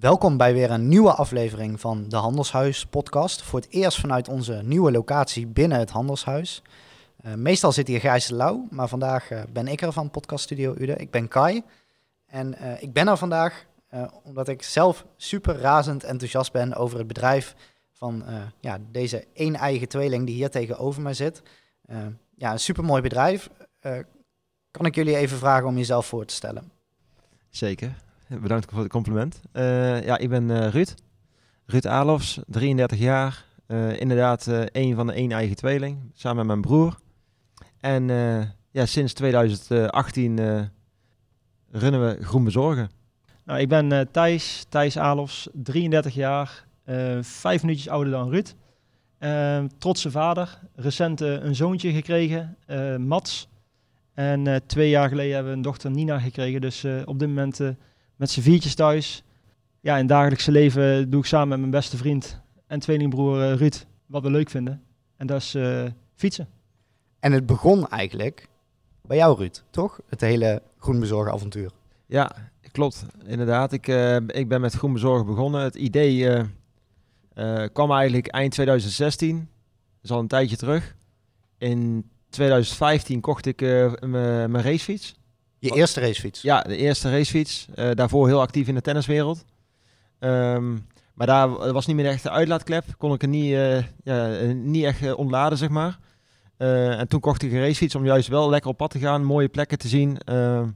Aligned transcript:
Welkom 0.00 0.36
bij 0.36 0.52
weer 0.52 0.70
een 0.70 0.88
nieuwe 0.88 1.12
aflevering 1.12 1.80
van 1.80 2.08
de 2.08 2.16
Handelshuis 2.16 2.86
podcast. 2.86 3.42
Voor 3.42 3.60
het 3.60 3.70
eerst 3.70 4.00
vanuit 4.00 4.28
onze 4.28 4.60
nieuwe 4.64 4.92
locatie 4.92 5.46
binnen 5.46 5.78
het 5.78 5.90
Handelshuis. 5.90 6.62
Uh, 7.24 7.34
meestal 7.34 7.72
zit 7.72 7.88
hier 7.88 8.00
Gijs 8.00 8.26
de 8.26 8.34
Lauw, 8.34 8.66
maar 8.70 8.88
vandaag 8.88 9.30
uh, 9.30 9.42
ben 9.52 9.68
ik 9.68 9.82
er 9.82 9.92
van 9.92 10.10
Podcast 10.10 10.44
Studio 10.44 10.74
Ude. 10.78 10.96
Ik 10.96 11.10
ben 11.10 11.28
Kai 11.28 11.62
en 12.26 12.54
uh, 12.60 12.82
ik 12.82 12.92
ben 12.92 13.08
er 13.08 13.16
vandaag 13.16 13.66
omdat 14.22 14.48
ik 14.48 14.62
zelf 14.62 15.06
super 15.16 15.56
razend 15.56 16.04
enthousiast 16.04 16.52
ben 16.52 16.74
over 16.74 16.98
het 16.98 17.06
bedrijf 17.06 17.54
van 17.92 18.24
ja, 18.60 18.78
deze 18.90 19.26
één 19.32 19.54
eigen 19.54 19.88
tweeling 19.88 20.26
die 20.26 20.34
hier 20.34 20.50
tegenover 20.50 21.02
mij 21.02 21.14
zit. 21.14 21.42
ja, 22.36 22.52
een 22.52 22.60
super 22.60 22.84
mooi 22.84 23.02
bedrijf. 23.02 23.50
kan 24.70 24.86
ik 24.86 24.94
jullie 24.94 25.16
even 25.16 25.38
vragen 25.38 25.66
om 25.66 25.76
jezelf 25.76 26.06
voor 26.06 26.24
te 26.24 26.34
stellen? 26.34 26.72
Zeker. 27.48 28.08
Bedankt 28.38 28.70
voor 28.70 28.78
het 28.82 28.90
compliment. 28.90 29.40
Uh, 29.52 30.04
ja, 30.04 30.18
ik 30.18 30.28
ben 30.28 30.48
uh, 30.48 30.68
Ruud. 30.68 30.94
Ruud 31.66 31.86
Alofs, 31.86 32.40
33 32.46 32.98
jaar. 32.98 33.44
Uh, 33.66 34.00
inderdaad, 34.00 34.46
een 34.72 34.94
van 34.94 35.06
de 35.06 35.12
één 35.12 35.32
eigen 35.32 35.56
tweeling, 35.56 35.98
samen 36.14 36.36
met 36.36 36.46
mijn 36.46 36.60
broer. 36.60 36.98
En 37.80 38.06
ja, 38.70 38.86
sinds 38.86 39.12
2018 39.12 40.36
runnen 41.70 42.06
we 42.06 42.24
Groen 42.24 42.44
Bezorgen. 42.44 42.90
Nou, 43.44 43.60
ik 43.60 43.68
ben 43.68 44.10
Thijs, 44.10 44.66
Thijs 44.68 44.98
Alofs, 44.98 45.48
33 45.52 46.14
jaar, 46.14 46.66
vijf 47.20 47.62
minuutjes 47.62 47.88
ouder 47.88 48.12
dan 48.12 48.30
Ruud. 48.30 48.54
trotse 49.78 50.10
vader, 50.10 50.58
recent 50.74 51.20
een 51.20 51.54
zoontje 51.54 51.92
gekregen, 51.92 52.56
Mats. 53.06 53.48
En 54.14 54.62
twee 54.66 54.88
jaar 54.88 55.08
geleden 55.08 55.34
hebben 55.34 55.50
we 55.50 55.56
een 55.56 55.64
dochter 55.64 55.90
Nina 55.90 56.18
gekregen. 56.18 56.60
Dus 56.60 56.84
op 57.04 57.18
dit 57.18 57.28
moment 57.28 57.60
met 58.20 58.30
z'n 58.30 58.40
viertjes 58.40 58.74
thuis. 58.74 59.22
Ja, 59.80 59.92
in 59.92 59.98
het 59.98 60.08
dagelijkse 60.08 60.50
leven 60.50 61.10
doe 61.10 61.20
ik 61.20 61.26
samen 61.26 61.48
met 61.48 61.58
mijn 61.58 61.70
beste 61.70 61.96
vriend 61.96 62.40
en 62.66 62.80
tweelingbroer 62.80 63.50
uh, 63.50 63.56
Ruud 63.56 63.86
wat 64.06 64.22
we 64.22 64.30
leuk 64.30 64.50
vinden. 64.50 64.82
En 65.16 65.26
dat 65.26 65.40
is 65.40 65.54
uh, 65.54 65.84
fietsen. 66.14 66.48
En 67.20 67.32
het 67.32 67.46
begon 67.46 67.88
eigenlijk 67.88 68.48
bij 69.02 69.16
jou, 69.16 69.38
Ruud, 69.38 69.62
toch? 69.70 70.00
Het 70.08 70.20
hele 70.20 70.62
groenbezorgen 70.78 71.32
avontuur. 71.32 71.70
Ja, 72.06 72.32
klopt. 72.72 73.06
Inderdaad. 73.24 73.72
Ik, 73.72 73.88
uh, 73.88 74.16
ik 74.16 74.48
ben 74.48 74.60
met 74.60 74.74
groenbezorgen 74.74 75.26
begonnen. 75.26 75.62
Het 75.62 75.74
idee 75.74 76.44
kwam 77.72 77.92
eigenlijk 77.92 78.26
eind 78.26 78.52
2016. 78.52 79.36
Dat 79.36 79.46
is 80.02 80.10
al 80.10 80.18
een 80.18 80.28
tijdje 80.28 80.56
terug. 80.56 80.96
In 81.58 82.10
2015 82.28 83.20
kocht 83.20 83.46
ik 83.46 83.60
mijn 84.00 84.62
racefiets. 84.62 85.19
Je 85.60 85.74
eerste 85.74 86.00
racefiets? 86.00 86.42
Ja, 86.42 86.62
de 86.62 86.76
eerste 86.76 87.10
racefiets. 87.10 87.66
Uh, 87.74 87.90
daarvoor 87.94 88.26
heel 88.26 88.40
actief 88.40 88.68
in 88.68 88.74
de 88.74 88.80
tenniswereld. 88.80 89.44
Um, 90.18 90.86
maar 91.14 91.26
daar 91.26 91.72
was 91.72 91.86
niet 91.86 91.96
meer 91.96 92.06
echt 92.06 92.22
de 92.22 92.30
uitlaatklep. 92.30 92.84
Kon 92.98 93.12
ik 93.12 93.22
er 93.22 93.28
niet, 93.28 93.52
uh, 93.52 93.82
ja, 94.04 94.28
niet 94.52 94.84
echt 94.84 95.14
ontladen, 95.14 95.58
zeg 95.58 95.68
maar. 95.68 95.98
en 96.56 97.08
toen 97.08 97.20
kocht 97.20 97.42
ik 97.42 97.52
een 97.52 97.60
racefiets 97.60 97.94
om 97.94 98.04
juist 98.04 98.28
wel 98.28 98.50
lekker 98.50 98.70
op 98.70 98.76
pad 98.76 98.90
te 98.90 98.98
gaan, 98.98 99.24
mooie 99.24 99.48
plekken 99.48 99.78
te 99.78 99.88
zien. 99.88 100.18
Ehm, 100.18 100.68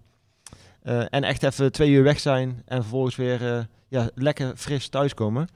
en 0.83 1.23
echt 1.23 1.43
even 1.43 1.73
twee 1.73 1.91
uur 1.91 2.03
weg 2.03 2.21
zijn 2.21 2.63
en 2.65 2.81
vervolgens 2.81 3.17
weer 3.17 3.69
ja, 3.89 4.11
lekker 4.15 4.57
fris 4.57 4.89
thuiskomen. 4.89 5.49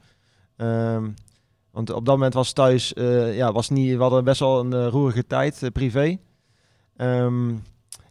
Um, 0.57 1.13
want 1.71 1.89
op 1.89 2.05
dat 2.05 2.15
moment 2.15 2.33
was 2.33 2.53
thuis, 2.53 2.91
ja, 3.31 3.51
was 3.51 3.69
niet, 3.69 3.95
we 3.95 4.01
hadden 4.01 4.23
best 4.23 4.39
wel 4.39 4.59
een 4.59 4.89
roerige 4.89 5.27
tijd, 5.27 5.69
privé. 5.73 6.17
Um, 6.97 7.63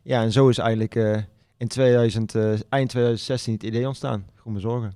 ja, 0.09 0.23
en 0.23 0.33
zo 0.33 0.49
is 0.49 0.59
eigenlijk 0.59 0.95
uh, 0.95 1.17
in 1.57 1.69
2000, 1.69 2.35
uh, 2.35 2.43
eind 2.69 2.89
2016 2.89 3.53
het 3.53 3.63
idee 3.63 3.87
ontstaan. 3.87 4.27
Groen 4.35 4.55
bezorgen. 4.55 4.95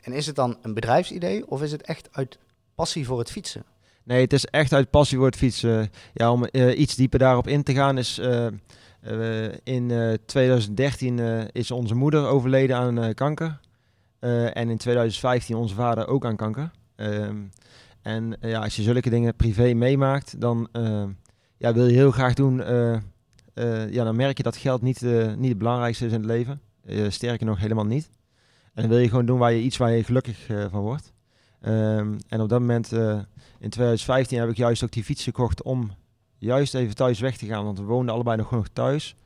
En 0.00 0.12
is 0.12 0.26
het 0.26 0.36
dan 0.36 0.58
een 0.62 0.74
bedrijfsidee 0.74 1.48
of 1.48 1.62
is 1.62 1.72
het 1.72 1.82
echt 1.82 2.08
uit 2.12 2.38
passie 2.74 3.06
voor 3.06 3.18
het 3.18 3.30
fietsen? 3.30 3.64
Nee, 4.04 4.20
het 4.20 4.32
is 4.32 4.44
echt 4.44 4.72
uit 4.72 4.90
passie 4.90 5.16
voor 5.16 5.26
het 5.26 5.36
fietsen. 5.36 5.90
Ja, 6.14 6.32
om 6.32 6.46
uh, 6.52 6.78
iets 6.78 6.94
dieper 6.94 7.18
daarop 7.18 7.48
in 7.48 7.62
te 7.62 7.74
gaan 7.74 7.98
is... 7.98 8.20
in 9.64 10.18
2013 10.26 11.18
is 11.52 11.70
onze 11.70 11.94
moeder 11.94 12.26
overleden 12.26 12.76
aan 12.76 13.14
kanker. 13.14 13.60
en 14.52 14.70
in 14.70 14.78
2015 14.78 15.56
onze 15.56 15.74
vader 15.74 16.06
ook 16.06 16.24
aan 16.24 16.36
kanker. 16.36 16.70
Ehm, 16.96 17.36
en 18.02 18.36
ja, 18.40 18.60
als 18.60 18.76
je 18.76 18.82
zulke 18.82 19.10
dingen 19.10 19.36
privé 19.36 19.74
meemaakt, 19.74 20.40
dan 20.40 20.68
ja, 21.56 21.72
wil 21.72 21.86
je 21.86 21.94
heel 21.94 22.10
graag 22.10 22.34
doen 22.34 22.62
uh, 23.54 23.92
ja, 23.92 24.04
dan 24.04 24.16
merk 24.16 24.36
je 24.36 24.42
dat 24.42 24.56
geld 24.56 24.82
niet, 24.82 25.02
uh, 25.02 25.34
niet 25.34 25.48
het 25.48 25.58
belangrijkste 25.58 26.06
is 26.06 26.12
in 26.12 26.18
het 26.18 26.26
leven. 26.26 26.60
Uh, 26.84 27.10
sterker 27.10 27.46
nog, 27.46 27.58
helemaal 27.58 27.84
niet. 27.84 28.10
En 28.74 28.82
dan 28.82 28.90
wil 28.90 29.00
je 29.00 29.08
gewoon 29.08 29.26
doen 29.26 29.38
waar 29.38 29.52
je 29.52 29.62
iets 29.62 29.76
waar 29.76 29.90
je 29.90 30.04
gelukkig 30.04 30.46
van 30.70 30.80
wordt. 30.80 31.12
Um, 31.62 32.18
en 32.28 32.40
op 32.40 32.48
dat 32.48 32.60
moment, 32.60 32.92
in 33.58 33.70
2015, 33.70 34.38
heb 34.38 34.48
ik 34.48 34.56
juist 34.56 34.82
ook 34.82 34.92
die 34.92 35.04
fiets 35.04 35.24
gekocht 35.24 35.62
om 35.62 35.90
juist 36.38 36.74
even 36.74 36.94
thuis 36.94 37.20
weg 37.20 37.36
te 37.36 37.46
gaan. 37.46 37.64
Want 37.64 37.78
we 37.78 37.84
woonden 37.84 38.14
allebei 38.14 38.36
nog 38.36 38.48
gewoon 38.48 38.66
thuis. 38.72 39.16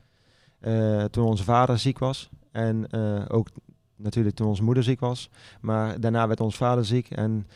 toen 1.11 1.25
onze 1.25 1.43
vader 1.43 1.79
ziek 1.79 1.99
was. 1.99 2.29
En 2.51 2.93
ook 3.29 3.47
natuurlijk 3.95 4.35
toen 4.35 4.47
onze 4.47 4.63
moeder 4.63 4.83
ziek 4.83 4.99
was. 4.99 5.29
Maar 5.61 5.99
daarna 5.99 6.27
werd 6.27 6.39
onze 6.39 6.57
vader 6.57 6.85
ziek. 6.85 7.09
En 7.09 7.47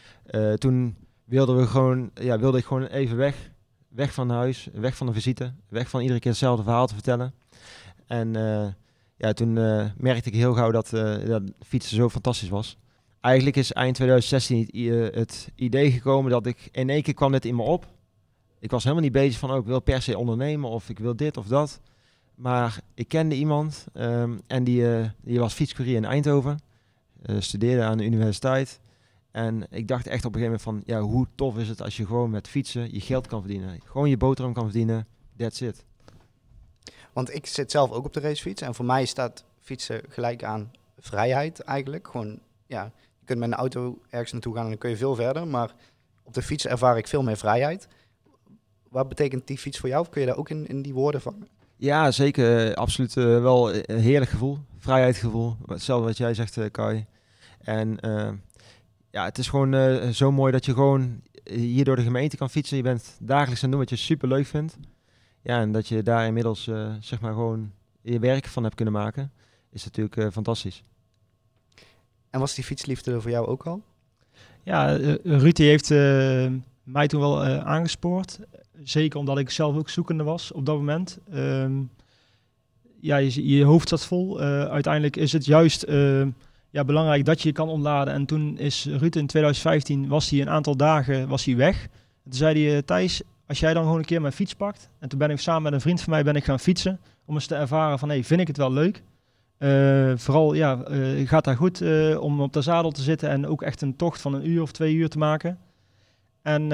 toen 0.55 0.95
wilden 1.25 1.57
we 1.57 1.67
gewoon, 1.67 2.11
ja, 2.13 2.39
wilde 2.39 2.57
ik 2.57 2.65
gewoon 2.65 2.85
even 2.85 3.17
weg 3.17 3.51
weg 3.91 4.13
van 4.13 4.29
huis, 4.29 4.69
weg 4.74 4.96
van 4.96 5.07
de 5.07 5.13
visite, 5.13 5.53
weg 5.69 5.90
van 5.90 6.02
iedere 6.02 6.19
keer 6.19 6.31
hetzelfde 6.31 6.63
verhaal 6.63 6.88
te 6.88 6.94
vertellen. 6.94 7.34
En 8.07 8.38
uh, 8.38 8.68
ja, 9.18 9.34
toen 9.34 9.56
uh, 9.56 9.85
merkte 9.97 10.29
ik 10.29 10.35
heel 10.35 10.53
gauw 10.53 10.72
dat, 10.72 10.90
dat 11.25 11.41
fietsen 11.66 11.96
zo 11.96 12.09
fantastisch 12.09 12.50
was. 12.50 12.78
Eigenlijk 13.22 13.56
is 13.56 13.72
eind 13.72 13.96
2016 13.96 14.69
het 15.13 15.52
idee 15.56 15.91
gekomen 15.91 16.31
dat 16.31 16.46
ik 16.46 16.69
in 16.72 16.90
één 16.90 17.02
keer 17.02 17.13
kwam 17.13 17.31
dit 17.31 17.46
in 17.46 17.56
me 17.56 17.62
op. 17.62 17.85
Ik 18.59 18.72
was 18.72 18.84
helemaal 18.84 19.03
niet 19.03 19.13
bezig 19.13 19.40
van, 19.40 19.52
oh, 19.52 19.57
ik 19.57 19.66
wil 19.66 19.79
per 19.79 20.02
se 20.02 20.18
ondernemen 20.18 20.69
of 20.69 20.90
ik 20.90 21.00
wil 21.00 21.16
dit 21.16 21.38
of 21.38 21.47
dat. 21.47 21.79
Maar 22.35 22.79
ik 22.94 23.08
kende 23.08 23.35
iemand 23.35 23.85
um, 23.94 24.41
en 24.47 24.63
die, 24.63 25.12
die 25.22 25.40
was 25.40 25.53
fietscourier 25.53 25.96
in 25.96 26.06
Eindhoven. 26.06 26.59
studeerde 27.40 27.84
aan 27.84 27.97
de 27.97 28.06
universiteit. 28.06 28.79
En 29.31 29.67
ik 29.69 29.87
dacht 29.87 30.07
echt 30.07 30.25
op 30.25 30.35
een 30.35 30.41
gegeven 30.41 30.61
moment 30.65 30.85
van, 30.85 30.95
ja, 30.95 31.01
hoe 31.01 31.27
tof 31.35 31.57
is 31.57 31.69
het 31.69 31.81
als 31.81 31.97
je 31.97 32.05
gewoon 32.05 32.29
met 32.29 32.47
fietsen 32.47 32.93
je 32.93 33.01
geld 33.01 33.27
kan 33.27 33.39
verdienen. 33.39 33.79
Gewoon 33.85 34.09
je 34.09 34.17
boterham 34.17 34.53
kan 34.53 34.63
verdienen, 34.63 35.07
that's 35.37 35.61
it. 35.61 35.85
Want 37.13 37.33
ik 37.33 37.45
zit 37.45 37.71
zelf 37.71 37.91
ook 37.91 38.05
op 38.05 38.13
de 38.13 38.19
racefiets 38.19 38.61
en 38.61 38.75
voor 38.75 38.85
mij 38.85 39.05
staat 39.05 39.43
fietsen 39.59 40.01
gelijk 40.09 40.43
aan 40.43 40.71
vrijheid 40.99 41.59
eigenlijk. 41.59 42.07
Gewoon, 42.07 42.39
ja, 42.65 42.83
je 43.19 43.25
kunt 43.25 43.39
met 43.39 43.47
een 43.47 43.55
auto 43.55 44.01
ergens 44.09 44.31
naartoe 44.31 44.53
gaan 44.53 44.63
en 44.63 44.69
dan 44.69 44.77
kun 44.77 44.89
je 44.89 44.97
veel 44.97 45.15
verder, 45.15 45.47
maar 45.47 45.73
op 46.23 46.33
de 46.33 46.41
fiets 46.41 46.67
ervaar 46.67 46.97
ik 46.97 47.07
veel 47.07 47.23
meer 47.23 47.37
vrijheid. 47.37 47.87
Wat 48.89 49.07
betekent 49.07 49.47
die 49.47 49.57
fiets 49.57 49.79
voor 49.79 49.89
jou? 49.89 50.01
Of 50.01 50.09
kun 50.09 50.21
je 50.21 50.27
daar 50.27 50.37
ook 50.37 50.49
in, 50.49 50.67
in 50.67 50.81
die 50.81 50.93
woorden 50.93 51.21
vangen? 51.21 51.47
Ja, 51.75 52.11
zeker. 52.11 52.75
Absoluut 52.75 53.15
uh, 53.15 53.41
wel 53.41 53.73
een 53.73 53.99
heerlijk 53.99 54.31
gevoel. 54.31 54.57
Vrijheidsgevoel. 54.77 55.55
Hetzelfde 55.65 56.07
wat 56.07 56.17
jij 56.17 56.33
zegt, 56.33 56.57
uh, 56.57 56.65
Kai. 56.71 57.05
En 57.61 57.97
uh, 58.05 58.29
ja, 59.11 59.25
het 59.25 59.38
is 59.38 59.49
gewoon 59.49 59.73
uh, 59.73 60.07
zo 60.07 60.31
mooi 60.31 60.51
dat 60.51 60.66
je 60.66 60.73
gewoon 60.73 61.22
hier 61.44 61.85
door 61.85 61.95
de 61.95 62.01
gemeente 62.03 62.38
kan 62.38 62.49
fietsen. 62.49 62.77
Je 62.77 62.83
bent 62.83 63.17
dagelijks 63.19 63.63
aan 63.63 63.69
doen 63.69 63.79
wat 63.79 63.89
je 63.89 63.95
super 63.95 64.27
leuk 64.27 64.45
vindt. 64.45 64.77
Ja, 65.41 65.59
en 65.59 65.72
dat 65.72 65.88
je 65.88 66.03
daar 66.03 66.25
inmiddels 66.25 66.67
uh, 66.67 66.94
zeg 66.99 67.22
maar 67.22 67.33
gewoon 67.33 67.72
je 68.01 68.19
werk 68.19 68.45
van 68.45 68.63
hebt 68.63 68.75
kunnen 68.75 68.94
maken, 68.94 69.31
is 69.72 69.83
natuurlijk 69.83 70.16
uh, 70.16 70.27
fantastisch. 70.31 70.83
En 72.29 72.39
was 72.39 72.55
die 72.55 72.63
fietsliefde 72.63 73.22
voor 73.22 73.31
jou 73.31 73.47
ook 73.47 73.63
al? 73.63 73.83
Ja, 74.63 74.95
Ruud 75.23 75.57
heeft 75.57 75.89
mij 76.83 77.07
toen 77.07 77.19
wel 77.19 77.43
aangespoord. 77.45 78.39
Zeker 78.83 79.19
omdat 79.19 79.38
ik 79.38 79.49
zelf 79.49 79.75
ook 79.78 79.89
zoekende 79.89 80.23
was 80.23 80.51
op 80.51 80.66
dat 80.66 80.75
moment. 80.75 81.17
Um, 81.33 81.89
ja, 82.99 83.17
je, 83.17 83.47
je 83.47 83.63
hoofd 83.63 83.89
zat 83.89 84.05
vol. 84.05 84.41
uiteindelijk 84.41 85.16
is 85.16 85.31
het 85.31 85.45
juist 85.45 85.85
ja, 86.71 86.83
belangrijk 86.83 87.25
dat 87.25 87.41
je 87.41 87.47
je 87.47 87.53
kan 87.53 87.69
ontladen. 87.69 88.13
En 88.13 88.25
toen 88.25 88.57
is 88.57 88.85
Ruud 88.85 89.16
in 89.16 89.28
2015, 89.28 90.07
was 90.07 90.29
hij 90.29 90.41
een 90.41 90.49
aantal 90.49 90.75
dagen 90.75 91.28
was 91.28 91.46
hij 91.46 91.55
weg. 91.55 91.87
toen 92.23 92.34
zei 92.34 92.66
hij, 92.66 92.75
eh, 92.75 92.84
Thijs, 92.84 93.22
als 93.47 93.59
jij 93.59 93.73
dan 93.73 93.84
gewoon 93.84 93.97
een 93.97 94.05
keer 94.05 94.22
mijn 94.22 94.34
fiets 94.34 94.53
pakt. 94.53 94.90
En 94.99 95.09
toen 95.09 95.19
ben 95.19 95.29
ik 95.29 95.40
samen 95.40 95.61
met 95.61 95.73
een 95.73 95.81
vriend 95.81 96.01
van 96.01 96.13
mij 96.13 96.23
ben 96.23 96.35
ik 96.35 96.43
gaan 96.43 96.59
fietsen. 96.59 96.99
Om 97.25 97.34
eens 97.34 97.47
te 97.47 97.55
ervaren 97.55 97.99
van, 97.99 98.09
hey, 98.09 98.23
vind 98.23 98.41
ik 98.41 98.47
het 98.47 98.57
wel 98.57 98.72
leuk? 98.72 99.03
Uh, 99.59 100.11
vooral, 100.16 100.53
ja, 100.53 100.90
uh, 100.90 101.28
gaat 101.28 101.43
daar 101.43 101.55
goed 101.55 101.81
om 102.17 102.41
op 102.41 102.53
de 102.53 102.61
zadel 102.61 102.91
te 102.91 103.01
zitten 103.01 103.29
en 103.29 103.47
ook 103.47 103.61
echt 103.61 103.81
een 103.81 103.96
tocht 103.96 104.22
van 104.22 104.34
een 104.34 104.49
uur 104.49 104.61
of 104.61 104.72
twee 104.72 104.93
uur 104.93 105.09
te 105.09 105.17
maken. 105.17 105.57
En 106.41 106.69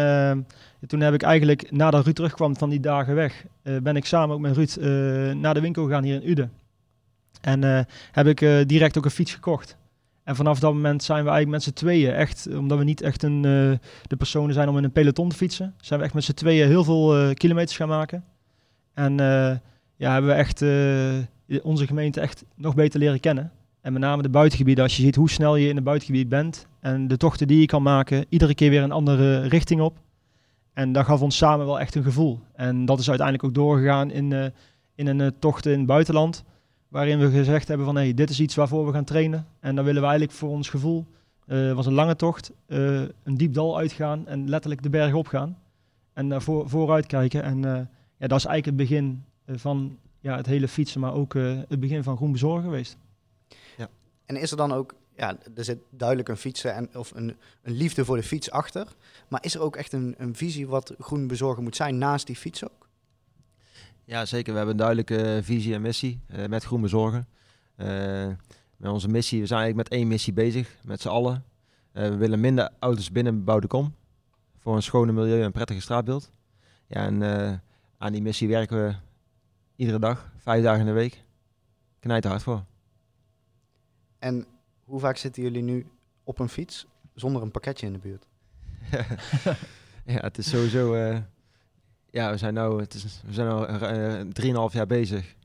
toen 0.88 1.00
heb 1.00 1.14
ik 1.14 1.22
eigenlijk, 1.22 1.72
nadat 1.72 2.04
Ruud 2.04 2.16
terugkwam 2.16 2.58
van 2.58 2.70
die 2.70 2.80
dagen 2.80 3.16
weg, 3.16 3.46
ben 3.62 3.96
ik 3.96 4.06
samen 4.06 4.36
ook 4.36 4.42
met 4.42 4.56
Ruud 4.56 4.76
naar 5.36 5.54
de 5.54 5.62
winkel 5.62 5.84
gegaan 5.86 6.04
hier 6.04 6.16
in 6.16 6.30
Uden. 6.30 6.52
En 7.42 7.88
heb 8.12 8.28
ik 8.28 8.68
direct 8.68 8.98
ook 8.98 9.06
een 9.06 9.12
fiets 9.12 9.34
gekocht. 9.34 9.78
En 10.28 10.36
vanaf 10.36 10.60
dat 10.60 10.74
moment 10.74 11.04
zijn 11.04 11.24
we 11.24 11.30
eigenlijk 11.30 11.58
met 11.58 11.64
z'n 11.64 11.80
tweeën 11.80 12.14
echt, 12.14 12.48
omdat 12.56 12.78
we 12.78 12.84
niet 12.84 13.02
echt 13.02 13.24
een, 13.24 13.36
uh, 13.36 13.72
de 14.08 14.16
personen 14.18 14.54
zijn 14.54 14.70
om 14.70 14.78
in 14.78 14.84
een 14.84 14.92
peloton 14.92 15.30
te 15.30 15.36
fietsen, 15.36 15.74
zijn 15.82 16.00
we 16.00 16.06
echt 16.06 16.14
met 16.14 16.24
z'n 16.24 16.34
tweeën 16.34 16.68
heel 16.68 16.84
veel 16.84 17.20
uh, 17.20 17.34
kilometers 17.34 17.78
gaan 17.78 17.88
maken. 17.88 18.24
En 18.94 19.12
uh, 19.12 19.56
ja, 19.96 20.12
hebben 20.12 20.30
we 20.32 20.38
echt 20.38 20.62
onze 21.64 21.88
gemeente 21.88 22.22
echt 22.22 22.46
nog 22.56 22.76
beter 22.76 23.00
leren 23.00 23.20
kennen. 23.20 23.52
En 23.82 23.94
met 23.94 24.02
name 24.02 24.22
de 24.22 24.30
buitengebieden, 24.30 24.84
als 24.84 24.96
je 24.98 25.02
ziet 25.02 25.16
hoe 25.16 25.30
snel 25.30 25.56
je 25.56 25.70
in 25.70 25.78
een 25.78 25.84
buitengebied 25.84 26.30
bent 26.30 26.68
en 26.80 27.08
de 27.08 27.18
tochten 27.18 27.48
die 27.48 27.60
je 27.60 27.66
kan 27.66 27.84
maken, 27.84 28.26
iedere 28.30 28.56
keer 28.56 28.70
weer 28.70 28.84
een 28.84 28.92
andere 28.92 29.48
richting 29.48 29.82
op. 29.82 29.98
En 30.74 30.92
dat 30.92 31.06
gaf 31.06 31.22
ons 31.22 31.38
samen 31.38 31.66
wel 31.66 31.80
echt 31.80 31.96
een 31.96 32.04
gevoel. 32.04 32.40
En 32.54 32.86
dat 32.86 33.00
is 33.00 33.10
uiteindelijk 33.10 33.48
ook 33.48 33.56
doorgegaan 33.56 34.12
in, 34.12 34.54
in 34.96 35.08
een 35.08 35.40
tocht 35.40 35.66
in 35.66 35.78
het 35.78 35.88
buitenland, 35.88 36.44
waarin 36.88 37.20
we 37.20 37.30
gezegd 37.30 37.68
hebben 37.68 37.86
van 37.86 37.96
hey, 37.96 38.14
dit 38.14 38.30
is 38.30 38.40
iets 38.40 38.56
waarvoor 38.56 38.86
we 38.86 38.92
gaan 38.92 39.04
trainen. 39.04 39.48
En 39.60 39.76
dan 39.76 39.86
willen 39.86 40.02
we 40.02 40.08
eigenlijk 40.08 40.38
voor 40.38 40.50
ons 40.50 40.70
gevoel, 40.70 41.06
uh, 41.48 41.74
was 41.74 41.86
een 41.86 41.94
lange 41.94 42.16
tocht, 42.16 42.52
een 42.68 43.38
diep 43.38 43.54
dal 43.54 43.78
uitgaan 43.78 44.28
en 44.28 44.50
letterlijk 44.50 44.84
de 44.84 44.90
berg 44.90 45.14
opgaan. 45.14 45.58
En 46.14 46.30
daar 46.30 46.42
voor, 46.42 46.70
vooruit 46.70 47.06
kijken. 47.06 47.44
En 47.44 47.60
ja, 48.18 48.28
dat 48.28 48.38
is 48.38 48.46
eigenlijk 48.46 48.66
het 48.66 48.76
begin 48.76 49.24
van 49.48 49.98
ja, 50.20 50.36
het 50.36 50.46
hele 50.46 50.68
fietsen, 50.68 51.02
maar 51.02 51.14
ook 51.14 51.34
het 51.68 51.80
begin 51.80 52.04
van 52.04 52.16
groen 52.16 52.32
bezorgen 52.32 52.64
geweest. 52.64 52.98
En 54.28 54.36
is 54.36 54.52
er 54.52 54.58
dan 54.58 54.72
ook, 54.72 54.96
ja, 55.16 55.38
er 55.56 55.64
zit 55.64 55.80
duidelijk 55.90 56.30
een 56.30 56.38
fietsen 56.38 56.74
en, 56.74 56.90
of 56.96 57.12
een, 57.16 57.38
een 57.62 57.74
liefde 57.74 58.06
voor 58.06 58.16
de 58.16 58.24
fiets 58.24 58.52
achter. 58.52 58.88
Maar 59.28 59.44
is 59.44 59.56
er 59.56 59.62
ook 59.62 59.76
echt 59.76 59.94
een, 59.94 60.16
een 60.18 60.36
visie 60.36 60.68
wat 60.68 60.94
groen 61.00 61.28
bezorgen 61.28 61.64
moet 61.64 61.76
zijn 61.76 61.98
naast 61.98 62.28
die 62.28 62.36
fiets 62.36 62.64
ook? 62.64 62.87
Ja, 64.08 64.26
zeker. 64.26 64.52
We 64.52 64.58
hebben 64.58 64.76
een 64.76 64.86
duidelijke 64.86 65.40
visie 65.44 65.74
en 65.74 65.82
missie 65.82 66.22
uh, 66.28 66.46
met 66.46 66.64
groen 66.64 66.82
bezorgen. 66.82 67.28
Uh, 67.78 67.88
met 68.78 68.92
onze 68.92 69.08
missie, 69.08 69.40
we 69.40 69.46
zijn 69.46 69.60
eigenlijk 69.60 69.90
met 69.90 70.00
één 70.00 70.08
missie 70.08 70.34
bezig, 70.34 70.76
met 70.84 71.02
z'n 71.02 71.08
allen. 71.08 71.44
We 71.92 72.18
willen 72.18 72.40
minder 72.40 72.70
auto's 72.80 73.12
binnen 73.12 73.38
bebouwde 73.38 73.68
kom. 73.68 73.96
Voor 74.58 74.76
een 74.76 74.84
schone 74.84 75.12
milieu 75.12 75.44
en 75.44 75.52
prettige 75.52 75.82
straatbeeld. 75.82 76.32
Ja, 76.88 77.06
en 77.06 77.22
aan 77.98 78.12
die 78.12 78.22
missie 78.22 78.48
werken 78.48 78.86
we 78.86 78.96
iedere 79.76 80.00
dag, 80.00 80.32
vijf 80.38 80.64
dagen 80.64 80.80
in 80.80 80.86
de 80.86 80.92
week. 80.92 81.24
Knijt 82.00 82.24
hard 82.24 82.44
voor. 82.44 82.64
En 84.20 84.46
hoe 84.84 85.00
vaak 85.00 85.18
zitten 85.18 85.44
jullie 85.44 85.64
nu 85.64 85.86
op 86.24 86.40
een 86.40 86.50
fiets 86.50 86.86
zonder 87.14 87.42
een 87.42 87.52
pakketje 87.52 87.86
in 87.86 87.94
de 87.94 88.00
buurt? 88.00 88.28
ja, 90.14 90.20
het 90.20 90.38
is 90.38 90.50
sowieso. 90.50 90.96
Uh, 90.96 91.18
ja, 92.18 92.32
we 92.32 92.38
zijn 92.38 92.54
nu, 92.54 92.62
het 92.62 93.22
we 93.26 93.34
zijn 93.34 93.48
al 93.48 93.70
uh, 93.70 94.70
3,5 94.70 94.74
jaar 94.74 94.88
bezig. 94.88 95.36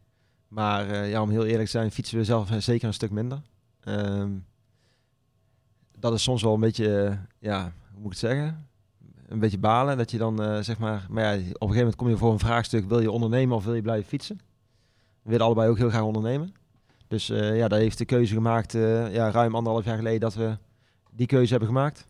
Maar 0.49 0.89
uh, 0.89 1.11
ja, 1.11 1.23
om 1.23 1.31
heel 1.31 1.45
eerlijk 1.45 1.65
te 1.65 1.71
zijn, 1.71 1.91
fietsen 1.91 2.19
we 2.19 2.25
zelf 2.25 2.51
zeker 2.59 2.87
een 2.87 2.95
stuk 2.95 3.11
minder. 3.11 3.41
Um, 3.85 4.45
dat 5.99 6.13
is 6.13 6.23
soms 6.23 6.43
wel 6.43 6.55
een 6.55 6.61
beetje, 6.61 7.19
ja, 7.39 7.73
hoe 7.93 8.03
moet 8.03 8.15
ik 8.15 8.21
het 8.21 8.31
zeggen? 8.31 8.67
Een 9.29 9.39
beetje 9.39 9.59
balen. 9.59 9.97
Dat 9.97 10.11
je 10.11 10.19
dan 10.19 10.65
zeg 10.65 10.79
maar. 10.79 11.07
Maar 11.11 11.23
ja, 11.23 11.33
op 11.33 11.39
een 11.39 11.45
gegeven 11.53 11.77
moment 11.77 11.97
kom 11.97 12.09
je 12.09 12.17
voor 12.17 12.33
een 12.33 12.39
vraagstuk: 12.39 12.89
wil 12.89 13.01
je 13.01 13.11
ondernemen 13.11 13.57
of 13.57 13.65
wil 13.65 13.75
je 13.75 13.83
blijven 13.83 14.09
fietsen? 14.09 14.41
We 15.23 15.31
willen 15.31 15.47
allebei 15.47 15.69
ook 15.69 15.77
heel 15.77 15.89
graag 15.89 16.03
ondernemen. 16.03 16.55
Dus 17.09 17.31
uh, 17.31 17.57
ja, 17.57 17.69
daar 17.69 17.79
heeft 17.79 17.99
de 17.99 18.05
keuze 18.05 18.35
gemaakt, 18.35 18.73
ja, 19.13 19.31
ruim 19.31 19.55
anderhalf 19.55 19.85
jaar 19.85 19.97
geleden, 19.97 20.21
dat 20.21 20.35
we 20.35 20.59
die 21.11 21.27
keuze 21.27 21.51
hebben 21.51 21.69
gemaakt. 21.69 22.07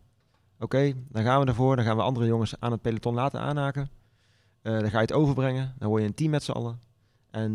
Oké, 0.59 0.93
dan 1.09 1.23
gaan 1.23 1.41
we 1.41 1.47
ervoor. 1.47 1.77
Dan 1.77 1.85
gaan 1.85 1.97
we 1.97 2.03
andere 2.03 2.27
jongens 2.27 2.55
aan 2.59 2.73
het 2.73 2.83
peloton 2.83 3.15
laten 3.15 3.41
aanhaken. 3.41 4.02
Uh, 4.63 4.73
dan 4.73 4.91
ga 4.91 4.97
je 4.97 5.05
het 5.05 5.13
overbrengen. 5.13 5.75
Dan 5.79 5.89
word 5.89 6.03
je 6.03 6.09
een 6.09 6.15
team 6.15 6.31
met 6.31 6.43
z'n 6.43 6.53
allen. 6.53 6.81
En 7.31 7.55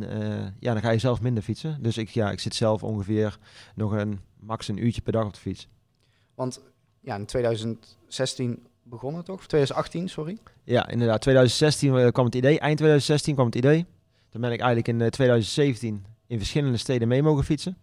ja, 0.59 0.73
dan 0.73 0.81
ga 0.81 0.89
je 0.89 0.97
zelf 0.97 1.21
minder 1.21 1.43
fietsen. 1.43 1.81
Dus 1.81 1.97
ik, 1.97 2.09
ja, 2.09 2.31
ik 2.31 2.39
zit 2.39 2.55
zelf 2.55 2.83
ongeveer 2.83 3.37
nog 3.75 3.91
een 3.91 4.19
max 4.39 4.67
een 4.67 4.85
uurtje 4.85 5.01
per 5.01 5.11
dag 5.11 5.25
op 5.25 5.33
de 5.33 5.39
fiets. 5.39 5.67
Want 6.35 6.61
ja, 6.99 7.15
in 7.15 7.25
2016 7.25 8.67
begonnen 8.83 9.23
toch? 9.23 9.37
Of 9.37 9.47
2018, 9.47 10.09
sorry? 10.09 10.37
Ja, 10.63 10.89
inderdaad. 10.89 11.21
2016 11.21 12.11
kwam 12.11 12.25
het 12.25 12.35
idee. 12.35 12.59
Eind 12.59 12.77
2016 12.77 13.33
kwam 13.33 13.45
het 13.45 13.55
idee. 13.55 13.85
Dan 14.29 14.41
ben 14.41 14.51
ik 14.51 14.59
eigenlijk 14.59 14.87
in 14.87 15.09
2017 15.09 16.05
in 16.27 16.37
verschillende 16.37 16.77
steden 16.77 17.07
mee 17.07 17.23
mogen 17.23 17.43
fietsen. 17.43 17.77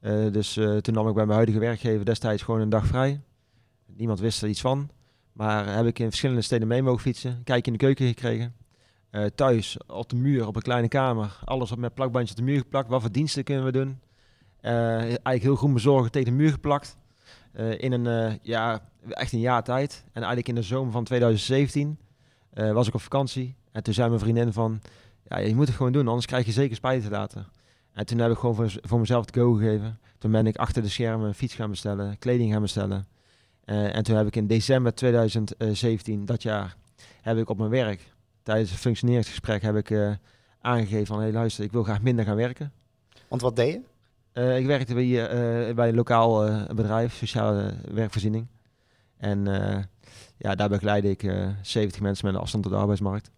Uh, 0.00 0.32
dus 0.32 0.52
toen 0.52 0.94
nam 0.94 1.08
ik 1.08 1.14
bij 1.14 1.24
mijn 1.24 1.36
huidige 1.36 1.58
werkgever 1.58 2.04
destijds 2.04 2.42
gewoon 2.42 2.60
een 2.60 2.68
dag 2.68 2.86
vrij. 2.86 3.20
Niemand 3.86 4.20
wist 4.20 4.42
er 4.42 4.48
iets 4.48 4.60
van. 4.60 4.90
Maar 5.32 5.74
heb 5.76 5.86
ik 5.86 5.98
in 5.98 6.08
verschillende 6.08 6.42
steden 6.42 6.68
mee 6.68 6.82
mogen 6.82 7.00
fietsen. 7.00 7.40
Kijk 7.44 7.66
in 7.66 7.72
de 7.72 7.78
keuken 7.78 8.06
gekregen. 8.06 8.54
Uh, 9.10 9.24
thuis 9.24 9.76
op 9.86 10.08
de 10.08 10.16
muur, 10.16 10.46
op 10.46 10.56
een 10.56 10.62
kleine 10.62 10.88
kamer. 10.88 11.38
Alles 11.44 11.72
op 11.72 11.78
met 11.78 11.94
plakbandjes 11.94 12.30
op 12.30 12.36
de 12.36 12.50
muur 12.50 12.58
geplakt. 12.58 12.88
Wat 12.88 13.00
voor 13.00 13.12
diensten 13.12 13.44
kunnen 13.44 13.64
we 13.64 13.72
doen? 13.72 14.00
eigenlijk 14.60 15.42
heel 15.42 15.56
goed 15.56 15.72
bezorgen 15.72 16.10
tegen 16.10 16.30
de 16.30 16.36
muur 16.36 16.50
geplakt. 16.50 16.96
in 17.78 17.92
een, 17.92 18.38
ja, 18.42 18.88
echt 19.08 19.32
een 19.32 19.40
jaar 19.40 19.62
tijd. 19.62 20.04
En 20.06 20.12
eigenlijk 20.12 20.48
in 20.48 20.54
de 20.54 20.62
zomer 20.62 20.92
van 20.92 21.04
2017 21.04 21.98
was 22.50 22.88
ik 22.88 22.94
op 22.94 23.00
vakantie. 23.00 23.56
En 23.72 23.82
toen 23.82 23.94
zei 23.94 24.08
mijn 24.08 24.20
vriendin 24.20 24.52
van... 24.52 24.80
Ja, 25.28 25.38
je 25.38 25.54
moet 25.54 25.66
het 25.66 25.76
gewoon 25.76 25.92
doen, 25.92 26.08
anders 26.08 26.26
krijg 26.26 26.46
je 26.46 26.52
zeker 26.52 26.76
spijt 26.76 27.10
later. 27.10 27.48
En 27.92 28.06
toen 28.06 28.18
heb 28.18 28.30
ik 28.30 28.38
gewoon 28.38 28.54
voor, 28.54 28.72
voor 28.82 29.00
mezelf 29.00 29.26
het 29.26 29.36
go 29.36 29.52
gegeven. 29.52 29.98
Toen 30.18 30.30
ben 30.30 30.46
ik 30.46 30.56
achter 30.56 30.82
de 30.82 30.88
schermen 30.88 31.26
een 31.26 31.34
fiets 31.34 31.54
gaan 31.54 31.70
bestellen, 31.70 32.18
kleding 32.18 32.52
gaan 32.52 32.62
bestellen. 32.62 33.06
Uh, 33.64 33.96
en 33.96 34.02
toen 34.02 34.16
heb 34.16 34.26
ik 34.26 34.36
in 34.36 34.46
december 34.46 34.94
2017, 34.94 36.24
dat 36.24 36.42
jaar, 36.42 36.76
heb 37.20 37.36
ik 37.36 37.48
op 37.48 37.58
mijn 37.58 37.70
werk, 37.70 38.12
tijdens 38.42 38.70
een 38.70 38.76
functioneringsgesprek, 38.76 39.62
heb 39.62 39.76
ik 39.76 39.90
uh, 39.90 40.12
aangegeven 40.60 41.06
van, 41.06 41.16
hé 41.16 41.22
hey, 41.22 41.32
luister, 41.32 41.64
ik 41.64 41.72
wil 41.72 41.82
graag 41.82 42.02
minder 42.02 42.24
gaan 42.24 42.36
werken. 42.36 42.72
Want 43.28 43.42
wat 43.42 43.56
deed 43.56 43.72
je? 43.72 43.80
Uh, 44.40 44.58
ik 44.58 44.66
werkte 44.66 44.94
bij, 44.94 45.74
bij 45.74 45.88
een 45.88 45.94
lokaal 45.94 46.48
bedrijf, 46.74 47.14
sociale 47.14 47.74
werkvoorziening. 47.92 48.46
En 49.16 49.44
ja, 50.36 50.54
daar 50.54 50.68
begeleide 50.68 51.10
ik 51.10 51.20
70 51.62 52.00
mensen 52.00 52.26
met 52.26 52.34
een 52.34 52.40
afstand 52.40 52.62
tot 52.62 52.72
de 52.72 52.78
arbeidsmarkt 52.78 53.30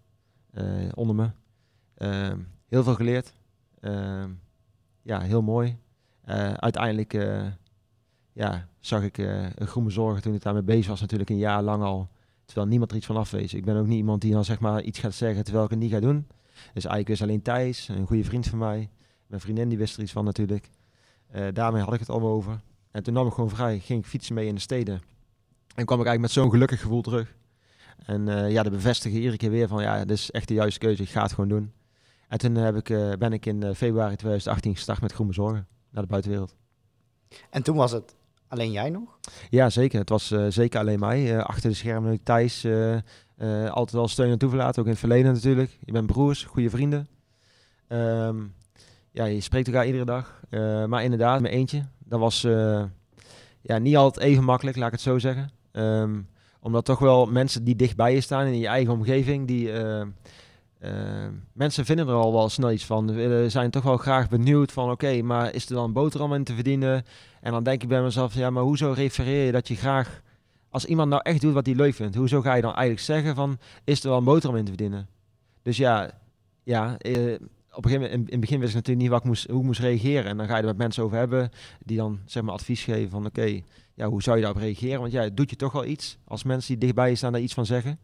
onder 0.95 1.15
me. 1.15 1.31
heel 2.69 2.83
veel 2.83 2.95
geleerd. 2.95 3.35
Ehm, 3.81 4.31
ja, 5.03 5.21
heel 5.21 5.43
mooi. 5.43 5.79
Uiteindelijk 6.57 7.13
ja, 8.35 8.69
zag 8.81 9.03
ik 9.03 9.19
uh, 9.19 9.47
een 9.55 9.67
groene 9.67 9.91
zorgen 9.91 10.23
toen 10.23 10.35
ik 10.35 10.43
daarmee 10.43 10.63
bezig 10.63 10.87
was, 10.87 11.01
natuurlijk 11.01 11.31
een 11.31 11.39
jaar 11.39 11.63
lang 11.63 11.83
al. 11.83 12.09
Terwijl 12.45 12.67
niemand 12.67 12.91
er 12.91 12.97
iets 12.97 13.07
van 13.07 13.17
afwees. 13.17 13.55
Ik 13.55 13.65
ben 13.65 13.77
ook 13.77 13.87
niet 13.87 13.97
iemand 13.97 14.21
die 14.21 14.33
dan 14.33 14.45
zeg 14.45 14.61
maar 14.61 14.83
iets 14.83 14.99
gaat 14.99 15.15
zeggen 15.15 15.45
terwijl 15.45 15.65
ik 15.65 15.71
het 15.71 15.79
niet 15.79 15.93
ga 15.93 16.01
doen. 16.01 16.27
Dus 16.75 16.85
eigenlijk 16.85 17.09
is 17.09 17.23
alleen 17.23 17.43
Thijs, 17.43 17.89
een 17.89 18.07
goede 18.07 18.25
vriend 18.25 18.47
van 18.47 18.59
mij. 18.59 18.91
Mijn 19.27 19.41
vriendin 19.41 19.69
die 19.69 19.79
wist 19.79 19.97
er 19.97 20.03
iets 20.03 20.13
van 20.13 20.25
natuurlijk. 20.25 20.71
daarmee 21.53 21.83
had 21.83 21.95
ik 21.95 22.01
het 22.01 22.11
allemaal 22.11 22.31
over. 22.31 22.61
En 22.91 23.03
toen 23.03 23.15
nam 23.15 23.27
ik 23.27 23.33
gewoon 23.33 23.51
vrij, 23.51 23.79
ging 23.79 24.01
ik 24.01 24.07
fietsen 24.07 24.35
mee 24.35 24.47
in 24.47 24.55
de 24.55 24.61
steden. 24.61 25.03
En 25.75 25.85
kwam 25.85 26.01
ik 26.01 26.07
eigenlijk 26.07 26.21
met 26.21 26.31
zo'n 26.31 26.51
gelukkig 26.51 26.81
gevoel 26.81 27.03
terug. 27.03 27.35
En 28.07 28.51
ja, 28.51 28.63
de 28.63 28.71
bevestigen 28.71 29.19
iedere 29.19 29.37
keer 29.37 29.51
weer 29.51 29.69
van 29.69 29.83
ja, 29.83 30.05
dit 30.05 30.17
is 30.17 30.31
echt 30.31 30.49
de 30.49 30.55
juiste 30.55 30.79
keuze, 30.79 31.03
ik 31.03 31.09
ga 31.09 31.23
het 31.23 31.33
gewoon 31.33 31.49
doen. 31.49 31.73
En 32.29 32.39
toen 32.39 32.55
heb 32.55 32.77
ik, 32.77 33.19
ben 33.19 33.33
ik 33.33 33.47
in 33.47 33.75
februari 33.75 34.17
2018 34.17 34.75
gestart 34.75 35.01
met 35.01 35.13
Groen 35.13 35.27
Bezorgen 35.27 35.67
naar 35.91 36.03
de 36.03 36.09
buitenwereld. 36.09 36.55
En 37.51 37.63
toen 37.63 37.77
was 37.77 37.93
het 37.93 38.15
alleen 38.55 38.73
jij 38.73 38.91
nog? 38.91 39.19
Ja, 39.51 39.71
zeker. 39.71 39.99
Het 39.99 40.09
was 40.09 40.31
uh, 40.31 40.47
zeker 40.49 40.81
alleen 40.81 40.99
mij. 40.99 41.43
achter 41.43 41.71
de 41.71 41.77
schermen 41.77 42.23
Thijs 42.23 42.67
altijd 43.69 43.93
wel 43.93 44.09
steun 44.09 44.31
en 44.31 44.39
toeverlaten, 44.39 44.81
ook 44.81 44.85
in 44.85 44.91
het 44.91 45.01
verleden 45.01 45.33
natuurlijk. 45.33 45.79
Je 45.85 45.93
bent 45.93 46.07
broers, 46.07 46.45
goede 46.45 46.71
vrienden. 46.71 47.09
Um, 47.89 48.55
ja, 49.11 49.25
je 49.25 49.41
spreekt 49.41 49.67
elkaar 49.67 49.87
iedere 49.87 50.05
dag. 50.05 50.41
maar 50.89 51.05
inderdaad, 51.05 51.41
mijn 51.41 51.55
eentje. 51.55 51.83
Dat 51.99 52.21
was 52.21 52.41
ja, 53.61 53.79
niet 53.79 53.97
altijd 53.97 54.27
even 54.27 54.45
makkelijk, 54.45 54.77
laat 54.77 54.87
ik 54.87 54.93
het 54.93 55.01
zo 55.01 55.19
zeggen. 55.19 55.51
Um, 55.73 56.29
omdat 56.61 56.85
toch 56.85 56.99
wel 56.99 57.27
mensen 57.27 57.65
die 57.65 57.77
dichtbij 57.77 58.15
je 58.15 58.21
staan 58.21 58.47
in 58.47 58.59
je 58.59 58.67
eigen 58.67 58.93
omgeving, 58.93 59.47
die 59.47 59.71
mensen 61.53 61.85
vinden 61.85 62.09
er 62.09 62.15
al 62.15 62.33
wel 62.33 62.49
snel 62.49 62.71
iets 62.71 62.85
van. 62.85 63.15
We 63.15 63.47
zijn 63.49 63.71
toch 63.71 63.83
wel 63.83 63.97
graag 63.97 64.29
benieuwd 64.29 64.73
van 64.73 64.91
oké, 64.91 65.23
maar 65.23 65.55
is 65.55 65.69
er 65.69 65.75
dan 65.75 65.93
boterham 65.93 66.35
in 66.35 66.45
te 66.45 66.55
verdienen? 66.55 67.05
En 67.45 67.53
dan 67.53 67.63
denk 67.63 67.83
ik 67.83 67.89
bij 67.89 68.03
mezelf, 68.03 68.35
ja, 68.35 68.51
maar 68.51 68.63
hoezo 68.63 68.93
refereer 68.93 69.45
je 69.45 69.53
dat 69.53 69.69
je 69.69 69.77
graag... 69.77 70.23
Als 70.69 70.85
iemand 70.85 71.11
nou 71.11 71.23
echt 71.23 71.41
doet 71.41 71.53
wat 71.53 71.67
hij 71.67 71.75
leuk 71.75 71.95
vindt, 71.95 72.17
hoezo 72.17 72.41
ga 72.41 72.55
je 72.55 72.63
dan 72.63 72.75
eigenlijk 72.75 73.01
zeggen 73.01 73.35
van 73.35 73.59
is 73.85 74.03
er 74.03 74.09
wel 74.09 74.19
een 74.19 74.25
boterham 74.25 74.59
in 74.59 74.65
te 74.65 74.71
verdienen? 74.71 75.09
Dus 75.63 75.77
ja, 75.77 76.11
ja 76.63 76.97
uh, 77.07 77.35
op 77.71 77.85
een 77.85 77.91
gegeven 77.91 78.01
moment, 78.01 78.13
in, 78.13 78.27
het 78.31 78.41
begin 78.41 78.59
wist 78.59 78.71
ik 78.71 78.77
natuurlijk 78.77 79.03
niet 79.03 79.09
wat 79.09 79.21
ik 79.21 79.27
moest, 79.27 79.47
hoe 79.51 79.59
ik 79.59 79.67
moest 79.67 79.81
reageren. 79.81 80.25
En 80.25 80.37
dan 80.37 80.47
ga 80.47 80.55
je 80.55 80.61
er 80.61 80.69
met 80.69 80.77
mensen 80.77 81.03
over 81.03 81.17
hebben 81.17 81.51
die 81.85 81.97
dan 81.97 82.21
zeg 82.27 82.43
maar 82.43 82.55
advies 82.55 82.85
geven 82.85 83.11
van 83.11 83.27
oké, 83.27 83.61
ja, 83.95 84.09
hoe 84.09 84.23
zou 84.23 84.37
je 84.37 84.43
daarop 84.43 84.61
reageren? 84.61 85.01
Want 85.01 85.13
ja, 85.13 85.29
doet 85.29 85.51
je 85.51 85.57
toch 85.57 85.73
wel 85.73 85.85
iets 85.85 86.19
als 86.25 86.43
mensen 86.43 86.69
die 86.69 86.79
dichtbij 86.79 87.09
je 87.09 87.15
staan 87.15 87.33
daar 87.33 87.41
iets 87.41 87.55
van 87.55 87.67
zeggen. 87.67 87.99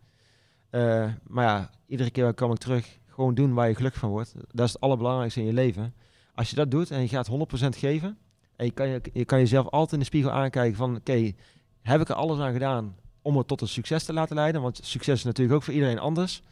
Uh, 0.71 1.05
maar 1.27 1.45
ja, 1.45 1.71
iedere 1.87 2.11
keer 2.11 2.35
kom 2.35 2.53
ik 2.53 2.59
terug. 2.59 2.99
Gewoon 3.07 3.35
doen 3.35 3.55
waar 3.55 3.69
je 3.69 3.75
gelukkig 3.75 4.01
van 4.01 4.11
wordt. 4.11 4.35
Dat 4.51 4.67
is 4.67 4.73
het 4.73 4.83
allerbelangrijkste 4.83 5.41
in 5.41 5.47
je 5.47 5.53
leven. 5.53 5.95
Als 6.35 6.51
je 6.51 6.57
dat 6.57 6.71
doet 6.71 6.91
en 6.91 7.01
je 7.01 7.09
gaat 7.09 7.31
100% 7.31 7.35
geven. 7.79 8.19
En 8.61 8.67
je 8.67 8.73
kan, 8.73 8.89
je, 8.89 9.01
je 9.13 9.25
kan 9.25 9.39
jezelf 9.39 9.69
altijd 9.69 9.93
in 9.93 9.99
de 9.99 10.05
spiegel 10.05 10.31
aankijken 10.31 10.77
van... 10.77 10.97
Oké, 10.97 11.33
heb 11.81 12.01
ik 12.01 12.09
er 12.09 12.15
alles 12.15 12.39
aan 12.39 12.53
gedaan 12.53 12.97
om 13.23 13.37
het 13.37 13.47
tot 13.47 13.61
een 13.61 13.69
succes 13.69 14.05
te 14.05 14.13
laten 14.13 14.37
leiden? 14.37 14.63
Want 14.63 14.81
succes 14.83 15.19
is 15.19 15.25
natuurlijk 15.25 15.57
ook 15.57 15.63
voor 15.63 15.75
iedereen 15.75 15.99
anders. 15.99 16.43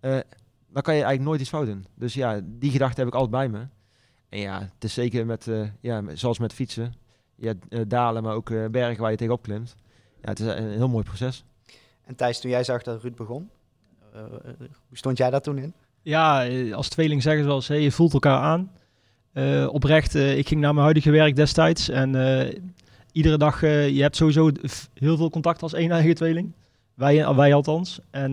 Uh, 0.00 0.18
dan 0.68 0.82
kan 0.82 0.94
je 0.94 1.02
eigenlijk 1.02 1.22
nooit 1.22 1.40
iets 1.40 1.50
fout 1.50 1.66
doen. 1.66 1.86
Dus 1.94 2.14
ja, 2.14 2.40
die 2.44 2.70
gedachte 2.70 3.00
heb 3.00 3.08
ik 3.08 3.14
altijd 3.14 3.30
bij 3.30 3.48
me. 3.48 3.66
En 4.28 4.38
ja, 4.38 4.60
het 4.60 4.84
is 4.84 4.94
zeker 4.94 5.26
met, 5.26 5.46
uh, 5.46 5.68
ja, 5.80 6.02
zoals 6.14 6.38
met 6.38 6.52
fietsen. 6.52 6.94
Ja, 7.34 7.54
dalen, 7.86 8.22
maar 8.22 8.34
ook 8.34 8.70
bergen 8.70 9.00
waar 9.00 9.10
je 9.10 9.16
tegenop 9.16 9.42
klimt. 9.42 9.76
Ja, 10.22 10.28
het 10.28 10.40
is 10.40 10.46
een 10.46 10.70
heel 10.70 10.88
mooi 10.88 11.04
proces. 11.04 11.44
En 12.04 12.14
Thijs, 12.14 12.40
toen 12.40 12.50
jij 12.50 12.64
zag 12.64 12.82
dat 12.82 13.02
Ruud 13.02 13.16
begon, 13.16 13.50
uh, 14.14 14.20
hoe 14.88 14.96
stond 14.96 15.18
jij 15.18 15.30
daar 15.30 15.40
toen 15.40 15.58
in? 15.58 15.74
Ja, 16.02 16.48
als 16.72 16.88
tweeling 16.88 17.22
zeggen 17.22 17.42
ze 17.42 17.48
wel 17.48 17.56
eens, 17.56 17.68
hey, 17.68 17.80
je 17.80 17.92
voelt 17.92 18.12
elkaar 18.12 18.40
aan. 18.40 18.70
Uh, 19.34 19.68
oprecht, 19.72 20.14
uh, 20.14 20.38
ik 20.38 20.48
ging 20.48 20.60
naar 20.60 20.72
mijn 20.72 20.84
huidige 20.84 21.10
werk 21.10 21.36
destijds 21.36 21.88
en 21.88 22.14
uh, 22.14 22.60
iedere 23.12 23.38
dag, 23.38 23.60
je 23.60 23.98
hebt 24.00 24.16
sowieso 24.16 24.50
heel 24.94 25.16
veel 25.16 25.30
contact 25.30 25.62
als 25.62 25.72
één 25.72 25.90
eigen 25.90 26.14
tweeling. 26.14 26.52
Wij, 26.94 27.34
wij 27.34 27.54
althans. 27.54 28.00
En 28.10 28.30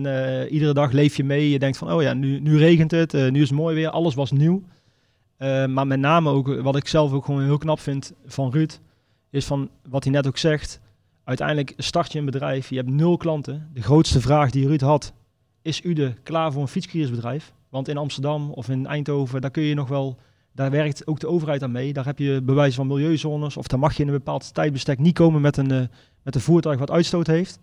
iedere 0.50 0.72
dag 0.74 0.92
leef 0.92 1.16
je 1.16 1.24
mee. 1.24 1.50
Je 1.50 1.58
denkt 1.58 1.78
van, 1.78 1.92
oh 1.92 2.02
ja, 2.02 2.12
nu, 2.12 2.40
nu 2.40 2.58
regent 2.58 2.90
het, 2.90 3.12
nu 3.12 3.42
is 3.42 3.48
het 3.48 3.58
mooi 3.58 3.74
weer, 3.74 3.90
alles 3.90 4.14
was 4.14 4.30
nieuw. 4.30 4.62
maar 5.68 5.86
met 5.86 5.98
name 5.98 6.30
ook, 6.30 6.60
wat 6.60 6.76
ik 6.76 6.88
zelf 6.88 7.12
ook 7.12 7.24
gewoon 7.24 7.42
heel 7.42 7.58
knap 7.58 7.80
vind 7.80 8.12
van 8.26 8.50
Ruud, 8.50 8.78
is 9.30 9.46
van 9.46 9.70
wat 9.88 10.04
hij 10.04 10.12
net 10.12 10.26
ook 10.26 10.38
zegt. 10.38 10.80
Uiteindelijk 11.24 11.74
start 11.76 12.12
je 12.12 12.18
een 12.18 12.24
bedrijf, 12.24 12.70
je 12.70 12.76
hebt 12.76 12.90
nul 12.90 13.16
klanten. 13.16 13.70
De 13.74 13.82
grootste 13.82 14.20
vraag 14.20 14.50
die 14.50 14.66
Ruud 14.66 14.80
had, 14.80 15.12
is 15.62 15.84
u 15.84 15.92
de 15.92 16.14
klaar 16.22 16.52
voor 16.52 16.62
een 16.62 16.68
fietskriersbedrijf? 16.68 17.52
Want 17.68 17.88
in 17.88 17.96
Amsterdam 17.96 18.50
of 18.50 18.68
in 18.68 18.86
Eindhoven, 18.86 19.40
daar 19.40 19.50
kun 19.50 19.62
je 19.62 19.74
nog 19.74 19.88
wel 19.88 20.18
daar 20.58 20.70
werkt 20.70 21.06
ook 21.06 21.20
de 21.20 21.28
overheid 21.28 21.62
aan 21.62 21.70
mee. 21.70 21.92
Daar 21.92 22.04
heb 22.04 22.18
je 22.18 22.42
bewijs 22.42 22.74
van 22.74 22.86
milieuzones. 22.86 23.56
Of 23.56 23.66
daar 23.66 23.78
mag 23.78 23.96
je 23.96 24.02
in 24.02 24.08
een 24.08 24.14
bepaald 24.14 24.54
tijdbestek 24.54 24.98
niet 24.98 25.14
komen 25.14 25.40
met 25.40 25.56
een, 25.56 25.72
uh, 25.72 25.82
met 26.22 26.34
een 26.34 26.40
voertuig 26.40 26.78
wat 26.78 26.90
uitstoot 26.90 27.26
heeft. 27.26 27.58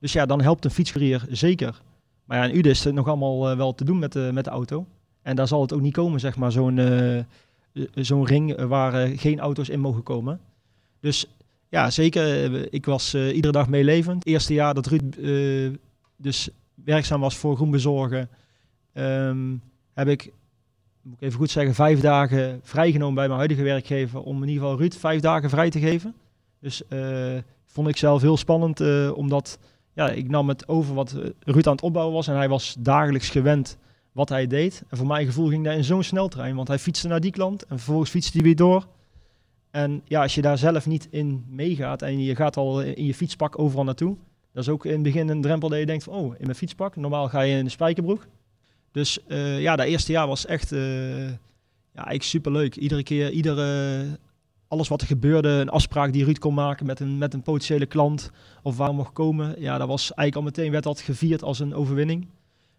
Dus 0.00 0.12
ja, 0.12 0.26
dan 0.26 0.40
helpt 0.40 0.64
een 0.64 0.70
fietscourier 0.70 1.26
zeker. 1.30 1.82
Maar 2.24 2.38
ja, 2.38 2.44
in 2.44 2.58
Ude 2.58 2.68
is 2.68 2.84
het 2.84 2.94
nog 2.94 3.08
allemaal 3.08 3.50
uh, 3.50 3.56
wel 3.56 3.74
te 3.74 3.84
doen 3.84 3.98
met 3.98 4.12
de, 4.12 4.30
met 4.32 4.44
de 4.44 4.50
auto. 4.50 4.86
En 5.22 5.36
daar 5.36 5.48
zal 5.48 5.60
het 5.60 5.72
ook 5.72 5.80
niet 5.80 5.92
komen, 5.92 6.20
zeg 6.20 6.36
maar, 6.36 6.52
zo'n 6.52 6.80
zo'n 7.94 8.26
ring 8.26 8.60
waar 8.60 9.08
geen 9.08 9.40
auto's 9.40 9.68
in 9.68 9.80
mogen 9.80 10.02
komen. 10.02 10.40
Dus 11.00 11.26
ja, 11.68 11.90
zeker. 11.90 12.72
Ik 12.72 12.86
was 12.86 13.14
iedere 13.14 13.52
dag 13.52 13.68
meelevend. 13.68 14.18
Het 14.18 14.26
eerste 14.26 14.54
jaar 14.54 14.74
dat 14.74 14.86
Ruud 14.86 15.16
dus 16.16 16.48
werkzaam 16.74 17.20
was 17.20 17.36
voor 17.36 17.56
Groen 17.56 17.70
Bezorgen, 17.70 18.28
um, 18.94 19.62
heb 19.94 20.08
ik 20.08 20.32
moet 21.08 21.16
ik 21.20 21.26
even 21.26 21.38
goed 21.38 21.50
zeggen, 21.50 21.74
vijf 21.74 22.00
dagen 22.00 22.60
vrijgenomen 22.62 23.14
bij 23.14 23.26
mijn 23.26 23.38
huidige 23.38 23.62
werkgever 23.62 24.20
om 24.20 24.42
in 24.42 24.48
ieder 24.48 24.62
geval 24.62 24.78
Ruud 24.78 24.94
vijf 24.94 25.20
dagen 25.20 25.50
vrij 25.50 25.70
te 25.70 25.78
geven. 25.78 26.14
Dus 26.60 26.82
uh, 26.88 27.36
vond 27.66 27.88
ik 27.88 27.96
zelf 27.96 28.22
heel 28.22 28.36
spannend, 28.36 28.80
uh, 28.80 29.16
omdat 29.16 29.58
ja, 29.92 30.10
ik 30.10 30.28
nam 30.28 30.48
het 30.48 30.68
over 30.68 30.94
wat 30.94 31.12
eh, 31.12 31.24
Ruud 31.40 31.66
aan 31.66 31.72
het 31.72 31.82
opbouwen 31.82 32.14
was 32.14 32.28
en 32.28 32.36
hij 32.36 32.48
was 32.48 32.76
dagelijks 32.78 33.30
gewend 33.30 33.78
wat 34.12 34.28
hij 34.28 34.46
deed. 34.46 34.82
En 34.88 34.96
voor 34.96 35.06
mijn 35.06 35.26
gevoel 35.26 35.48
ging 35.48 35.64
hij 35.64 35.76
in 35.76 35.84
zo'n 35.84 36.02
sneltrein, 36.02 36.56
want 36.56 36.68
hij 36.68 36.78
fietste 36.78 37.08
naar 37.08 37.20
die 37.20 37.30
klant 37.30 37.62
en 37.62 37.76
vervolgens 37.76 38.10
fietste 38.10 38.36
hij 38.36 38.46
weer 38.46 38.56
door. 38.56 38.86
En 39.70 40.02
ja, 40.04 40.22
als 40.22 40.34
je 40.34 40.42
daar 40.42 40.58
zelf 40.58 40.86
niet 40.86 41.08
in 41.10 41.44
meegaat 41.48 42.02
en 42.02 42.20
je 42.22 42.36
gaat 42.36 42.56
al 42.56 42.82
in 42.82 43.04
je 43.04 43.14
fietspak 43.14 43.58
overal 43.58 43.84
naartoe, 43.84 44.16
dat 44.52 44.62
is 44.62 44.68
ook 44.68 44.84
in 44.84 44.92
het 44.92 45.02
begin 45.02 45.28
een 45.28 45.40
drempel 45.40 45.68
dat 45.68 45.78
je 45.78 45.86
denkt 45.86 46.04
van, 46.04 46.14
oh, 46.14 46.34
in 46.38 46.44
mijn 46.44 46.54
fietspak. 46.54 46.96
Normaal 46.96 47.28
ga 47.28 47.40
je 47.40 47.56
in 47.56 47.64
de 47.64 47.70
spijkerbroek. 47.70 48.26
Dus 48.92 49.18
uh, 49.28 49.60
ja, 49.60 49.76
dat 49.76 49.86
eerste 49.86 50.12
jaar 50.12 50.26
was 50.26 50.46
echt 50.46 50.72
uh, 50.72 51.28
ja, 51.28 52.04
eigenlijk 52.04 52.22
superleuk. 52.22 52.76
Iedere 52.76 53.02
keer, 53.02 53.30
iedere, 53.30 54.04
alles 54.68 54.88
wat 54.88 55.00
er 55.00 55.06
gebeurde, 55.06 55.48
een 55.48 55.68
afspraak 55.68 56.12
die 56.12 56.24
Ruud 56.24 56.38
kon 56.38 56.54
maken 56.54 56.86
met 56.86 57.00
een, 57.00 57.18
met 57.18 57.34
een 57.34 57.42
potentiële 57.42 57.86
klant 57.86 58.30
of 58.62 58.76
waar 58.76 58.94
mocht 58.94 59.12
komen. 59.12 59.60
Ja, 59.60 59.78
dat 59.78 59.88
was 59.88 60.14
eigenlijk 60.14 60.36
al 60.36 60.42
meteen, 60.42 60.72
werd 60.72 60.84
dat 60.84 61.00
gevierd 61.00 61.42
als 61.42 61.58
een 61.58 61.74
overwinning. 61.74 62.28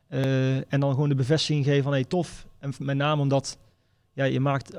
Uh, 0.09 0.55
en 0.73 0.79
dan 0.79 0.91
gewoon 0.91 1.09
de 1.09 1.15
bevestiging 1.15 1.65
geven 1.65 1.83
van, 1.83 1.91
hey, 1.91 2.03
tof. 2.03 2.47
En 2.59 2.73
met 2.79 2.97
name 2.97 3.21
omdat, 3.21 3.57
ja, 4.13 4.23
je 4.23 4.39
maakt, 4.39 4.77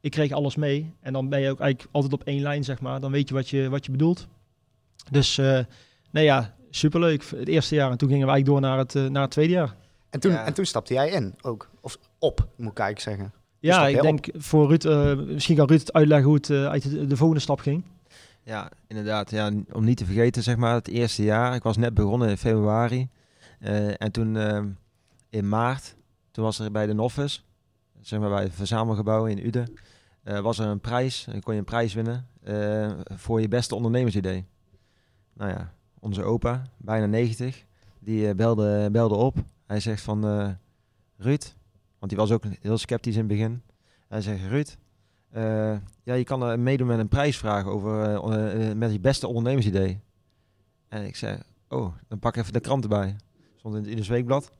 ik 0.00 0.10
kreeg 0.10 0.32
alles 0.32 0.56
mee. 0.56 0.94
En 1.00 1.12
dan 1.12 1.28
ben 1.28 1.40
je 1.40 1.50
ook 1.50 1.60
eigenlijk 1.60 1.94
altijd 1.94 2.12
op 2.12 2.22
één 2.22 2.42
lijn, 2.42 2.64
zeg 2.64 2.80
maar. 2.80 3.00
Dan 3.00 3.10
weet 3.10 3.28
je 3.28 3.34
wat 3.34 3.48
je, 3.48 3.68
wat 3.68 3.84
je 3.84 3.90
bedoelt. 3.90 4.26
Dus, 5.10 5.36
nee 6.10 6.24
ja, 6.24 6.54
superleuk. 6.70 7.24
Het 7.24 7.48
eerste 7.48 7.74
jaar. 7.74 7.90
En 7.90 7.98
toen 7.98 8.08
gingen 8.08 8.26
we 8.26 8.32
eigenlijk 8.32 8.62
door 8.62 8.70
naar 8.70 8.78
het, 8.78 9.12
naar 9.12 9.22
het 9.22 9.30
tweede 9.30 9.52
jaar. 9.52 9.76
En 10.10 10.20
toen, 10.20 10.32
en 10.32 10.54
toen 10.54 10.64
stapte 10.64 10.94
jij 10.94 11.10
in 11.10 11.34
ook. 11.42 11.68
Of 11.80 11.98
op, 12.18 12.48
moet 12.56 12.70
ik 12.70 12.78
eigenlijk 12.78 13.00
zeggen. 13.00 13.40
Ja, 13.58 13.86
ik 13.86 14.02
denk 14.02 14.28
voor 14.36 14.68
Ruud, 14.68 14.84
uh, 14.84 15.14
misschien 15.26 15.56
kan 15.56 15.66
Ruud 15.66 15.80
het 15.80 15.92
uitleggen 15.92 16.26
hoe 16.26 16.36
het 16.36 16.48
uh, 16.48 16.66
uit 16.66 17.08
de, 17.08 17.16
volgende 17.16 17.42
stap 17.42 17.60
ging. 17.60 17.84
Ja, 18.42 18.70
inderdaad. 18.86 19.30
Ja, 19.30 19.52
om 19.72 19.84
niet 19.84 19.96
te 19.96 20.04
vergeten, 20.04 20.42
zeg 20.42 20.56
maar, 20.56 20.74
het 20.74 20.88
eerste 20.88 21.22
jaar. 21.22 21.54
Ik 21.54 21.62
was 21.62 21.76
net 21.76 21.94
begonnen 21.94 22.28
in 22.28 22.36
februari. 22.36 23.08
Uh, 23.60 24.02
en 24.02 24.12
toen 24.12 24.36
in 25.30 25.48
maart, 25.48 25.96
toen 26.30 26.44
was 26.44 26.58
er 26.58 26.70
bij 26.70 26.86
de 26.86 26.92
Noffes, 26.92 27.44
zeg 28.00 28.20
maar 28.20 28.30
bij 28.30 28.42
het 28.42 28.54
verzamelgebouw 28.54 29.26
in 29.26 29.46
Uden, 29.46 29.72
was 30.22 30.58
er 30.58 30.66
een 30.66 30.80
prijs. 30.80 31.26
En 31.30 31.42
kon 31.42 31.52
je 31.52 31.58
een 31.58 31.64
prijs 31.64 31.94
winnen 31.94 32.26
voor 33.04 33.40
je 33.40 33.48
beste 33.48 33.74
ondernemersidee. 33.74 34.44
Nou 35.32 35.50
ja, 35.50 35.72
onze 35.98 36.22
opa, 36.22 36.62
bijna 36.76 37.06
90, 37.06 37.64
die 37.98 38.34
belde, 38.34 38.88
belde 38.90 39.14
op. 39.14 39.36
Hij 39.70 39.80
zegt 39.80 40.02
van 40.02 40.26
uh, 40.26 40.48
Ruud, 41.16 41.54
want 41.98 42.10
die 42.10 42.16
was 42.20 42.30
ook 42.30 42.44
heel 42.60 42.78
sceptisch 42.78 43.14
in 43.14 43.18
het 43.18 43.28
begin. 43.28 43.62
Hij 44.08 44.20
zegt 44.20 44.46
Ruud, 44.48 44.76
uh, 45.36 45.42
ja, 46.02 46.14
je 46.14 46.24
kan 46.24 46.50
uh, 46.50 46.58
meedoen 46.58 46.86
met 46.86 46.98
een 46.98 47.08
prijsvraag 47.08 47.66
over 47.66 48.76
met 48.76 48.92
je 48.92 49.00
beste 49.00 49.26
ondernemersidee. 49.26 50.00
En 50.88 51.04
ik 51.04 51.16
zei, 51.16 51.38
oh, 51.68 51.94
dan 52.08 52.18
pak 52.18 52.36
even 52.36 52.52
de 52.52 52.60
krant 52.60 52.82
erbij. 52.82 53.16
Stond 53.56 53.74
in 53.74 53.80
het 53.80 53.90
Ieders 53.90 54.08
Weekblad. 54.08 54.50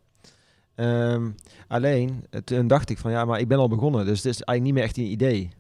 Um, 0.75 1.35
alleen, 1.69 2.25
toen 2.45 2.67
dacht 2.67 2.91
ik 2.91 2.99
van 2.99 3.11
ja, 3.11 3.25
maar 3.25 3.41
ik 3.41 3.49
ben 3.49 3.59
al 3.59 3.69
begonnen, 3.69 4.07
dus 4.07 4.23
het 4.23 4.33
is 4.33 4.41
eigenlijk 4.41 4.63
niet 4.63 4.75
meer 4.75 4.83
echt 4.83 4.97
een 4.97 5.13
idee. 5.13 5.51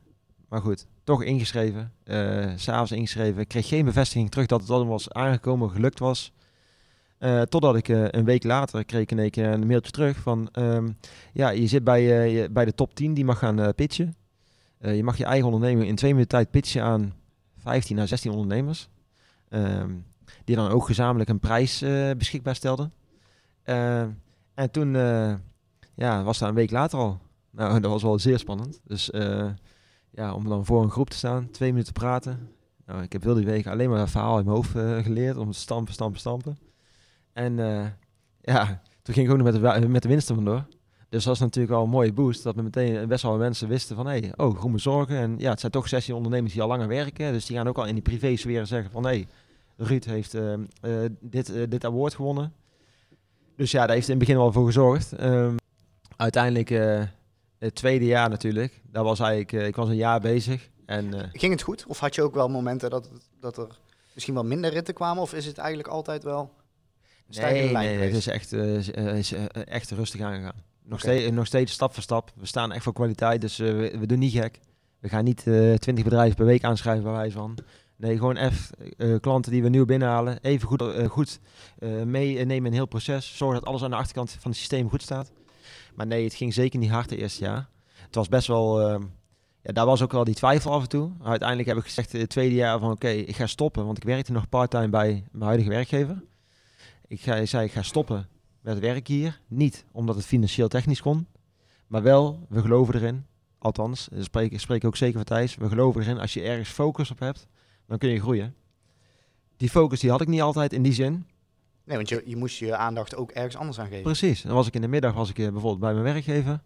Maar 0.48 0.60
goed, 0.60 0.86
toch 1.04 1.22
ingeschreven, 1.22 1.92
uh, 2.04 2.52
s'avonds 2.56 2.92
ingeschreven. 2.92 3.46
Kreeg 3.46 3.68
geen 3.68 3.84
bevestiging 3.84 4.30
terug 4.30 4.46
dat 4.46 4.60
het 4.60 4.70
allemaal 4.70 4.92
was 4.92 5.12
aangekomen, 5.12 5.70
gelukt 5.70 5.98
was. 5.98 6.32
Uh, 7.20 7.42
totdat 7.42 7.76
ik 7.76 7.88
uh, 7.88 8.06
een 8.10 8.24
week 8.24 8.44
later 8.44 8.84
kreeg 8.84 9.00
ik 9.00 9.10
een, 9.10 9.52
een 9.52 9.66
mailtje 9.66 9.92
terug 9.92 10.16
van... 10.16 10.48
Um, 10.52 10.96
ja, 11.32 11.50
je 11.50 11.66
zit 11.66 11.84
bij, 11.84 12.32
uh, 12.32 12.48
bij 12.50 12.64
de 12.64 12.74
top 12.74 12.94
10 12.94 13.14
die 13.14 13.24
mag 13.24 13.38
gaan 13.38 13.74
pitchen. 13.74 14.14
je 14.78 15.04
mag 15.04 15.16
je 15.16 15.24
eigen 15.24 15.46
onderneming 15.46 15.88
in 15.88 15.94
twee 15.94 16.10
minuten 16.10 16.36
tijd 16.36 16.50
pitchen 16.50 16.82
aan 16.82 17.14
15 17.56 17.96
naar 17.96 18.08
16 18.08 18.30
ondernemers. 18.30 18.88
Um, 19.48 20.06
die 20.44 20.56
dan 20.56 20.70
ook 20.70 20.86
gezamenlijk 20.86 21.30
een 21.30 21.40
prijs 21.40 21.84
beschikbaar 22.16 22.54
stelden. 22.54 22.92
en 24.54 24.70
toen 24.70 24.92
ja, 25.94 26.22
was 26.22 26.38
dat 26.38 26.48
een 26.48 26.54
week 26.54 26.70
later 26.70 26.98
al. 26.98 27.18
Nou, 27.50 27.72
dat 27.80 27.90
was 27.90 28.02
wel 28.02 28.18
zeer 28.18 28.38
spannend. 28.38 28.80
Dus 28.84 29.10
ja, 30.10 30.34
om 30.34 30.48
dan 30.48 30.64
voor 30.64 30.82
een 30.82 30.90
groep 30.90 31.10
te 31.10 31.16
staan, 31.16 31.50
twee 31.50 31.70
minuten 31.70 31.92
praten. 31.92 32.48
Nou, 32.86 33.02
ik 33.02 33.12
heb 33.12 33.22
heel 33.22 33.34
die 33.34 33.46
week 33.46 33.66
alleen 33.66 33.90
maar 33.90 34.00
een 34.00 34.08
verhaal 34.08 34.38
in 34.38 34.44
mijn 34.44 34.56
hoofd 34.56 34.70
geleerd 35.04 35.36
om 35.36 35.50
te 35.50 35.58
stampen, 35.58 35.92
stampen, 35.92 36.20
stampen. 36.20 36.69
En 37.32 37.58
uh, 37.58 37.86
ja, 38.40 38.82
toen 39.02 39.14
ging 39.14 39.26
ik 39.26 39.32
ook 39.32 39.38
nog 39.38 39.52
met 39.52 39.82
de, 39.82 39.88
met 39.88 40.02
de 40.02 40.08
winsten 40.08 40.34
vandoor. 40.34 40.64
Dus 41.08 41.24
dat 41.24 41.38
was 41.38 41.38
natuurlijk 41.38 41.74
wel 41.74 41.82
een 41.82 41.90
mooie 41.90 42.12
boost. 42.12 42.42
Dat 42.42 42.54
we 42.54 42.62
meteen 42.62 43.08
best 43.08 43.22
wel 43.22 43.36
mensen 43.36 43.68
wisten 43.68 43.96
van, 43.96 44.06
hé, 44.06 44.18
hey, 44.18 44.32
oh, 44.36 44.58
groene 44.58 44.78
zorgen. 44.78 45.16
En 45.16 45.34
ja, 45.38 45.50
het 45.50 45.60
zijn 45.60 45.72
toch 45.72 45.88
16 45.88 46.14
ondernemers 46.14 46.52
die 46.52 46.62
al 46.62 46.68
langer 46.68 46.88
werken. 46.88 47.32
Dus 47.32 47.46
die 47.46 47.56
gaan 47.56 47.68
ook 47.68 47.78
al 47.78 47.86
in 47.86 47.94
die 47.94 48.02
privé-sfeer 48.02 48.66
zeggen 48.66 48.90
van, 48.90 49.06
hé, 49.06 49.24
Ruud 49.76 50.04
heeft 50.04 50.34
uh, 50.34 50.52
uh, 50.82 51.08
dit, 51.20 51.70
dit 51.70 51.84
award 51.84 52.14
gewonnen. 52.14 52.52
Dus 53.56 53.70
ja, 53.70 53.86
daar 53.86 53.94
heeft 53.94 54.08
in 54.08 54.14
het 54.14 54.24
begin 54.24 54.36
wel 54.36 54.52
voor 54.52 54.66
gezorgd. 54.66 55.22
Um, 55.22 55.56
uiteindelijk 56.16 56.68
het 57.58 57.74
tweede 57.74 58.04
jaar 58.04 58.28
natuurlijk. 58.28 58.80
Dat 58.82 59.04
was 59.04 59.20
eigenlijk, 59.20 59.66
ik 59.66 59.76
was 59.76 59.88
een 59.88 59.96
jaar 59.96 60.20
bezig. 60.20 60.70
En, 60.86 61.30
Ging 61.32 61.52
het 61.52 61.62
goed? 61.62 61.84
Of 61.86 61.98
had 61.98 62.14
je 62.14 62.22
ook 62.22 62.34
wel 62.34 62.48
momenten 62.48 62.90
dat, 62.90 63.10
dat 63.40 63.56
er 63.58 63.78
misschien 64.14 64.34
wel 64.34 64.44
minder 64.44 64.70
ritten 64.70 64.94
kwamen? 64.94 65.22
Of 65.22 65.34
is 65.34 65.46
het 65.46 65.58
eigenlijk 65.58 65.88
altijd 65.88 66.22
wel 66.22 66.50
nee, 67.30 67.72
nee, 67.72 67.98
het 67.98 68.14
is 68.14 68.26
echt, 68.26 68.52
uh, 68.52 68.76
is, 69.16 69.32
uh, 69.32 69.44
echt 69.64 69.90
rustig 69.90 70.20
aangegaan. 70.20 70.62
Nog, 70.84 71.02
okay. 71.02 71.16
steeds, 71.16 71.34
nog 71.34 71.46
steeds 71.46 71.72
stap 71.72 71.94
voor 71.94 72.02
stap. 72.02 72.32
We 72.34 72.46
staan 72.46 72.72
echt 72.72 72.82
voor 72.82 72.92
kwaliteit, 72.92 73.40
dus 73.40 73.58
uh, 73.58 73.68
we, 73.68 73.98
we, 73.98 74.06
doen 74.06 74.18
niet 74.18 74.32
gek. 74.32 74.60
We 74.98 75.08
gaan 75.08 75.24
niet 75.24 75.42
20 75.42 75.94
bedrijven 76.04 76.36
per 76.36 76.46
week 76.46 76.64
aanschrijven 76.64 77.04
bij 77.04 77.12
wijze 77.12 77.36
van. 77.36 77.58
Nee, 77.96 78.16
gewoon 78.16 78.36
even 78.36 79.20
klanten 79.20 79.52
die 79.52 79.62
we 79.62 79.68
nieuw 79.68 79.84
binnenhalen. 79.84 80.38
Even 80.42 80.68
goed, 80.68 80.82
goed 81.08 81.40
meenemen 82.04 82.66
in 82.66 82.72
heel 82.72 82.86
proces. 82.86 83.36
Zorgen 83.36 83.60
dat 83.60 83.68
alles 83.68 83.82
aan 83.82 83.90
de 83.90 83.96
achterkant 83.96 84.30
van 84.30 84.50
het 84.50 84.60
systeem 84.60 84.88
goed 84.88 85.02
staat. 85.02 85.32
Maar 85.94 86.06
nee, 86.06 86.24
het 86.24 86.34
ging 86.34 86.54
zeker 86.54 86.78
niet 86.78 86.90
hard 86.90 87.10
het 87.10 87.18
eerste 87.18 87.44
jaar. 87.44 87.68
Het 88.06 88.14
was 88.14 88.28
best 88.28 88.46
wel... 88.46 88.80
Ja, 89.62 89.72
daar 89.72 89.86
was 89.86 90.02
ook 90.02 90.12
wel 90.12 90.24
die 90.24 90.34
twijfel 90.34 90.72
af 90.72 90.82
en 90.82 90.88
toe. 90.88 91.10
Uiteindelijk 91.22 91.68
heb 91.68 91.78
ik 91.78 91.84
gezegd 91.84 92.12
het 92.12 92.28
tweede 92.28 92.54
jaar 92.54 92.78
van 92.78 92.90
oké, 92.90 93.08
ik 93.08 93.36
ga 93.36 93.46
stoppen. 93.46 93.84
Want 93.84 93.96
ik 93.96 94.04
werkte 94.04 94.32
nog 94.32 94.48
part-time 94.48 94.88
bij 94.88 95.24
mijn 95.30 95.44
huidige 95.44 95.70
werkgever. 95.70 96.22
Ik 97.10 97.20
ga, 97.20 97.46
zei, 97.46 97.64
ik 97.64 97.72
ga 97.72 97.82
stoppen 97.82 98.28
met 98.60 98.78
werk 98.78 99.06
hier. 99.06 99.40
Niet 99.48 99.84
omdat 99.92 100.14
het 100.14 100.24
financieel 100.24 100.68
technisch 100.68 101.00
kon, 101.00 101.26
maar 101.86 102.02
wel, 102.02 102.46
we 102.48 102.60
geloven 102.60 102.94
erin. 102.94 103.26
Althans, 103.58 104.08
ik 104.08 104.22
spreek, 104.22 104.52
ik 104.52 104.60
spreek 104.60 104.84
ook 104.84 104.96
zeker 104.96 105.14
van 105.14 105.24
Thijs. 105.24 105.54
We 105.54 105.68
geloven 105.68 106.00
erin, 106.00 106.18
als 106.18 106.34
je 106.34 106.42
ergens 106.42 106.68
focus 106.68 107.10
op 107.10 107.18
hebt, 107.18 107.46
dan 107.86 107.98
kun 107.98 108.08
je 108.08 108.20
groeien. 108.20 108.54
Die 109.56 109.70
focus 109.70 110.00
die 110.00 110.10
had 110.10 110.20
ik 110.20 110.28
niet 110.28 110.40
altijd 110.40 110.72
in 110.72 110.82
die 110.82 110.92
zin. 110.92 111.26
Nee, 111.84 111.96
want 111.96 112.08
je, 112.08 112.22
je 112.24 112.36
moest 112.36 112.58
je 112.58 112.76
aandacht 112.76 113.16
ook 113.16 113.30
ergens 113.30 113.56
anders 113.56 113.78
aan 113.78 113.88
geven. 113.88 114.02
Precies. 114.02 114.42
Dan 114.42 114.54
was 114.54 114.66
ik 114.66 114.74
in 114.74 114.80
de 114.80 114.88
middag 114.88 115.14
was 115.14 115.30
ik 115.30 115.38
eh, 115.38 115.44
bijvoorbeeld 115.44 115.80
bij 115.80 115.92
mijn 115.92 116.04
werkgever. 116.04 116.62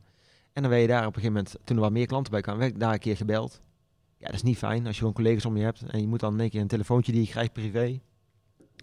En 0.52 0.62
dan 0.62 0.70
ben 0.70 0.80
je 0.80 0.86
daar 0.86 1.06
op 1.06 1.16
een 1.16 1.22
gegeven 1.22 1.32
moment, 1.32 1.56
toen 1.64 1.76
er 1.76 1.82
wat 1.82 1.92
meer 1.92 2.06
klanten 2.06 2.32
bij 2.32 2.40
kwamen, 2.40 2.78
daar 2.78 2.92
een 2.92 2.98
keer 2.98 3.16
gebeld. 3.16 3.60
Ja, 4.18 4.26
dat 4.26 4.34
is 4.34 4.42
niet 4.42 4.58
fijn 4.58 4.86
als 4.86 4.94
je 4.94 4.98
gewoon 4.98 5.14
collega's 5.14 5.44
om 5.44 5.56
je 5.56 5.64
hebt. 5.64 5.82
En 5.82 6.00
je 6.00 6.06
moet 6.06 6.20
dan 6.20 6.32
in 6.32 6.40
één 6.40 6.50
keer 6.50 6.60
een 6.60 6.66
telefoontje 6.66 7.12
die 7.12 7.20
je 7.20 7.28
krijgt 7.28 7.52
privé. 7.52 8.00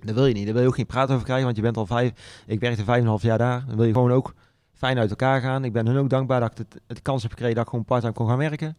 Dat 0.05 0.15
wil 0.15 0.25
je 0.25 0.33
niet. 0.33 0.45
Daar 0.45 0.53
wil 0.53 0.61
je 0.61 0.67
ook 0.67 0.75
geen 0.75 0.85
praat 0.85 1.11
over 1.11 1.23
krijgen, 1.23 1.45
want 1.45 1.55
je 1.55 1.61
bent 1.61 1.77
al 1.77 1.85
vijf... 1.85 2.43
Ik 2.47 2.59
werkte 2.59 2.83
vijf 2.83 2.97
en 2.97 3.03
een 3.03 3.09
half 3.09 3.21
jaar 3.21 3.37
daar. 3.37 3.65
Dan 3.67 3.75
wil 3.75 3.85
je 3.85 3.93
gewoon 3.93 4.11
ook 4.11 4.33
fijn 4.73 4.97
uit 4.97 5.09
elkaar 5.09 5.41
gaan. 5.41 5.63
Ik 5.65 5.73
ben 5.73 5.87
hun 5.87 5.97
ook 5.97 6.09
dankbaar 6.09 6.39
dat 6.39 6.59
ik 6.59 6.65
het, 6.87 7.01
kans 7.01 7.21
heb 7.21 7.31
gekregen 7.31 7.55
dat 7.55 7.63
ik 7.63 7.69
gewoon 7.69 7.85
part-time 7.85 8.13
kon 8.13 8.27
gaan 8.27 8.37
werken. 8.37 8.77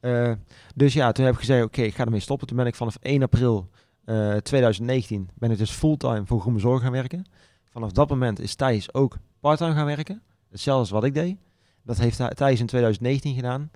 Eh, 0.00 0.32
dus 0.74 0.92
ja, 0.92 1.12
toen 1.12 1.24
heb 1.24 1.34
ik 1.34 1.40
gezegd, 1.40 1.64
oké, 1.64 1.82
ik 1.82 1.94
ga 1.94 2.04
ermee 2.04 2.20
stoppen. 2.20 2.46
Toen 2.46 2.56
ben 2.56 2.66
ik 2.66 2.74
vanaf 2.74 2.96
1 3.00 3.22
april 3.22 3.68
eh, 4.04 4.36
2019 4.36 5.28
ben 5.34 5.50
ik 5.50 5.58
dus 5.58 5.70
fulltime 5.70 6.26
voor 6.26 6.40
Groene 6.40 6.58
Zorg 6.58 6.82
gaan 6.82 6.92
werken. 6.92 7.24
Vanaf 7.70 7.92
dat 7.92 8.08
moment 8.08 8.40
is 8.40 8.54
Thijs 8.54 8.94
ook 8.94 9.16
parttime 9.40 9.74
gaan 9.74 9.86
werken. 9.86 10.22
Hetzelfde 10.50 10.80
als 10.80 10.90
wat 10.90 11.04
ik 11.04 11.14
deed. 11.14 11.36
Dat 11.82 11.98
heeft 11.98 12.16
Thij- 12.16 12.34
Thijs 12.34 12.60
in 12.60 12.66
2019 12.66 13.34
gedaan. 13.34 13.70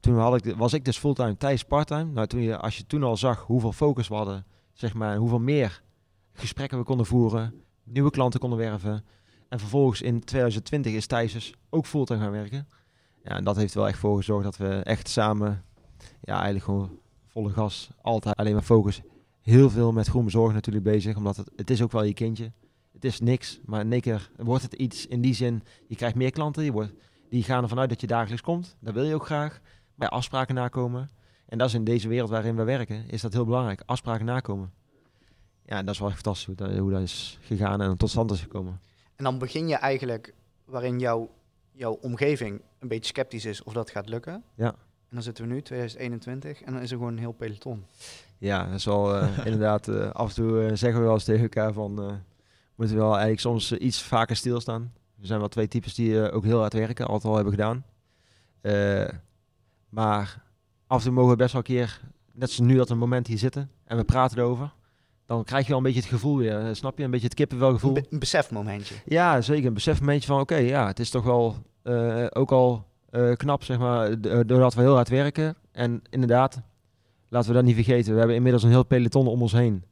Toen 0.00 0.18
had 0.18 0.44
ik, 0.44 0.54
was 0.56 0.72
ik 0.72 0.84
dus 0.84 0.98
fulltime, 0.98 1.36
Thijs 1.36 1.64
parttime. 1.64 2.04
Nou, 2.04 2.26
toen 2.26 2.40
je, 2.40 2.56
als 2.56 2.76
je 2.76 2.86
toen 2.86 3.02
al 3.02 3.16
zag 3.16 3.40
hoeveel 3.46 3.72
focus 3.72 4.08
we 4.08 4.14
hadden, 4.14 4.44
zeg 4.72 4.94
maar, 4.94 5.16
hoeveel 5.16 5.38
meer 5.38 5.82
gesprekken 6.38 6.78
we 6.78 6.84
konden 6.84 7.06
voeren, 7.06 7.54
nieuwe 7.84 8.10
klanten 8.10 8.40
konden 8.40 8.58
werven. 8.58 9.04
En 9.48 9.58
vervolgens 9.58 10.02
in 10.02 10.24
2020 10.24 10.92
is 10.92 11.06
Thijs 11.06 11.54
ook 11.70 11.86
fulltime 11.86 12.20
gaan 12.20 12.30
werken. 12.30 12.68
Ja, 13.24 13.30
en 13.36 13.44
dat 13.44 13.56
heeft 13.56 13.74
wel 13.74 13.88
echt 13.88 13.98
voor 13.98 14.16
gezorgd 14.16 14.44
dat 14.44 14.56
we 14.56 14.68
echt 14.68 15.08
samen, 15.08 15.64
ja, 16.20 16.34
eigenlijk 16.34 16.64
gewoon 16.64 16.98
volle 17.26 17.50
gas, 17.50 17.90
altijd 18.02 18.36
alleen 18.36 18.52
maar 18.52 18.62
focus. 18.62 19.02
Heel 19.40 19.70
veel 19.70 19.92
met 19.92 20.06
groen 20.06 20.24
bezorg 20.24 20.52
natuurlijk 20.52 20.84
bezig, 20.84 21.16
omdat 21.16 21.36
het, 21.36 21.50
het 21.56 21.70
is 21.70 21.82
ook 21.82 21.92
wel 21.92 22.02
je 22.02 22.14
kindje. 22.14 22.52
Het 22.92 23.04
is 23.04 23.20
niks, 23.20 23.60
maar 23.64 23.80
in 23.80 23.92
één 23.92 24.00
keer 24.00 24.30
wordt 24.36 24.62
het 24.62 24.72
iets 24.72 25.06
in 25.06 25.20
die 25.20 25.34
zin, 25.34 25.62
je 25.86 25.96
krijgt 25.96 26.16
meer 26.16 26.30
klanten, 26.30 26.64
je 26.64 26.72
wordt, 26.72 26.92
die 27.28 27.42
gaan 27.42 27.62
ervan 27.62 27.78
uit 27.78 27.88
dat 27.88 28.00
je 28.00 28.06
dagelijks 28.06 28.42
komt. 28.42 28.76
Dat 28.80 28.94
wil 28.94 29.04
je 29.04 29.14
ook 29.14 29.26
graag. 29.26 29.60
Bij 29.94 30.08
afspraken 30.08 30.54
nakomen. 30.54 31.10
En 31.46 31.58
dat 31.58 31.68
is 31.68 31.74
in 31.74 31.84
deze 31.84 32.08
wereld 32.08 32.30
waarin 32.30 32.56
we 32.56 32.64
werken, 32.64 33.08
is 33.08 33.20
dat 33.20 33.32
heel 33.32 33.44
belangrijk. 33.44 33.82
Afspraken 33.86 34.26
nakomen. 34.26 34.72
Ja, 35.66 35.82
dat 35.82 35.94
is 35.94 36.00
wel 36.00 36.08
echt 36.08 36.16
fantastisch 36.20 36.46
hoe 36.46 36.54
dat, 36.54 36.76
hoe 36.78 36.90
dat 36.90 37.00
is 37.02 37.38
gegaan 37.40 37.80
en 37.80 37.96
tot 37.96 38.10
stand 38.10 38.30
is 38.30 38.40
gekomen. 38.40 38.80
En 39.16 39.24
dan 39.24 39.38
begin 39.38 39.68
je 39.68 39.74
eigenlijk 39.76 40.34
waarin 40.64 40.98
jouw, 40.98 41.30
jouw 41.72 41.92
omgeving 41.92 42.60
een 42.78 42.88
beetje 42.88 43.12
sceptisch 43.14 43.44
is 43.44 43.62
of 43.62 43.72
dat 43.72 43.90
gaat 43.90 44.08
lukken. 44.08 44.42
Ja. 44.54 44.66
En 45.08 45.12
dan 45.14 45.22
zitten 45.22 45.48
we 45.48 45.54
nu, 45.54 45.62
2021, 45.62 46.62
en 46.62 46.72
dan 46.72 46.82
is 46.82 46.90
er 46.90 46.96
gewoon 46.96 47.12
een 47.12 47.18
heel 47.18 47.32
peloton. 47.32 47.84
Ja, 48.38 48.64
dat 48.64 48.74
is 48.74 48.84
wel 48.84 49.16
eh, 49.16 49.38
inderdaad. 49.46 49.88
eh, 49.88 50.10
af 50.10 50.28
en 50.28 50.34
toe 50.34 50.62
eh, 50.62 50.74
zeggen 50.74 51.00
we 51.00 51.04
wel 51.04 51.14
eens 51.14 51.24
tegen 51.24 51.42
elkaar 51.42 51.72
van. 51.72 51.92
moeten 52.74 52.96
we 52.96 53.02
wel 53.02 53.10
eigenlijk 53.10 53.40
soms 53.40 53.72
iets 53.72 54.02
vaker 54.02 54.36
stilstaan. 54.36 54.92
Er 55.20 55.26
zijn 55.26 55.38
wel 55.38 55.48
twee 55.48 55.68
types 55.68 55.94
die 55.94 56.30
ook 56.30 56.44
heel 56.44 56.58
hard 56.58 56.72
werken, 56.72 57.06
altijd 57.06 57.24
al 57.24 57.34
hebben 57.34 57.52
gedaan. 57.54 57.84
Maar 59.88 60.42
af 60.86 60.98
en 60.98 61.04
toe 61.04 61.12
mogen 61.12 61.30
we 61.30 61.36
best 61.36 61.52
wel 61.52 61.60
een 61.60 61.66
keer, 61.66 62.00
net 62.32 62.50
zoals 62.50 62.70
nu 62.70 62.76
dat 62.76 62.88
we 62.88 62.94
een 62.94 63.00
moment 63.00 63.26
hier 63.26 63.38
zitten 63.38 63.70
en 63.84 63.96
we 63.96 64.04
praten 64.04 64.38
erover. 64.38 64.74
Dan 65.26 65.44
krijg 65.44 65.62
je 65.62 65.68
wel 65.68 65.76
een 65.78 65.84
beetje 65.84 66.00
het 66.00 66.08
gevoel 66.08 66.36
weer, 66.36 66.58
eh, 66.66 66.68
snap 66.74 66.98
je? 66.98 67.04
Een 67.04 67.10
beetje 67.10 67.26
het 67.26 67.34
kippenvelgevoel. 67.34 67.96
Een, 67.96 68.02
be- 68.02 68.08
een 68.10 68.18
besefmomentje. 68.18 68.94
Ja, 69.04 69.40
zeker. 69.40 69.66
Een 69.66 69.74
besefmomentje 69.74 70.26
van, 70.26 70.40
oké, 70.40 70.56
ja, 70.56 70.86
het 70.86 70.98
is 70.98 71.10
toch 71.10 71.24
wel 71.24 71.56
eh, 71.82 72.26
ook 72.30 72.52
al 72.52 72.84
eh, 73.10 73.32
knap, 73.32 73.64
zeg 73.64 73.78
maar, 73.78 74.20
doordat 74.20 74.74
we 74.74 74.80
heel 74.80 74.94
hard 74.94 75.08
werken. 75.08 75.56
En 75.72 76.02
inderdaad, 76.10 76.60
laten 77.28 77.48
we 77.48 77.54
dat 77.56 77.64
niet 77.64 77.74
vergeten, 77.74 78.12
we 78.12 78.18
hebben 78.18 78.36
inmiddels 78.36 78.62
een 78.62 78.70
heel 78.70 78.84
peloton 78.84 79.26
om 79.26 79.42
ons 79.42 79.52
heen. 79.52 79.84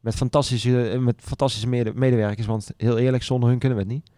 Met 0.00 0.14
fantastische, 0.14 0.96
met 1.00 1.14
fantastische 1.22 1.68
mede- 1.68 1.94
medewerkers, 1.94 2.46
want 2.46 2.70
heel 2.76 2.98
eerlijk, 2.98 3.22
zonder 3.22 3.48
hun 3.48 3.58
kunnen 3.58 3.78
we 3.78 3.84
het 3.84 3.92
niet. 3.92 4.10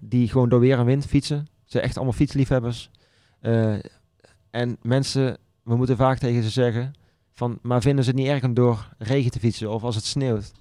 Die 0.00 0.28
gewoon 0.28 0.48
door 0.48 0.60
weer 0.60 0.78
en 0.78 0.84
wind 0.84 1.06
fietsen. 1.06 1.46
Ze 1.46 1.72
zijn 1.72 1.84
echt 1.84 1.96
allemaal 1.96 2.14
fietsliefhebbers. 2.14 2.90
En 4.50 4.76
mensen, 4.82 5.36
we 5.62 5.76
moeten 5.76 5.96
vaak 5.96 6.18
tegen 6.18 6.42
ze 6.42 6.50
zeggen, 6.50 6.92
van, 7.36 7.58
maar 7.62 7.82
vinden 7.82 8.04
ze 8.04 8.10
het 8.10 8.18
niet 8.18 8.28
erg 8.28 8.44
om 8.44 8.54
door 8.54 8.88
regen 8.98 9.30
te 9.30 9.38
fietsen 9.38 9.70
of 9.70 9.82
als 9.82 9.94
het 9.94 10.04
sneeuwt? 10.04 10.52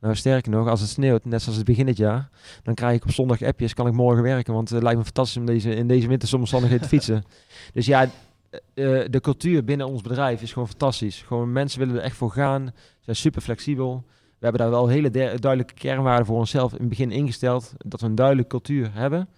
Nou, 0.00 0.16
sterker 0.16 0.50
nog, 0.50 0.68
als 0.68 0.80
het 0.80 0.88
sneeuwt, 0.88 1.24
net 1.24 1.42
zoals 1.42 1.56
het 1.56 1.66
begin 1.66 1.86
dit 1.86 1.96
jaar, 1.96 2.28
dan 2.62 2.74
krijg 2.74 2.96
ik 2.96 3.04
op 3.04 3.10
zondag 3.10 3.42
appjes, 3.42 3.74
kan 3.74 3.86
ik 3.86 3.92
morgen 3.92 4.22
werken. 4.22 4.54
Want 4.54 4.68
het 4.68 4.82
lijkt 4.82 4.98
me 4.98 5.04
fantastisch 5.04 5.36
om 5.36 5.46
deze, 5.46 5.74
in 5.74 5.86
deze 5.86 6.08
winterse 6.08 6.36
omstandigheden 6.36 6.82
te 6.82 6.88
fietsen. 6.88 7.24
Dus 7.72 7.86
ja, 7.86 8.02
eh, 8.02 9.00
eh, 9.02 9.10
de 9.10 9.20
cultuur 9.20 9.64
binnen 9.64 9.86
ons 9.86 10.02
bedrijf 10.02 10.42
is 10.42 10.52
gewoon 10.52 10.68
fantastisch. 10.68 11.22
Gewoon 11.22 11.52
mensen 11.52 11.78
willen 11.78 11.94
er 11.94 12.02
echt 12.02 12.16
voor 12.16 12.30
gaan, 12.30 12.72
zijn 13.00 13.16
super 13.16 13.42
flexibel. 13.42 14.04
We 14.08 14.50
hebben 14.50 14.60
daar 14.60 14.70
wel 14.70 14.88
hele 14.88 15.10
duidelijke 15.10 15.74
kernwaarden 15.74 16.26
voor 16.26 16.38
onszelf 16.38 16.72
in 16.72 16.78
het 16.78 16.88
begin 16.88 17.10
ingesteld. 17.10 17.72
Dat 17.78 18.00
we 18.00 18.06
een 18.06 18.14
duidelijke 18.14 18.50
cultuur 18.50 18.90
hebben. 18.92 19.28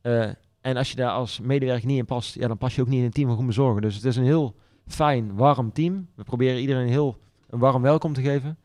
Eh, 0.00 0.28
en 0.60 0.76
als 0.76 0.90
je 0.90 0.96
daar 0.96 1.10
als 1.10 1.40
medewerker 1.40 1.86
niet 1.86 1.98
in 1.98 2.04
past, 2.04 2.34
ja, 2.34 2.48
dan 2.48 2.58
pas 2.58 2.74
je 2.74 2.80
ook 2.80 2.88
niet 2.88 2.98
in 2.98 3.04
een 3.04 3.10
team 3.10 3.26
van 3.26 3.34
Groen 3.34 3.46
Bezorgen. 3.46 3.82
Dus 3.82 3.94
het 3.94 4.04
is 4.04 4.16
een 4.16 4.24
heel 4.24 4.54
fijn, 4.86 5.34
warm 5.36 5.72
team. 5.72 6.08
We 6.14 6.24
proberen 6.24 6.60
iedereen 6.60 6.88
heel 6.88 7.18
een 7.50 7.58
warm 7.58 7.82
welkom 7.82 8.12
te 8.12 8.22
geven. 8.22 8.58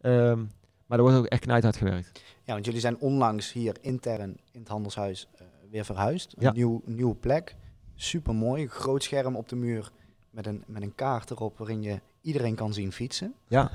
Ehm, 0.00 0.38
maar 0.86 0.98
er 0.98 1.04
wordt 1.04 1.16
ook 1.16 1.26
echt 1.26 1.40
knijt 1.42 1.62
hard 1.62 1.76
gewerkt. 1.76 2.22
Ja, 2.44 2.52
want 2.52 2.64
jullie 2.64 2.80
zijn 2.80 2.98
onlangs 2.98 3.52
hier 3.52 3.76
intern 3.80 4.36
in 4.52 4.60
het 4.60 4.68
handelshuis 4.68 5.28
eh, 5.34 5.46
weer 5.70 5.84
verhuisd. 5.84 6.32
Een 6.36 6.42
Ja. 6.42 6.52
nieuw, 6.52 6.82
nieuwe 6.84 7.14
plek. 7.14 7.56
Super 7.94 8.34
mooi. 8.34 8.68
Groot 8.68 9.02
scherm 9.02 9.36
op 9.36 9.48
de 9.48 9.56
muur 9.56 9.90
met 10.30 10.46
een, 10.46 10.64
met 10.66 10.82
een 10.82 10.94
kaart 10.94 11.30
erop 11.30 11.58
waarin 11.58 11.82
je 11.82 12.00
iedereen 12.20 12.54
kan 12.54 12.72
zien 12.72 12.92
fietsen. 12.92 13.34
Ja, 13.48 13.70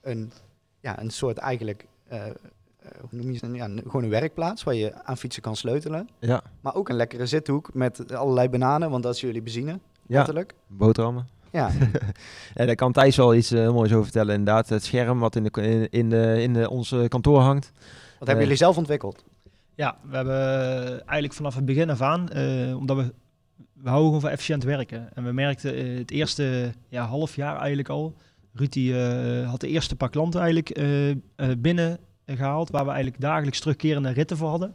Een, 0.00 0.32
ja, 0.80 1.00
een 1.00 1.10
soort 1.10 1.38
eigenlijk, 1.38 1.86
eh, 2.06 2.26
eh, 2.26 2.32
hoe 3.00 3.08
noem 3.10 3.30
je 3.32 3.38
het? 3.46 3.54
Ja, 3.56 3.66
gewoon 3.66 4.02
een 4.02 4.08
werkplaats 4.10 4.62
waar 4.64 4.74
je 4.74 5.04
aan 5.04 5.16
fietsen 5.16 5.42
kan 5.42 5.56
sleutelen. 5.56 6.08
ja, 6.18 6.42
Maar 6.60 6.74
ook 6.74 6.88
een 6.88 6.96
lekkere 6.96 7.26
zithoek 7.26 7.74
met 7.74 8.12
allerlei 8.12 8.48
bananen, 8.48 8.90
want 8.90 9.02
dat 9.02 9.14
is 9.14 9.20
jullie 9.20 9.42
benzine, 9.42 9.70
ja. 9.70 9.78
letterlijk. 10.06 10.54
boterhammen. 10.66 11.28
Ja, 11.54 11.70
Ja, 12.54 12.66
daar 12.66 12.74
kan 12.74 12.92
Thijs 12.92 13.16
wel 13.16 13.34
iets 13.34 13.50
eh, 13.50 13.60
heel 13.60 13.72
moois 13.72 13.92
over 13.92 14.04
vertellen. 14.04 14.34
Inderdaad, 14.34 14.68
het 14.68 14.84
scherm 14.84 15.18
wat 15.18 15.36
in, 15.36 15.42
de, 15.42 15.50
in, 15.62 15.90
in, 15.90 16.10
de, 16.10 16.42
in 16.42 16.52
de, 16.52 16.70
ons 16.70 16.92
eh, 16.92 17.08
kantoor 17.08 17.40
hangt. 17.40 17.72
wat 18.18 18.26
hebben 18.28 18.44
jullie 18.44 18.58
zelf 18.58 18.76
ontwikkeld? 18.76 19.24
Ja, 19.74 19.96
we 20.02 20.16
hebben 20.16 20.34
eh, 20.34 20.90
eigenlijk 20.90 21.32
vanaf 21.32 21.54
het 21.54 21.64
begin 21.64 21.90
af 21.90 22.00
aan, 22.00 22.28
eh, 22.28 22.76
omdat 22.76 22.96
we, 22.96 23.12
we 23.72 23.88
houden 23.88 24.04
gewoon 24.06 24.20
van 24.20 24.30
efficiënt 24.30 24.64
werken. 24.64 25.08
En 25.14 25.24
we 25.24 25.32
merkten 25.32 25.74
eh, 25.74 25.98
het 25.98 26.10
eerste 26.10 26.72
ja, 26.88 27.06
half 27.06 27.36
jaar 27.36 27.56
eigenlijk 27.56 27.88
al, 27.88 28.14
Ruud 28.54 28.72
die, 28.72 29.02
eh, 29.02 29.50
had 29.50 29.60
de 29.60 29.68
eerste 29.68 29.96
paar 29.96 30.10
klanten 30.10 30.40
eigenlijk 30.40 30.70
eh, 30.70 31.10
eh, 31.10 31.16
binnen 31.58 31.98
gehaald, 32.26 32.70
waar 32.70 32.84
we 32.84 32.90
eigenlijk 32.90 33.20
dagelijks 33.20 33.60
terugkerende 33.60 34.10
ritten 34.10 34.36
voor 34.36 34.48
hadden. 34.48 34.74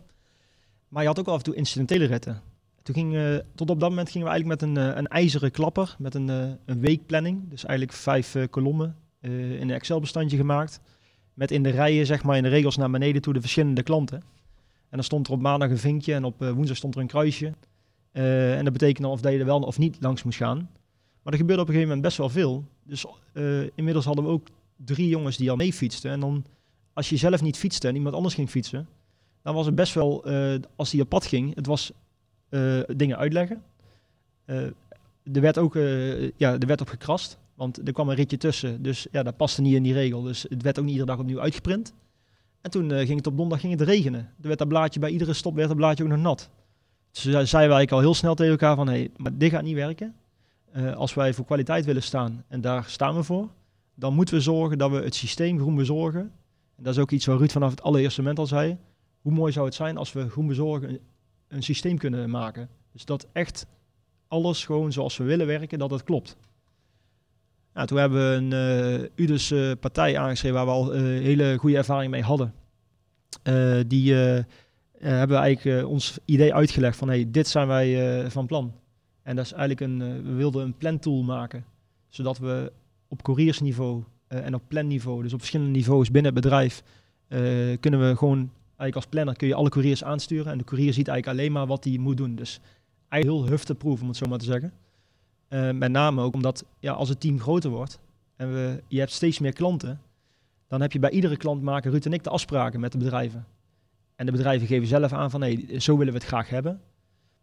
Maar 0.88 1.02
je 1.02 1.08
had 1.08 1.20
ook 1.20 1.28
af 1.28 1.38
en 1.38 1.44
toe 1.44 1.56
incidentele 1.56 2.06
ritten. 2.06 2.42
Toen 2.84 2.96
ging, 2.96 3.16
eh, 3.16 3.36
tot 3.56 3.70
op 3.70 3.80
dat 3.80 3.90
moment 3.90 4.10
gingen 4.10 4.28
we 4.28 4.34
eigenlijk 4.34 4.62
met 4.62 4.70
een, 4.70 4.78
eh, 4.78 4.98
een 4.98 5.08
ijzeren 5.08 5.52
klapper, 5.52 5.96
met 6.00 6.16
een, 6.16 6.30
eh, 6.30 6.50
een 6.66 6.80
weekplanning. 6.80 7.50
Dus 7.50 7.66
eigenlijk 7.66 7.98
vijf 7.98 8.36
kolommen 8.50 8.96
in 9.22 9.62
een 9.62 9.72
Excel-bestandje 9.72 10.38
gemaakt. 10.38 10.80
Met 11.34 11.52
in 11.52 11.64
de 11.64 11.70
rijen, 11.70 12.06
zeg 12.06 12.24
maar, 12.24 12.38
in 12.38 12.44
de 12.44 12.50
regels 12.50 12.78
naar 12.78 12.90
beneden 12.90 13.22
toe 13.22 13.34
de 13.34 13.42
verschillende 13.42 13.84
klanten. 13.84 14.18
En 14.90 14.98
dan 14.98 15.04
stond 15.04 15.28
er 15.28 15.34
op 15.34 15.42
maandag 15.42 15.70
een 15.70 15.78
vinkje 15.78 16.14
en 16.14 16.24
op 16.24 16.40
woensdag 16.40 16.78
stond 16.78 16.96
er 16.96 17.02
een 17.02 17.08
kruisje. 17.08 17.54
En 18.12 18.64
dat 18.64 18.74
betekende 18.74 19.08
of 19.08 19.22
dat 19.22 19.32
je 19.32 19.40
er 19.40 19.46
wel 19.46 19.60
of 19.60 19.78
niet 19.78 19.98
langs 20.00 20.24
moest 20.24 20.38
gaan. 20.38 20.70
Maar 21.24 21.34
er 21.34 21.40
gebeurde 21.40 21.62
op 21.62 21.68
een 21.68 21.74
gegeven 21.74 21.96
moment 21.96 22.02
best 22.02 22.18
wel 22.18 22.30
veel. 22.30 22.66
Dus 22.84 23.06
inmiddels 23.76 24.06
hadden 24.06 24.24
we 24.24 24.30
ook 24.30 24.48
drie 24.76 25.08
jongens 25.08 25.38
die 25.38 25.50
al 25.50 25.56
mee 25.56 25.74
fietsten. 25.74 26.12
En 26.12 26.20
dan, 26.20 26.46
als 26.94 27.10
je 27.10 27.18
zelf 27.18 27.42
niet 27.42 27.58
fietste 27.58 27.88
en 27.88 27.96
iemand 27.96 28.16
anders 28.16 28.36
ging 28.36 28.50
fietsen, 28.50 28.88
dan 29.42 29.56
was 29.56 29.66
het 29.66 29.76
best 29.76 29.94
wel, 29.94 30.26
als 30.76 30.90
die 30.90 31.02
op 31.02 31.10
pad 31.10 31.26
ging, 31.26 31.56
het 31.56 31.66
was 31.66 31.92
dingen 32.96 33.18
uitleggen. 33.18 33.62
Eh, 34.46 34.64
er 35.34 35.42
werd 35.42 35.58
ook 35.58 35.76
eh, 35.76 36.22
ja, 36.22 36.54
er 36.60 36.68
werd 36.68 36.82
op 36.82 36.88
gekrast, 36.88 37.38
want 37.56 37.88
er 37.88 37.94
kwam 37.94 38.10
een 38.10 38.16
ritje 38.16 38.38
tussen. 38.38 38.82
Dus 38.82 39.08
ja, 39.12 39.24
dat 39.24 39.38
paste 39.38 39.62
niet 39.62 39.74
in 39.74 39.84
die 39.84 39.94
regel. 39.94 40.22
Dus 40.22 40.46
het 40.50 40.62
werd 40.62 40.80
ook 40.80 40.86
niet 40.86 40.94
iedere 40.94 41.12
dag 41.12 41.20
opnieuw 41.20 41.40
uitgeprint. 41.40 41.94
En 42.62 42.72
toen 42.72 42.92
eh, 42.92 43.06
ging 43.06 43.18
het 43.18 43.28
op 43.28 43.38
donderdag 43.38 43.60
ging 43.60 43.80
het 43.80 43.88
regenen. 43.88 44.20
Er 44.20 44.48
werd 44.48 44.60
dat 44.60 44.68
blaadje 44.68 45.00
bij 45.00 45.10
iedere 45.10 45.34
stop 45.34 45.56
werd 45.56 45.68
dat 45.68 45.78
blaadje 45.78 46.04
ook 46.04 46.10
nog 46.10 46.20
nat. 46.20 46.50
Dus 47.12 47.22
zei- 47.22 47.34
zeiden 47.34 47.50
wij 47.52 47.62
eigenlijk 47.78 47.92
al 47.92 48.00
heel 48.00 48.14
snel 48.14 48.36
tegen 48.36 48.52
elkaar 48.52 48.76
van, 48.76 48.88
hé, 48.88 48.94
hey, 48.94 49.12
maar 49.18 49.38
dit 49.38 49.52
gaat 49.52 49.64
niet 49.64 49.76
werken. 49.76 50.16
Eh, 50.72 50.96
als 50.96 51.14
wij 51.14 51.34
voor 51.34 51.46
kwaliteit 51.46 51.86
willen 51.86 52.04
staan, 52.04 52.44
en 52.48 52.62
daar 52.62 52.84
staan 52.88 53.16
we 53.16 53.24
voor, 53.24 53.48
dan 53.96 54.14
moeten 54.14 54.36
we 54.36 54.42
zorgen 54.42 54.78
dat 54.78 54.92
we 54.92 54.98
het 54.98 55.16
systeem 55.16 55.60
groen 55.60 55.76
bezorgen. 55.76 56.32
En 56.76 56.84
dat 56.84 56.94
is 56.94 57.00
ook 57.00 57.12
iets 57.12 57.26
waar 57.26 57.38
Ruud 57.38 57.52
vanaf 57.52 57.72
het 57.72 57.82
allereerste 57.82 58.22
moment 58.22 58.40
al 58.40 58.48
zei. 58.48 58.78
Hoe 59.22 59.32
mooi 59.32 59.52
zou 59.52 59.66
het 59.66 59.76
zijn 59.76 59.98
als 59.98 60.14
we 60.14 60.30
groen 60.30 60.48
bezorgen 60.48 61.00
een 61.50 61.64
systeem 61.64 61.98
kunnen 61.98 62.30
maken. 62.30 62.70
Dus 62.92 63.06
dat 63.06 63.28
echt 63.32 63.68
alles 64.28 64.66
gewoon 64.66 64.92
zoals 64.92 65.18
we 65.18 65.24
willen 65.24 65.48
werken, 65.48 65.80
dat 65.80 65.92
het 65.92 66.04
klopt. 66.04 66.38
Nou, 67.74 67.88
toen 67.88 67.98
hebben 67.98 68.20
we 68.20 68.36
een 68.36 68.54
eh 68.54 69.10
UDUS 69.16 69.52
eh, 69.52 69.72
partij 69.80 70.18
aangeschreven 70.18 70.58
waar 70.58 70.66
we 70.66 70.72
al 70.72 70.94
eh, 70.94 71.02
hele 71.02 71.58
goede 71.58 71.78
ervaring 71.78 72.12
mee 72.12 72.22
hadden. 72.22 72.54
Die 73.88 74.14
hebben 74.14 75.38
we 75.38 75.44
eigenlijk 75.44 75.88
ons 75.88 76.18
idee 76.26 76.54
uitgelegd 76.54 76.98
van 76.98 77.08
hey, 77.08 77.26
dit 77.32 77.48
zijn 77.48 77.68
wij 77.68 78.32
van 78.32 78.46
plan. 78.46 78.74
En 79.24 79.36
dat 79.36 79.46
is 79.46 79.52
eigenlijk 79.52 79.82
een, 79.82 80.24
we 80.24 80.34
wilden 80.34 80.66
een 80.66 80.78
plantool 80.78 81.24
maken. 81.24 81.66
Zodat 82.08 82.38
we 82.38 82.72
op 83.08 83.24
couriersniveau 83.24 84.04
en 84.28 84.54
op 84.54 84.62
planniveau, 84.68 85.24
dus 85.24 85.34
op 85.34 85.40
verschillende 85.40 85.72
niveaus 85.72 86.12
binnen 86.12 86.34
het 86.34 86.42
bedrijf, 86.44 86.84
kunnen 87.80 88.10
we 88.10 88.16
gewoon, 88.18 88.52
eigenlijk 88.80 88.96
als 88.96 89.06
planner 89.06 89.36
kun 89.36 89.48
je 89.48 89.56
alle 89.56 89.70
couriers 89.70 90.04
aansturen. 90.04 90.52
En 90.52 90.58
de 90.58 90.64
courier 90.64 90.94
ziet 90.94 91.08
eigenlijk 91.08 91.40
alleen 91.40 91.52
maar 91.52 91.68
wat 91.68 91.84
hij 91.84 91.98
moet 91.98 92.18
doen. 92.18 92.36
Dus 92.36 92.60
eigenlijk 93.10 93.42
heel 93.42 93.52
hufteproof, 93.52 94.02
om 94.02 94.08
het 94.08 94.18
zo 94.18 94.26
maar 94.26 94.40
te 94.40 94.46
zeggen. 94.46 94.74
Eh, 95.48 95.72
met 95.72 95.92
name 95.92 96.22
ook 96.22 96.34
omdat 96.34 96.66
ja, 96.80 96.92
als 96.92 97.10
het 97.10 97.20
team 97.20 97.40
groter 97.40 97.70
wordt 97.70 98.00
en 98.36 98.54
we, 98.54 98.84
je 98.88 99.00
hebt 99.00 99.12
steeds 99.12 99.40
meer 99.40 99.54
klanten, 99.54 100.02
dan 100.68 100.82
heb 100.82 100.92
je 100.92 101.00
bij 101.00 101.10
iedere 101.10 101.38
klant 101.38 101.62
maken 101.62 101.92
Ruud 101.92 102.06
en 102.06 102.14
ik 102.14 102.24
de 102.24 102.30
afspraken 102.30 102.80
met 102.80 102.92
de 102.92 102.98
bedrijven. 102.98 103.46
En 104.16 104.26
de 104.26 104.32
bedrijven 104.32 104.68
geven 104.68 104.88
zelf 104.88 105.14
aan 105.14 105.32
van 105.32 105.42
hey, 105.42 105.80
zo 105.80 105.98
willen 105.98 106.14
we 106.14 106.20
het 106.20 106.28
graag 106.28 106.50
hebben. 106.50 106.82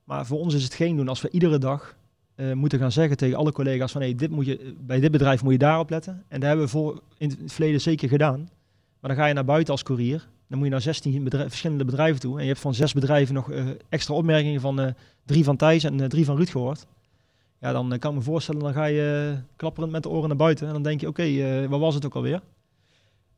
Maar 0.05 0.27
voor 0.27 0.39
ons 0.39 0.55
is 0.55 0.63
het 0.63 0.75
geen 0.75 0.97
doen 0.97 1.09
als 1.09 1.21
we 1.21 1.31
iedere 1.31 1.59
dag 1.59 1.97
eh, 2.35 2.53
moeten 2.53 2.79
gaan 2.79 2.93
zeggen 2.93 3.17
tegen 3.17 3.37
alle 3.37 3.53
collega's 3.53 3.93
van 3.93 4.01
hey, 4.01 4.15
dit 4.15 4.31
moet 4.31 4.47
je, 4.47 4.75
bij 4.81 5.01
dit 5.01 5.11
bedrijf 5.11 5.43
moet 5.43 5.53
je 5.53 5.59
daarop 5.59 5.91
letten. 5.91 6.25
En 6.29 6.41
dat 6.41 6.49
hebben 6.49 6.65
we 6.65 6.71
voor 6.71 7.03
in 7.19 7.29
het 7.29 7.53
verleden 7.53 7.81
zeker 7.81 8.09
gedaan. 8.09 8.49
Maar 9.01 9.11
dan 9.11 9.17
ga 9.17 9.27
je 9.27 9.35
naar 9.35 9.45
buiten 9.45 9.73
als 9.73 9.83
courier. 9.83 10.29
Dan 10.49 10.59
moet 10.59 10.67
je 10.67 10.73
naar 10.73 10.83
16 10.83 11.25
bedrijf, 11.25 11.49
verschillende 11.49 11.85
bedrijven 11.85 12.21
toe. 12.21 12.37
En 12.37 12.43
je 12.43 12.49
hebt 12.49 12.61
van 12.61 12.75
zes 12.75 12.93
bedrijven 12.93 13.35
nog 13.35 13.51
uh, 13.51 13.69
extra 13.89 14.15
opmerkingen 14.15 14.61
van 14.61 14.81
uh, 14.81 14.87
drie 15.25 15.45
van 15.45 15.57
Thijs 15.57 15.85
en 15.85 15.99
uh, 15.99 16.07
drie 16.07 16.25
van 16.25 16.37
Ruud 16.37 16.51
gehoord. 16.51 16.87
Ja, 17.61 17.73
dan 17.73 17.99
kan 17.99 18.11
ik 18.11 18.17
me 18.17 18.23
voorstellen, 18.23 18.61
dan 18.61 18.73
ga 18.73 18.85
je 18.85 19.37
klapperend 19.57 19.93
met 19.93 20.03
de 20.03 20.09
oren 20.09 20.29
naar 20.29 20.37
buiten. 20.37 20.67
En 20.67 20.73
dan 20.73 20.83
denk 20.83 21.01
je, 21.01 21.09
oké, 21.09 21.23
okay, 21.23 21.69
wat 21.69 21.81
was 21.81 21.95
het 21.95 22.07
ook 22.07 22.15
alweer? 22.15 22.41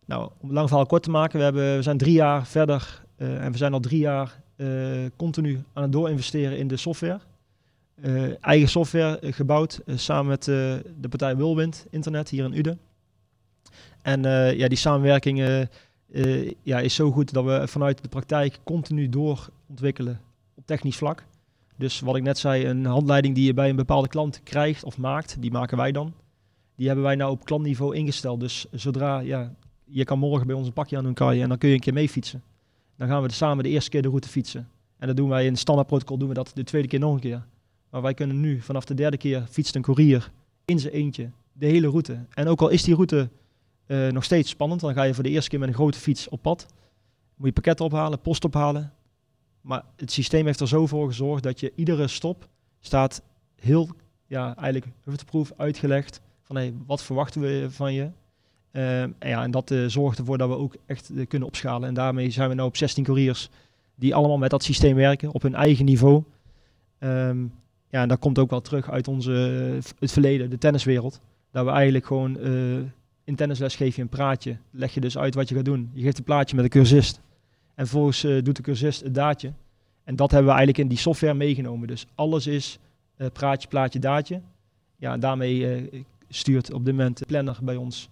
Nou, 0.04 0.30
om 0.40 0.52
lang 0.52 0.68
verhaal 0.68 0.86
kort 0.86 1.02
te 1.02 1.10
maken, 1.10 1.38
we, 1.38 1.44
hebben, 1.44 1.76
we 1.76 1.82
zijn 1.82 1.98
drie 1.98 2.12
jaar 2.12 2.46
verder 2.46 3.02
en 3.16 3.52
we 3.52 3.58
zijn 3.58 3.72
al 3.72 3.80
drie 3.80 4.00
jaar 4.00 4.40
continu 5.16 5.62
aan 5.72 5.82
het 5.82 5.92
doorinvesteren 5.92 6.58
in 6.58 6.68
de 6.68 6.76
software. 6.76 7.20
eigen 8.40 8.68
software 8.68 9.18
gebouwd 9.32 9.80
samen 9.86 10.26
met 10.26 10.44
de 10.44 11.08
partij 11.08 11.36
Wilwind 11.36 11.86
Internet 11.90 12.28
hier 12.28 12.44
in 12.44 12.58
Uden. 12.58 12.78
En 14.02 14.22
ja, 14.56 14.68
die 14.68 14.78
samenwerking 14.78 15.68
uh, 16.10 16.52
ja, 16.62 16.78
is 16.78 16.94
zo 16.94 17.10
goed 17.10 17.32
dat 17.32 17.44
we 17.44 17.68
vanuit 17.68 18.02
de 18.02 18.08
praktijk 18.08 18.58
continu 18.64 19.08
doorontwikkelen 19.08 20.20
op 20.54 20.66
technisch 20.66 20.96
vlak. 20.96 21.24
Dus 21.76 22.00
wat 22.00 22.16
ik 22.16 22.22
net 22.22 22.38
zei, 22.38 22.66
een 22.66 22.84
handleiding 22.84 23.34
die 23.34 23.44
je 23.44 23.54
bij 23.54 23.68
een 23.68 23.76
bepaalde 23.76 24.08
klant 24.08 24.40
krijgt 24.42 24.84
of 24.84 24.98
maakt, 24.98 25.36
die 25.40 25.50
maken 25.50 25.76
wij 25.76 25.92
dan. 25.92 26.12
Die 26.76 26.86
hebben 26.86 27.04
wij 27.04 27.14
nou 27.14 27.30
op 27.30 27.44
klantniveau 27.44 27.94
ingesteld. 27.94 28.40
Dus 28.40 28.66
zodra, 28.70 29.18
ja, 29.18 29.54
je 29.84 30.04
kan 30.04 30.18
morgen 30.18 30.46
bij 30.46 30.56
ons 30.56 30.66
een 30.66 30.72
pakje 30.72 30.96
aan 30.96 31.04
doen, 31.04 31.14
kan 31.14 31.36
je, 31.36 31.42
en 31.42 31.48
dan 31.48 31.58
kun 31.58 31.68
je 31.68 31.74
een 31.74 31.80
keer 31.80 31.92
mee 31.92 32.08
fietsen. 32.08 32.42
Dan 32.96 33.08
gaan 33.08 33.22
we 33.22 33.32
samen 33.32 33.64
de 33.64 33.70
eerste 33.70 33.90
keer 33.90 34.02
de 34.02 34.08
route 34.08 34.28
fietsen. 34.28 34.68
En 34.98 35.06
dat 35.06 35.16
doen 35.16 35.28
wij 35.28 35.46
in 35.46 35.56
standaard 35.56 35.88
protocol, 35.88 36.18
doen 36.18 36.28
we 36.28 36.34
dat 36.34 36.50
de 36.54 36.64
tweede 36.64 36.88
keer 36.88 36.98
nog 36.98 37.14
een 37.14 37.20
keer. 37.20 37.46
Maar 37.90 38.02
wij 38.02 38.14
kunnen 38.14 38.40
nu, 38.40 38.60
vanaf 38.60 38.84
de 38.84 38.94
derde 38.94 39.16
keer, 39.16 39.46
fietst 39.50 39.74
een 39.74 39.82
courier 39.82 40.30
in 40.64 40.78
zijn 40.78 40.92
eentje 40.92 41.30
de 41.52 41.66
hele 41.66 41.88
route. 41.88 42.18
En 42.34 42.48
ook 42.48 42.60
al 42.60 42.68
is 42.68 42.82
die 42.82 42.94
route 42.94 43.28
uh, 43.88 44.08
nog 44.08 44.24
steeds 44.24 44.50
spannend. 44.50 44.80
Dan 44.80 44.94
ga 44.94 45.02
je 45.02 45.14
voor 45.14 45.22
de 45.22 45.30
eerste 45.30 45.50
keer 45.50 45.58
met 45.58 45.68
een 45.68 45.74
grote 45.74 45.98
fiets 45.98 46.28
op 46.28 46.42
pad. 46.42 46.66
Moet 47.36 47.46
je 47.46 47.52
pakketten 47.52 47.84
ophalen, 47.84 48.20
post 48.20 48.44
ophalen. 48.44 48.92
Maar 49.60 49.84
het 49.96 50.12
systeem 50.12 50.46
heeft 50.46 50.60
er 50.60 50.68
zo 50.68 50.86
voor 50.86 51.06
gezorgd 51.06 51.42
dat 51.42 51.60
je 51.60 51.72
iedere 51.74 52.08
stop 52.08 52.48
staat 52.80 53.22
heel, 53.60 53.88
ja, 54.26 54.56
eigenlijk 54.56 54.92
proef 55.26 55.52
uitgelegd. 55.56 56.20
Van 56.42 56.84
wat 56.86 57.02
verwachten 57.02 57.40
we 57.40 57.66
van 57.70 57.92
je? 57.92 58.10
Uh, 58.72 59.02
en, 59.02 59.14
ja, 59.20 59.42
en 59.42 59.50
dat 59.50 59.70
uh, 59.70 59.86
zorgt 59.86 60.18
ervoor 60.18 60.38
dat 60.38 60.48
we 60.48 60.56
ook 60.56 60.76
echt 60.86 61.10
uh, 61.10 61.26
kunnen 61.26 61.48
opschalen. 61.48 61.88
En 61.88 61.94
daarmee 61.94 62.30
zijn 62.30 62.48
we 62.48 62.54
nu 62.54 62.60
op 62.60 62.76
16 62.76 63.04
couriers 63.04 63.50
die 63.94 64.14
allemaal 64.14 64.38
met 64.38 64.50
dat 64.50 64.62
systeem 64.62 64.94
werken 64.94 65.32
op 65.32 65.42
hun 65.42 65.54
eigen 65.54 65.84
niveau. 65.84 66.22
Um, 66.98 67.52
ja, 67.90 68.02
en 68.02 68.08
dat 68.08 68.18
komt 68.18 68.38
ook 68.38 68.50
wel 68.50 68.60
terug 68.60 68.90
uit 68.90 69.08
onze, 69.08 69.30
het 69.98 70.12
verleden, 70.12 70.50
de 70.50 70.58
tenniswereld. 70.58 71.20
Dat 71.50 71.64
we 71.64 71.70
eigenlijk 71.70 72.06
gewoon 72.06 72.38
in 73.28 73.34
tennisles 73.34 73.76
geef 73.76 73.96
je 73.96 74.02
een 74.02 74.08
praatje. 74.08 74.56
Leg 74.70 74.94
je 74.94 75.00
dus 75.00 75.18
uit 75.18 75.34
wat 75.34 75.48
je 75.48 75.54
gaat 75.54 75.64
doen. 75.64 75.90
Je 75.92 76.02
geeft 76.02 76.18
een 76.18 76.24
plaatje 76.24 76.56
met 76.56 76.64
een 76.64 76.70
cursist. 76.70 77.20
En 77.74 77.86
vervolgens 77.86 78.24
uh, 78.24 78.42
doet 78.42 78.56
de 78.56 78.62
cursist 78.62 79.02
het 79.02 79.14
daadje. 79.14 79.52
En 80.04 80.16
dat 80.16 80.30
hebben 80.30 80.48
we 80.48 80.56
eigenlijk 80.56 80.78
in 80.78 80.88
die 80.88 80.98
software 80.98 81.34
meegenomen. 81.34 81.88
Dus 81.88 82.06
alles 82.14 82.46
is 82.46 82.78
uh, 83.16 83.26
praatje, 83.32 83.68
plaatje, 83.68 83.98
daadje. 83.98 84.40
Ja, 84.96 85.16
daarmee 85.16 85.82
uh, 85.82 86.02
stuurt 86.28 86.72
op 86.72 86.84
dit 86.84 86.94
moment 86.94 87.18
de 87.18 87.26
planner 87.26 87.58
bij 87.62 87.76
ons 87.76 88.08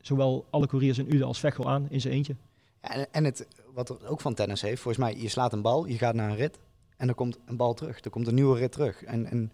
zowel 0.00 0.46
alle 0.50 0.66
couriers 0.66 0.98
in 0.98 1.14
Uden 1.14 1.26
als 1.26 1.38
Vechel 1.38 1.70
aan 1.70 1.86
in 1.90 2.00
zijn 2.00 2.14
eentje. 2.14 2.36
En, 2.80 3.06
en 3.12 3.24
het, 3.24 3.46
wat 3.74 3.88
er 3.88 4.08
ook 4.08 4.20
van 4.20 4.34
tennis 4.34 4.62
heeft, 4.62 4.82
volgens 4.82 5.04
mij, 5.04 5.22
je 5.22 5.28
slaat 5.28 5.52
een 5.52 5.62
bal, 5.62 5.86
je 5.86 5.98
gaat 5.98 6.14
naar 6.14 6.30
een 6.30 6.36
rit 6.36 6.58
en 6.96 7.08
er 7.08 7.14
komt 7.14 7.38
een 7.46 7.56
bal 7.56 7.74
terug. 7.74 8.04
Er 8.04 8.10
komt 8.10 8.26
een 8.26 8.34
nieuwe 8.34 8.58
rit 8.58 8.72
terug. 8.72 9.04
En, 9.04 9.26
en 9.26 9.52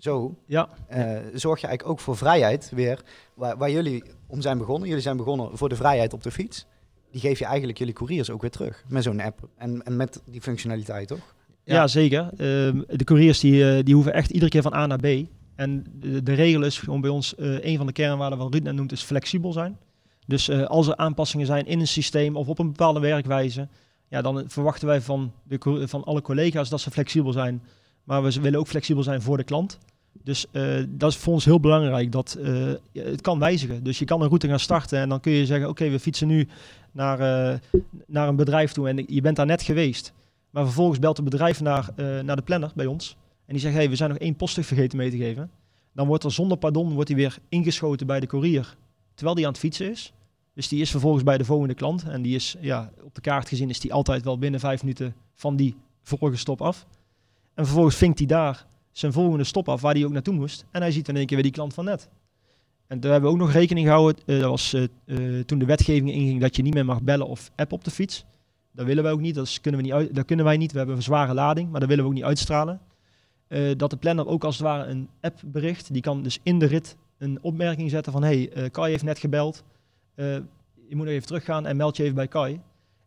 zo 0.00 0.34
ja. 0.46 0.68
Uh, 0.90 1.18
zorg 1.34 1.60
je 1.60 1.66
eigenlijk 1.66 1.98
ook 1.98 2.00
voor 2.00 2.16
vrijheid 2.16 2.70
weer, 2.74 3.00
waar, 3.34 3.56
waar, 3.56 3.70
jullie 3.70 4.02
om 4.26 4.40
zijn 4.40 4.58
begonnen. 4.58 4.88
Jullie 4.88 5.02
zijn 5.02 5.16
begonnen 5.16 5.58
voor 5.58 5.68
de 5.68 5.76
vrijheid 5.76 6.12
op 6.12 6.22
de 6.22 6.30
fiets. 6.30 6.66
Die 7.10 7.20
geef 7.20 7.38
je 7.38 7.44
eigenlijk 7.44 7.78
jullie 7.78 7.94
couriers 7.94 8.30
ook 8.30 8.40
weer 8.40 8.50
terug 8.50 8.84
met 8.88 9.02
zo'n 9.02 9.20
app 9.20 9.48
en, 9.56 9.82
en 9.82 9.96
met 9.96 10.22
die 10.24 10.40
functionaliteit, 10.40 11.08
toch? 11.08 11.34
Ja, 11.64 11.74
ja 11.74 11.86
zeker. 11.86 12.24
Uh, 12.32 12.38
de 12.86 13.04
couriers 13.04 13.40
die, 13.40 13.76
uh, 13.76 13.84
die 13.84 13.94
hoeven 13.94 14.12
echt 14.12 14.30
iedere 14.30 14.50
keer 14.50 14.62
van 14.62 14.74
A 14.74 14.86
naar 14.86 14.98
B. 14.98 15.06
En 15.54 15.86
de, 15.94 16.22
de 16.22 16.32
regel 16.32 16.62
is 16.62 16.78
gewoon 16.78 17.00
bij 17.00 17.10
ons, 17.10 17.34
uh, 17.38 17.64
een 17.64 17.76
van 17.76 17.86
de 17.86 17.92
kernwaarden 17.92 18.38
wat 18.38 18.52
Ruud 18.52 18.62
net 18.62 18.74
noemt, 18.74 18.92
is 18.92 19.02
flexibel 19.02 19.52
zijn. 19.52 19.78
Dus 20.26 20.50
als 20.50 20.86
er 20.86 20.96
aanpassingen 20.96 21.46
zijn 21.46 21.66
in 21.66 21.80
een 21.80 21.88
systeem 21.88 22.36
of 22.36 22.48
op 22.48 22.58
een 22.58 22.66
bepaalde 22.66 23.00
werkwijze, 23.00 23.68
ja, 24.08 24.22
dan 24.22 24.44
verwachten 24.46 24.86
wij 24.86 25.00
van, 25.00 25.32
de, 25.42 25.88
van 25.88 26.04
alle 26.04 26.22
collega's 26.22 26.68
dat 26.68 26.80
ze 26.80 26.90
flexibel 26.90 27.32
zijn. 27.32 27.62
Maar 28.04 28.22
we 28.22 28.40
willen 28.40 28.58
ook 28.58 28.66
flexibel 28.66 29.02
zijn 29.02 29.22
voor 29.22 29.36
de 29.36 29.44
klant. 29.44 29.78
Dus 30.22 30.46
uh, 30.52 30.84
dat 30.88 31.10
is 31.10 31.16
voor 31.16 31.32
ons 31.32 31.44
heel 31.44 31.60
belangrijk. 31.60 32.12
Dat, 32.12 32.36
uh, 32.40 32.72
het 32.92 33.20
kan 33.20 33.38
wijzigen. 33.38 33.82
Dus 33.82 33.98
je 33.98 34.04
kan 34.04 34.20
een 34.20 34.26
route 34.26 34.48
gaan 34.48 34.60
starten 34.60 34.98
en 34.98 35.08
dan 35.08 35.20
kun 35.20 35.32
je 35.32 35.46
zeggen: 35.46 35.68
Oké, 35.68 35.88
we 35.88 36.00
fietsen 36.00 36.26
nu 36.26 36.48
naar, 36.92 37.20
uh, 37.20 37.80
naar 38.06 38.28
een 38.28 38.36
bedrijf 38.36 38.72
toe 38.72 38.88
en 38.88 39.04
je 39.06 39.20
bent 39.20 39.36
daar 39.36 39.46
net 39.46 39.62
geweest. 39.62 40.12
Maar 40.50 40.64
vervolgens 40.64 40.98
belt 40.98 41.16
het 41.16 41.24
bedrijf 41.30 41.60
naar, 41.60 41.88
naar 41.96 42.36
de 42.36 42.42
planner 42.42 42.72
bij 42.74 42.86
ons. 42.86 43.16
En 43.50 43.56
die 43.56 43.64
zegt: 43.64 43.74
hey, 43.74 43.88
we 43.88 43.96
zijn 43.96 44.10
nog 44.10 44.18
één 44.18 44.36
poststuk 44.36 44.64
vergeten 44.64 44.98
mee 44.98 45.10
te 45.10 45.16
geven. 45.16 45.50
Dan 45.92 46.06
wordt 46.06 46.24
er 46.24 46.32
zonder 46.32 46.58
pardon 46.58 46.92
wordt 46.92 47.12
weer 47.12 47.38
ingeschoten 47.48 48.06
bij 48.06 48.20
de 48.20 48.26
courier. 48.26 48.76
Terwijl 49.14 49.36
die 49.36 49.46
aan 49.46 49.52
het 49.52 49.60
fietsen 49.60 49.90
is. 49.90 50.12
Dus 50.54 50.68
die 50.68 50.80
is 50.80 50.90
vervolgens 50.90 51.22
bij 51.22 51.38
de 51.38 51.44
volgende 51.44 51.74
klant. 51.74 52.04
En 52.08 52.22
die 52.22 52.34
is, 52.34 52.56
ja, 52.60 52.90
op 53.02 53.14
de 53.14 53.20
kaart 53.20 53.48
gezien, 53.48 53.68
is 53.68 53.80
die 53.80 53.92
altijd 53.92 54.24
wel 54.24 54.38
binnen 54.38 54.60
vijf 54.60 54.82
minuten 54.82 55.14
van 55.34 55.56
die 55.56 55.76
vorige 56.02 56.36
stop 56.36 56.62
af. 56.62 56.86
En 57.54 57.64
vervolgens 57.64 57.96
vinkt 57.96 58.18
hij 58.18 58.26
daar 58.26 58.66
zijn 58.92 59.12
volgende 59.12 59.44
stop 59.44 59.68
af 59.68 59.80
waar 59.80 59.94
hij 59.94 60.04
ook 60.04 60.12
naartoe 60.12 60.34
moest. 60.34 60.64
En 60.70 60.80
hij 60.80 60.90
ziet 60.90 61.08
in 61.08 61.16
één 61.16 61.26
keer 61.26 61.36
weer 61.36 61.44
die 61.44 61.54
klant 61.54 61.74
van 61.74 61.84
net. 61.84 62.08
En 62.86 63.00
daar 63.00 63.12
hebben 63.12 63.30
we 63.30 63.36
ook 63.36 63.42
nog 63.42 63.52
rekening 63.52 63.86
gehouden. 63.86 64.22
Uh, 64.26 64.40
dat 64.40 64.50
was 64.50 64.74
uh, 64.74 64.86
uh, 65.04 65.44
toen 65.44 65.58
de 65.58 65.64
wetgeving 65.64 66.12
inging 66.12 66.40
dat 66.40 66.56
je 66.56 66.62
niet 66.62 66.74
meer 66.74 66.84
mag 66.84 67.02
bellen 67.02 67.26
of 67.26 67.50
app 67.56 67.72
op 67.72 67.84
de 67.84 67.90
fiets. 67.90 68.24
Dat 68.72 68.86
willen 68.86 69.02
wij 69.02 69.12
ook 69.12 69.20
niet. 69.20 69.34
Dat 69.34 69.60
kunnen, 69.60 69.80
we 69.80 69.86
niet 69.86 69.96
uit, 69.96 70.24
kunnen 70.24 70.44
wij 70.44 70.56
niet. 70.56 70.72
We 70.72 70.78
hebben 70.78 70.96
een 70.96 71.02
zware 71.02 71.34
lading, 71.34 71.70
maar 71.70 71.80
dat 71.80 71.88
willen 71.88 72.04
we 72.04 72.10
ook 72.10 72.16
niet 72.16 72.26
uitstralen. 72.26 72.80
dat 73.76 73.90
de 73.90 73.96
planner 73.96 74.26
ook 74.26 74.44
als 74.44 74.58
het 74.58 74.66
ware 74.66 74.90
een 74.90 75.08
app 75.20 75.40
bericht. 75.44 75.92
Die 75.92 76.02
kan 76.02 76.22
dus 76.22 76.38
in 76.42 76.58
de 76.58 76.66
rit 76.66 76.96
een 77.18 77.38
opmerking 77.42 77.90
zetten 77.90 78.12
van... 78.12 78.22
hey, 78.22 78.70
Kai 78.70 78.90
heeft 78.90 79.04
net 79.04 79.18
gebeld. 79.18 79.64
je 80.14 80.44
moet 80.90 81.04
nog 81.04 81.14
even 81.14 81.26
teruggaan 81.26 81.66
en 81.66 81.76
meld 81.76 81.96
je 81.96 82.02
even 82.02 82.14
bij 82.14 82.28
Kai. 82.28 82.60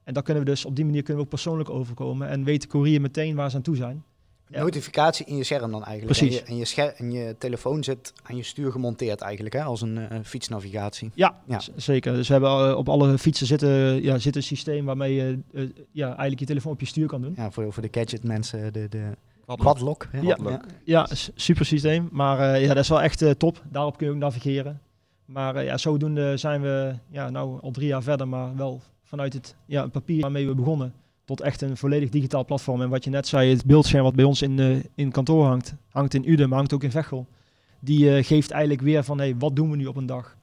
En 0.03 0.13
dan 0.13 0.23
kunnen 0.23 0.43
we 0.43 0.49
dus 0.49 0.65
op 0.65 0.75
die 0.75 0.85
manier 0.85 1.01
kunnen 1.01 1.17
we 1.17 1.23
ook 1.23 1.33
persoonlijk 1.33 1.69
overkomen. 1.69 2.27
En 2.27 2.43
weet 2.43 2.71
de 2.71 2.99
meteen 2.99 3.35
waar 3.35 3.49
ze 3.49 3.55
aan 3.55 3.61
toe 3.61 3.75
zijn 3.75 4.03
notificatie 4.47 5.25
in 5.25 5.37
je 5.37 5.43
scherm 5.43 5.71
dan 5.71 5.83
eigenlijk. 5.83 6.19
Precies. 6.19 6.39
En 6.39 6.45
je, 6.45 6.51
en 6.51 6.57
je, 6.57 6.65
scherm, 6.65 6.91
en 6.97 7.11
je 7.11 7.35
telefoon 7.37 7.83
zit 7.83 8.13
aan 8.23 8.35
je 8.35 8.43
stuur 8.43 8.71
gemonteerd 8.71 9.21
eigenlijk, 9.21 9.55
hè, 9.55 9.63
als 9.63 9.81
een 9.81 9.95
uh, 9.95 10.05
fietsnavigatie. 10.23 11.11
Ja, 11.13 11.35
ja, 11.47 11.61
zeker. 11.75 12.13
Dus 12.13 12.27
we 12.27 12.33
hebben 12.33 12.69
uh, 12.69 12.77
op 12.77 12.89
alle 12.89 13.17
fietsen 13.17 13.47
zitten, 13.47 14.03
ja, 14.03 14.17
zit 14.17 14.35
een 14.35 14.43
systeem 14.43 14.85
waarmee 14.85 15.13
je 15.13 15.39
uh, 15.51 15.69
ja, 15.91 16.07
eigenlijk 16.07 16.39
je 16.39 16.45
telefoon 16.45 16.71
op 16.71 16.79
je 16.79 16.85
stuur 16.85 17.07
kan 17.07 17.21
doen. 17.21 17.33
Ja, 17.37 17.51
voor, 17.51 17.73
voor 17.73 17.83
de 17.83 17.99
gadget 17.99 18.23
mensen, 18.23 18.73
de, 18.73 18.89
de 18.89 19.03
quadlock. 19.45 20.07
Ja, 20.21 20.37
ja, 20.43 20.61
ja, 20.83 21.07
super 21.35 21.65
systeem. 21.65 22.09
Maar 22.11 22.59
ja, 22.59 22.67
dat 22.67 22.83
is 22.83 22.89
wel 22.89 23.01
echt 23.01 23.25
top. 23.37 23.61
Daarop 23.69 23.97
kun 23.97 24.07
je 24.07 24.13
ook 24.13 24.19
navigeren. 24.19 24.81
Maar 25.25 25.63
ja, 25.63 25.77
zodoende 25.77 26.37
zijn 26.37 26.61
we 26.61 26.93
ja, 27.09 27.29
nou 27.29 27.61
al 27.61 27.71
drie 27.71 27.87
jaar 27.87 28.03
verder, 28.03 28.27
maar 28.27 28.55
wel 28.55 28.81
vanuit 29.03 29.33
het 29.33 29.55
ja, 29.65 29.87
papier 29.87 30.21
waarmee 30.21 30.47
we 30.47 30.55
begonnen 30.55 30.93
tot 31.25 31.41
echt 31.41 31.61
een 31.61 31.77
volledig 31.77 32.09
digitaal 32.09 32.45
platform. 32.45 32.81
En 32.81 32.89
wat 32.89 33.03
je 33.03 33.09
net 33.09 33.27
zei, 33.27 33.49
het 33.49 33.65
beeldscherm 33.65 34.03
wat 34.03 34.15
bij 34.15 34.25
ons 34.25 34.41
in, 34.41 34.57
uh, 34.57 34.83
in 34.95 35.11
kantoor 35.11 35.45
hangt, 35.45 35.75
hangt 35.89 36.13
in 36.13 36.29
Uden, 36.29 36.49
maar 36.49 36.57
hangt 36.57 36.73
ook 36.73 36.83
in 36.83 36.91
Vechel. 36.91 37.27
Die 37.79 38.17
uh, 38.17 38.23
geeft 38.23 38.51
eigenlijk 38.51 38.81
weer 38.81 39.03
van, 39.03 39.17
hey, 39.17 39.35
wat 39.37 39.55
doen 39.55 39.71
we 39.71 39.77
nu 39.77 39.85
op 39.85 39.95
een 39.95 40.05
dag? 40.05 40.35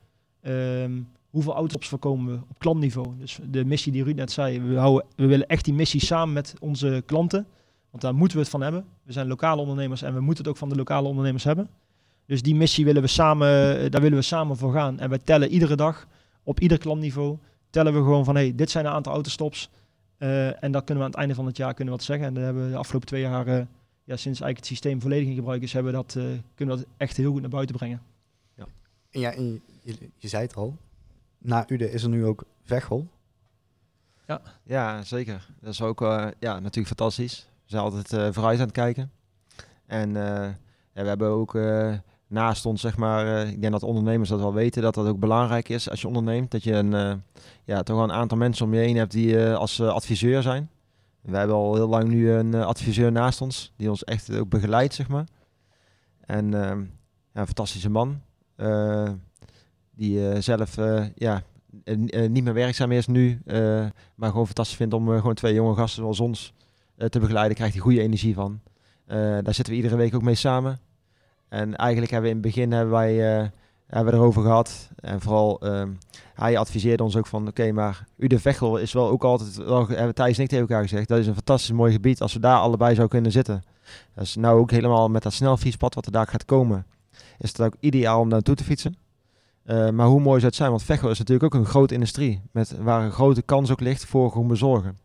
Um, 0.43 1.09
hoeveel 1.31 1.55
auto's 1.55 1.89
voorkomen 1.89 2.33
we 2.33 2.41
op 2.49 2.59
klantniveau? 2.59 3.09
Dus 3.19 3.39
de 3.51 3.65
missie 3.65 3.93
die 3.93 4.05
Ruud 4.05 4.17
net 4.17 4.33
zei, 4.33 4.61
we, 4.61 4.77
houden, 4.77 5.07
we 5.17 5.27
willen 5.27 5.47
echt 5.47 5.65
die 5.65 5.75
missie 5.75 6.01
samen 6.01 6.35
met 6.35 6.55
onze 6.61 7.03
klanten. 7.07 7.47
Want 7.91 8.03
daar 8.03 8.15
moeten 8.15 8.37
we 8.37 8.43
het 8.43 8.53
van 8.53 8.61
hebben. 8.61 8.85
We 9.03 9.13
zijn 9.13 9.27
lokale 9.27 9.61
ondernemers 9.61 10.03
en 10.03 10.15
we 10.15 10.21
moeten 10.21 10.45
het 10.45 10.53
ook 10.53 10.59
van 10.59 10.69
de 10.69 10.77
lokale 10.77 11.09
ondernemers 11.09 11.45
hebben. 11.45 11.69
Dus 12.27 12.43
die 12.43 12.55
missie 12.55 12.85
willen 12.85 13.03
we 13.03 13.09
samen, 13.09 13.79
eh, 13.79 13.91
daar 13.91 14.01
willen 14.01 14.19
we 14.19 14.25
samen 14.25 14.57
voor 14.57 14.73
gaan. 14.73 14.99
En 15.01 15.09
wij 15.09 15.19
tellen 15.25 15.49
iedere 15.49 15.77
dag, 15.77 16.07
op 16.43 16.61
ieder 16.61 16.79
klantniveau, 16.79 17.37
tellen 17.71 17.93
we 17.93 17.99
gewoon 17.99 18.25
van, 18.25 18.35
hey, 18.35 18.55
dit 18.55 18.71
zijn 18.71 18.87
een 18.87 18.93
aantal 18.93 19.13
autostops. 19.13 19.71
Uh, 20.21 20.63
en 20.63 20.73
dat 20.73 20.85
kunnen 20.85 20.97
we 20.97 21.05
aan 21.05 21.11
het 21.11 21.21
einde 21.21 21.35
van 21.35 21.47
het 21.47 21.57
jaar 21.57 21.75
kunnen 21.75 21.95
wat 21.95 22.03
zeggen. 22.03 22.27
En 22.27 22.35
daar 22.35 22.45
hebben 22.45 22.65
we 22.65 22.71
de 22.71 22.77
afgelopen 22.77 23.09
twee 23.09 23.21
jaar, 23.21 23.49
uh, 23.49 23.55
ja, 24.05 24.17
sinds 24.17 24.25
eigenlijk 24.27 24.57
het 24.57 24.67
systeem 24.67 25.01
volledig 25.01 25.29
in 25.29 25.35
gebruik 25.35 25.63
is, 25.63 25.73
hebben 25.73 25.93
we 25.93 25.99
dat, 25.99 26.15
uh, 26.15 26.25
kunnen 26.55 26.77
we 26.77 26.83
dat 26.83 26.91
echt 26.97 27.17
heel 27.17 27.33
goed 27.33 27.41
naar 27.41 27.51
buiten 27.51 27.77
brengen. 27.77 28.03
Ja, 28.55 28.67
en 29.11 29.21
ja 29.21 29.33
en 29.33 29.63
je, 29.83 29.97
je, 30.17 30.29
zei 30.29 30.43
het 30.43 30.57
al, 30.57 30.77
na 31.39 31.65
Ude 31.69 31.91
is 31.91 32.03
er 32.03 32.09
nu 32.09 32.25
ook 32.25 32.45
Veghel. 32.63 33.09
Ja, 34.27 34.41
ja 34.63 35.03
zeker. 35.03 35.49
Dat 35.61 35.73
is 35.73 35.83
ook 35.83 36.01
ja, 36.39 36.59
natuurlijk 36.59 36.87
fantastisch. 36.87 37.49
We 37.65 37.71
zijn 37.71 37.83
altijd 37.83 38.35
vooruit 38.35 38.59
aan 38.59 38.65
het 38.65 38.75
kijken. 38.75 39.11
En 39.87 40.13
ja, 40.13 40.57
we 40.93 41.09
hebben 41.09 41.29
ook 41.29 41.53
naast 42.31 42.67
ons, 42.67 42.81
zeg 42.81 42.97
maar, 42.97 43.27
uh, 43.27 43.51
ik 43.51 43.61
denk 43.61 43.73
dat 43.73 43.83
ondernemers 43.83 44.29
dat 44.29 44.41
wel 44.41 44.55
weten, 44.55 44.83
dat 44.83 44.95
dat 44.95 45.07
ook 45.07 45.19
belangrijk 45.19 45.69
is 45.69 45.91
als 45.91 46.01
je 46.01 46.07
onderneemt. 46.07 46.51
Dat 46.51 46.63
je 46.63 46.73
een, 46.73 46.93
uh, 46.93 47.13
ja, 47.65 47.83
toch 47.83 47.97
wel 47.97 48.05
een 48.05 48.13
aantal 48.13 48.39
mensen 48.39 48.67
om 48.67 48.75
je 48.75 48.81
heen 48.81 48.97
hebt 48.97 49.13
die 49.13 49.35
uh, 49.35 49.55
als 49.55 49.81
adviseur 49.81 50.43
zijn. 50.43 50.71
We 51.21 51.37
hebben 51.37 51.57
al 51.57 51.75
heel 51.75 51.89
lang 51.89 52.09
nu 52.09 52.31
een 52.31 52.55
adviseur 52.55 53.13
naast 53.13 53.41
ons, 53.41 53.73
die 53.77 53.91
ons 53.91 54.05
echt 54.05 54.37
ook 54.37 54.49
begeleidt, 54.49 54.95
zeg 54.95 55.09
maar. 55.09 55.25
En 56.21 56.51
ja, 57.33 57.41
een 57.41 57.47
fantastische 57.47 57.91
man. 57.91 58.21
Die 59.95 60.41
zelf 60.43 60.77
ja, 61.15 61.43
niet 62.29 62.45
meer 62.45 62.55
werkzaam 62.55 62.93
is 62.93 63.07
nu. 63.07 63.43
maar 64.15 64.31
gewoon 64.31 64.47
fantastisch 64.47 64.77
vindt 64.77 64.95
om 64.95 65.09
gewoon 65.09 65.35
twee 65.35 65.55
jonge 65.55 65.75
gasten 65.75 66.03
zoals 66.03 66.21
ons 66.21 66.55
te 67.09 67.19
begeleiden. 67.19 67.57
Krijgt 67.57 67.75
hij 67.75 67.83
goede 67.83 68.01
energie 68.01 68.35
van. 68.35 68.61
daar 69.07 69.55
zitten 69.55 69.73
we 69.73 69.81
iedere 69.81 69.97
week 69.97 70.15
ook 70.15 70.23
mee 70.23 70.35
samen. 70.35 70.81
En 71.51 71.77
eigenlijk 71.77 72.11
hebben 72.13 72.31
we 72.31 72.37
in 72.37 72.43
het 72.43 72.53
begin 72.53 72.73
hebben 72.73 72.93
wij 72.93 73.51
hebben 73.91 74.13
we 74.13 74.19
erover 74.19 74.43
gehad. 74.43 74.89
En 75.01 75.21
vooral, 75.21 75.67
um, 75.67 75.99
hij 76.35 76.59
adviseerde 76.59 77.03
ons 77.03 77.17
ook 77.17 77.27
van, 77.27 77.49
oké, 77.49 77.73
maar 77.73 78.05
Ude 78.19 78.39
Vechel 78.39 78.77
is 78.77 78.93
wel 78.93 79.09
ook 79.09 79.25
altijd, 79.25 79.57
wel, 79.57 79.89
hebben 79.89 80.15
Thijs 80.15 80.37
en 80.37 80.43
ik 80.43 80.49
tegen 80.49 80.69
elkaar 80.69 80.83
gezegd, 80.83 81.09
dat 81.09 81.19
is 81.19 81.27
een 81.27 81.35
fantastisch 81.35 81.73
mooi 81.73 81.93
gebied 81.93 82.21
als 82.21 82.33
we 82.33 82.41
daar 82.41 82.59
allebei 82.59 82.95
zouden 82.95 83.09
kunnen 83.09 83.33
zitten. 83.33 83.63
Dat 84.15 84.25
is 84.25 84.37
nou 84.37 84.61
ook 84.61 84.71
helemaal 84.71 85.09
met 85.09 85.23
dat 85.23 85.33
snelfietspad 85.33 85.95
wat 85.95 86.07
er 86.07 86.13
daar 86.13 86.27
gaat 86.27 86.45
komen, 86.45 86.87
is 87.39 87.49
het 87.49 87.61
ook 87.61 87.75
ideaal 87.81 88.21
om 88.21 88.29
naartoe 88.29 88.55
te 88.55 88.65
fietsen. 88.65 88.97
Uh, 89.65 89.91
maar 89.91 90.07
hoe 90.07 90.21
mooi 90.21 90.35
zou 90.35 90.47
het 90.47 90.55
zijn, 90.55 90.71
want 90.71 90.83
Vechel 90.83 91.11
is 91.11 91.19
natuurlijk 91.19 91.55
ook 91.55 91.61
een 91.61 91.67
grote 91.67 91.95
industrie, 91.95 92.43
met, 92.53 92.77
waar 92.79 93.05
een 93.05 93.13
grote 93.13 93.43
kans 93.43 93.71
ook 93.71 93.81
ligt 93.81 94.05
voor 94.05 94.31
groen 94.31 94.49
bezorgen. 94.49 94.99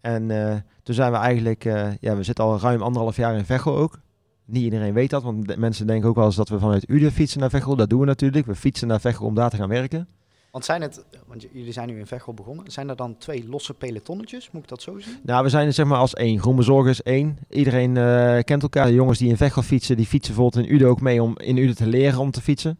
En 0.00 0.30
uh, 0.30 0.54
toen 0.82 0.94
zijn 0.94 1.12
we 1.12 1.18
eigenlijk, 1.18 1.64
ja, 2.00 2.16
we 2.16 2.22
zitten 2.22 2.44
al 2.44 2.60
ruim 2.60 2.82
anderhalf 2.82 3.16
jaar 3.16 3.36
in 3.36 3.44
Vechel 3.44 3.76
ook. 3.76 3.98
Niet 4.46 4.62
iedereen 4.62 4.94
weet 4.94 5.10
dat, 5.10 5.22
want 5.22 5.48
de 5.48 5.58
mensen 5.58 5.86
denken 5.86 6.08
ook 6.08 6.16
wel 6.16 6.24
eens 6.24 6.36
dat 6.36 6.48
we 6.48 6.58
vanuit 6.58 6.90
Uden 6.90 7.12
fietsen 7.12 7.40
naar 7.40 7.50
Veghel. 7.50 7.76
Dat 7.76 7.90
doen 7.90 8.00
we 8.00 8.06
natuurlijk. 8.06 8.46
We 8.46 8.54
fietsen 8.54 8.88
naar 8.88 9.00
Veghel 9.00 9.26
om 9.26 9.34
daar 9.34 9.50
te 9.50 9.56
gaan 9.56 9.68
werken. 9.68 10.08
Want 10.50 10.64
zijn 10.64 10.82
het, 10.82 11.04
want 11.26 11.46
jullie 11.52 11.72
zijn 11.72 11.88
nu 11.88 11.98
in 11.98 12.06
Veghel 12.06 12.34
begonnen, 12.34 12.70
zijn 12.70 12.88
er 12.88 12.96
dan 12.96 13.18
twee 13.18 13.48
losse 13.48 13.74
pelotonnetjes? 13.74 14.50
Moet 14.50 14.62
ik 14.62 14.68
dat 14.68 14.82
zo 14.82 14.98
zien? 14.98 15.16
Nou, 15.22 15.44
we 15.44 15.48
zijn 15.48 15.74
zeg 15.74 15.86
maar 15.86 15.98
als 15.98 16.14
één. 16.14 16.40
Groenbezorgers 16.40 17.02
één. 17.02 17.38
Iedereen 17.50 17.96
uh, 17.96 18.38
kent 18.38 18.62
elkaar. 18.62 18.86
De 18.86 18.94
jongens 18.94 19.18
die 19.18 19.28
in 19.28 19.36
Veghel 19.36 19.62
fietsen, 19.62 19.96
die 19.96 20.06
fietsen 20.06 20.34
bijvoorbeeld 20.34 20.66
in 20.66 20.74
Uden 20.74 20.88
ook 20.88 21.00
mee 21.00 21.22
om 21.22 21.38
in 21.38 21.56
Uden 21.56 21.76
te 21.76 21.86
leren 21.86 22.18
om 22.18 22.30
te 22.30 22.40
fietsen. 22.40 22.78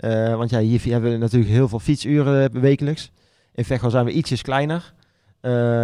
Uh, 0.00 0.36
want 0.36 0.50
ja, 0.50 0.58
hier 0.58 0.80
hebben 0.84 1.10
we 1.10 1.16
natuurlijk 1.16 1.52
heel 1.52 1.68
veel 1.68 1.78
fietsuren 1.78 2.60
wekelijks. 2.60 3.10
In 3.54 3.64
Veghel 3.64 3.90
zijn 3.90 4.04
we 4.04 4.12
ietsjes 4.12 4.42
kleiner. 4.42 4.94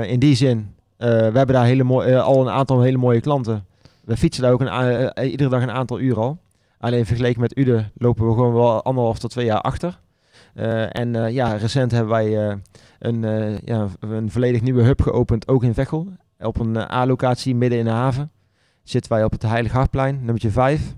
In 0.06 0.18
die 0.18 0.34
zin, 0.34 0.74
we 0.96 1.06
hebben 1.06 1.46
daar 1.46 1.64
hele 1.64 1.84
mooie, 1.84 2.20
al 2.20 2.40
een 2.40 2.52
aantal 2.52 2.82
hele 2.82 2.98
mooie 2.98 3.20
klanten. 3.20 3.66
We 4.06 4.16
fietsen 4.16 4.42
daar 4.42 4.52
ook 4.52 4.60
een, 4.60 5.12
uh, 5.18 5.30
iedere 5.30 5.50
dag 5.50 5.62
een 5.62 5.70
aantal 5.70 6.00
uur 6.00 6.18
al. 6.18 6.38
Alleen 6.78 7.06
vergeleken 7.06 7.40
met 7.40 7.58
Ude 7.58 7.90
lopen 7.94 8.26
we 8.26 8.32
gewoon 8.32 8.52
wel 8.52 8.82
anderhalf 8.82 9.18
tot 9.18 9.30
twee 9.30 9.44
jaar 9.44 9.60
achter. 9.60 10.00
Uh, 10.54 10.96
en 10.96 11.14
uh, 11.14 11.30
ja, 11.30 11.52
recent 11.52 11.90
hebben 11.90 12.10
wij 12.10 12.58
een, 12.98 13.22
ja, 13.64 13.88
een 14.00 14.30
volledig 14.30 14.62
nieuwe 14.62 14.82
hub 14.82 15.02
geopend, 15.02 15.48
ook 15.48 15.64
in 15.64 15.74
Veghel. 15.74 16.08
Op 16.38 16.58
een 16.58 16.76
A-locatie 16.76 17.54
midden 17.54 17.78
in 17.78 17.84
de 17.84 17.90
haven. 17.90 18.30
Zitten 18.82 19.12
wij 19.12 19.24
op 19.24 19.32
het 19.32 19.42
Heilig 19.42 19.72
Hartplein, 19.72 20.16
nummertje 20.16 20.50
5. 20.50 20.94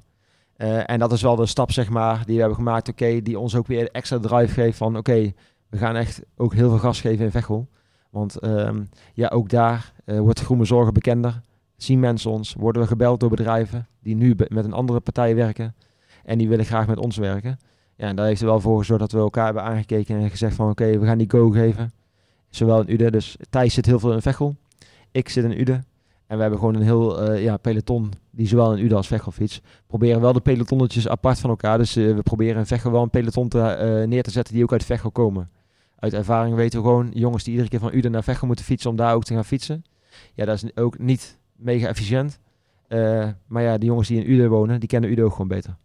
en 0.56 0.98
dat 0.98 1.12
is 1.12 1.22
wel 1.22 1.36
de 1.36 1.46
stap, 1.46 1.72
zeg 1.72 1.88
maar, 1.88 2.16
die 2.24 2.34
we 2.34 2.40
hebben 2.40 2.58
gemaakt. 2.58 2.88
Oké, 2.88 3.22
die 3.22 3.38
ons 3.38 3.54
ook 3.54 3.66
weer 3.66 3.90
extra 3.90 4.18
drive 4.18 4.52
geeft 4.52 4.76
van, 4.76 4.96
oké, 4.96 5.32
we 5.68 5.78
gaan 5.78 5.96
echt 5.96 6.22
ook 6.36 6.54
heel 6.54 6.68
veel 6.68 6.78
gas 6.78 7.00
geven 7.00 7.24
in 7.24 7.30
Veghel. 7.30 7.68
Want 8.10 8.44
um, 8.44 8.88
ja, 9.14 9.28
ook 9.28 9.48
daar 9.48 9.92
wordt 10.04 10.40
Groene 10.40 10.64
Zorgen 10.64 10.94
bekender 10.94 11.40
zien 11.78 12.00
mensen 12.00 12.30
ons, 12.30 12.54
worden 12.54 12.82
we 12.82 12.88
gebeld 12.88 13.20
door 13.20 13.30
bedrijven 13.30 13.86
die 14.00 14.14
nu 14.14 14.34
met 14.48 14.64
een 14.64 14.72
andere 14.72 15.00
partij 15.00 15.34
werken 15.34 15.74
en 16.24 16.38
die 16.38 16.48
willen 16.48 16.64
graag 16.64 16.86
met 16.86 16.98
ons 16.98 17.16
werken. 17.16 17.58
Ja, 17.96 18.06
en 18.06 18.16
daar 18.16 18.26
heeft 18.26 18.40
er 18.40 18.46
wel 18.46 18.60
voor 18.60 18.78
gezorgd 18.78 19.02
dat 19.02 19.12
we 19.12 19.18
elkaar 19.18 19.44
hebben 19.44 19.62
aangekeken 19.62 20.18
en 20.18 20.30
gezegd 20.30 20.54
van 20.54 20.70
oké, 20.70 20.98
we 20.98 21.06
gaan 21.06 21.18
die 21.18 21.30
go 21.30 21.50
geven. 21.50 21.92
Zowel 22.48 22.80
in 22.80 22.92
Ude, 22.92 23.10
dus 23.10 23.36
Thijs 23.50 23.74
zit 23.74 23.86
heel 23.86 23.98
veel 23.98 24.12
in 24.12 24.22
Vechel, 24.22 24.56
ik 25.10 25.28
zit 25.28 25.44
in 25.44 25.60
Ude. 25.60 25.80
En 26.26 26.36
we 26.36 26.40
hebben 26.40 26.58
gewoon 26.58 26.74
een 26.74 26.82
heel 26.82 27.30
uh, 27.30 27.42
ja, 27.42 27.56
peloton 27.56 28.12
die 28.30 28.46
zowel 28.46 28.76
in 28.76 28.84
Ude 28.84 28.94
als 28.94 29.06
Vechel 29.06 29.32
fiets. 29.32 29.60
Proberen 29.86 30.20
wel 30.20 30.32
de 30.32 30.40
pelotonnetjes 30.40 31.08
apart 31.08 31.38
van 31.38 31.50
elkaar. 31.50 31.78
Dus 31.78 31.96
uh, 31.96 32.14
we 32.14 32.22
proberen 32.22 32.58
in 32.58 32.66
Vechel 32.66 32.90
wel 32.90 33.02
een 33.02 33.10
peloton 33.10 33.48
te, 33.48 33.58
uh, 33.58 34.08
neer 34.08 34.22
te 34.22 34.30
zetten 34.30 34.54
die 34.54 34.62
ook 34.62 34.72
uit 34.72 34.84
Vechel 34.84 35.10
komen. 35.10 35.50
Uit 35.98 36.14
ervaring 36.14 36.54
weten 36.54 36.78
we 36.82 36.86
gewoon, 36.86 37.10
jongens 37.12 37.44
die 37.44 37.52
iedere 37.52 37.70
keer 37.70 37.80
van 37.80 37.94
Ude 37.94 38.08
naar 38.08 38.22
Vechel 38.24 38.46
moeten 38.46 38.64
fietsen 38.64 38.90
om 38.90 38.96
daar 38.96 39.14
ook 39.14 39.24
te 39.24 39.34
gaan 39.34 39.44
fietsen. 39.44 39.84
Ja, 40.34 40.44
dat 40.44 40.62
is 40.62 40.76
ook 40.76 40.98
niet 40.98 41.38
mega 41.58 41.88
efficiënt. 41.88 42.38
Uh, 42.88 43.28
maar 43.46 43.62
ja, 43.62 43.78
de 43.78 43.86
jongens 43.86 44.08
die 44.08 44.24
in 44.24 44.30
Udo 44.30 44.48
wonen, 44.48 44.80
die 44.80 44.88
kennen 44.88 45.10
Udo 45.10 45.24
ook 45.24 45.32
gewoon 45.32 45.48
beter. 45.48 45.76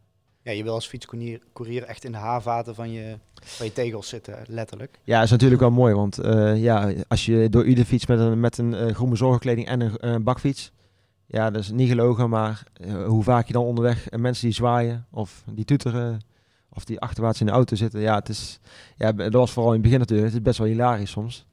Ja, 0.41 0.51
je 0.51 0.63
wil 0.63 0.73
als 0.73 0.87
fietscourier 0.87 1.83
echt 1.83 2.03
in 2.03 2.11
de 2.11 2.17
haarvaten 2.17 2.75
van 2.75 2.91
je, 2.91 3.17
van 3.43 3.65
je 3.65 3.73
tegels 3.73 4.07
zitten, 4.07 4.43
letterlijk. 4.47 4.99
Ja, 5.03 5.21
is 5.21 5.31
natuurlijk 5.31 5.61
wel 5.61 5.71
mooi, 5.71 5.93
want 5.93 6.25
uh, 6.25 6.63
ja, 6.63 6.93
als 7.07 7.25
je 7.25 7.49
door 7.49 7.65
Ude 7.65 7.85
fietst 7.85 8.07
met 8.07 8.19
een, 8.19 8.39
met 8.39 8.57
een 8.57 8.71
uh, 8.71 8.93
groene 8.93 9.15
zorgkleding 9.15 9.67
en 9.67 9.81
een, 9.81 9.93
een, 9.99 10.23
bakfiets, 10.23 10.71
ja, 11.25 11.49
dat 11.51 11.61
is 11.61 11.71
niet 11.71 11.89
gelogen, 11.89 12.29
maar 12.29 12.63
hoe 13.05 13.23
vaak 13.23 13.47
je 13.47 13.53
dan 13.53 13.63
onderweg 13.63 14.09
mensen 14.11 14.45
die 14.45 14.55
zwaaien 14.55 15.05
of 15.11 15.43
die 15.51 15.65
tuteren 15.65 16.21
of 16.69 16.85
die 16.85 16.99
achterwaarts 16.99 17.39
in 17.39 17.45
de 17.45 17.51
auto 17.51 17.75
zitten, 17.75 17.99
ja, 17.99 18.15
het 18.15 18.29
is, 18.29 18.59
ja, 18.97 19.11
dat 19.11 19.33
was 19.33 19.51
vooral 19.51 19.73
in 19.73 19.77
het 19.77 19.83
begin 19.83 19.99
natuurlijk, 19.99 20.27
het 20.27 20.37
is 20.37 20.43
best 20.43 20.57
wel 20.57 20.67
hilarisch 20.67 21.11
soms 21.11 21.45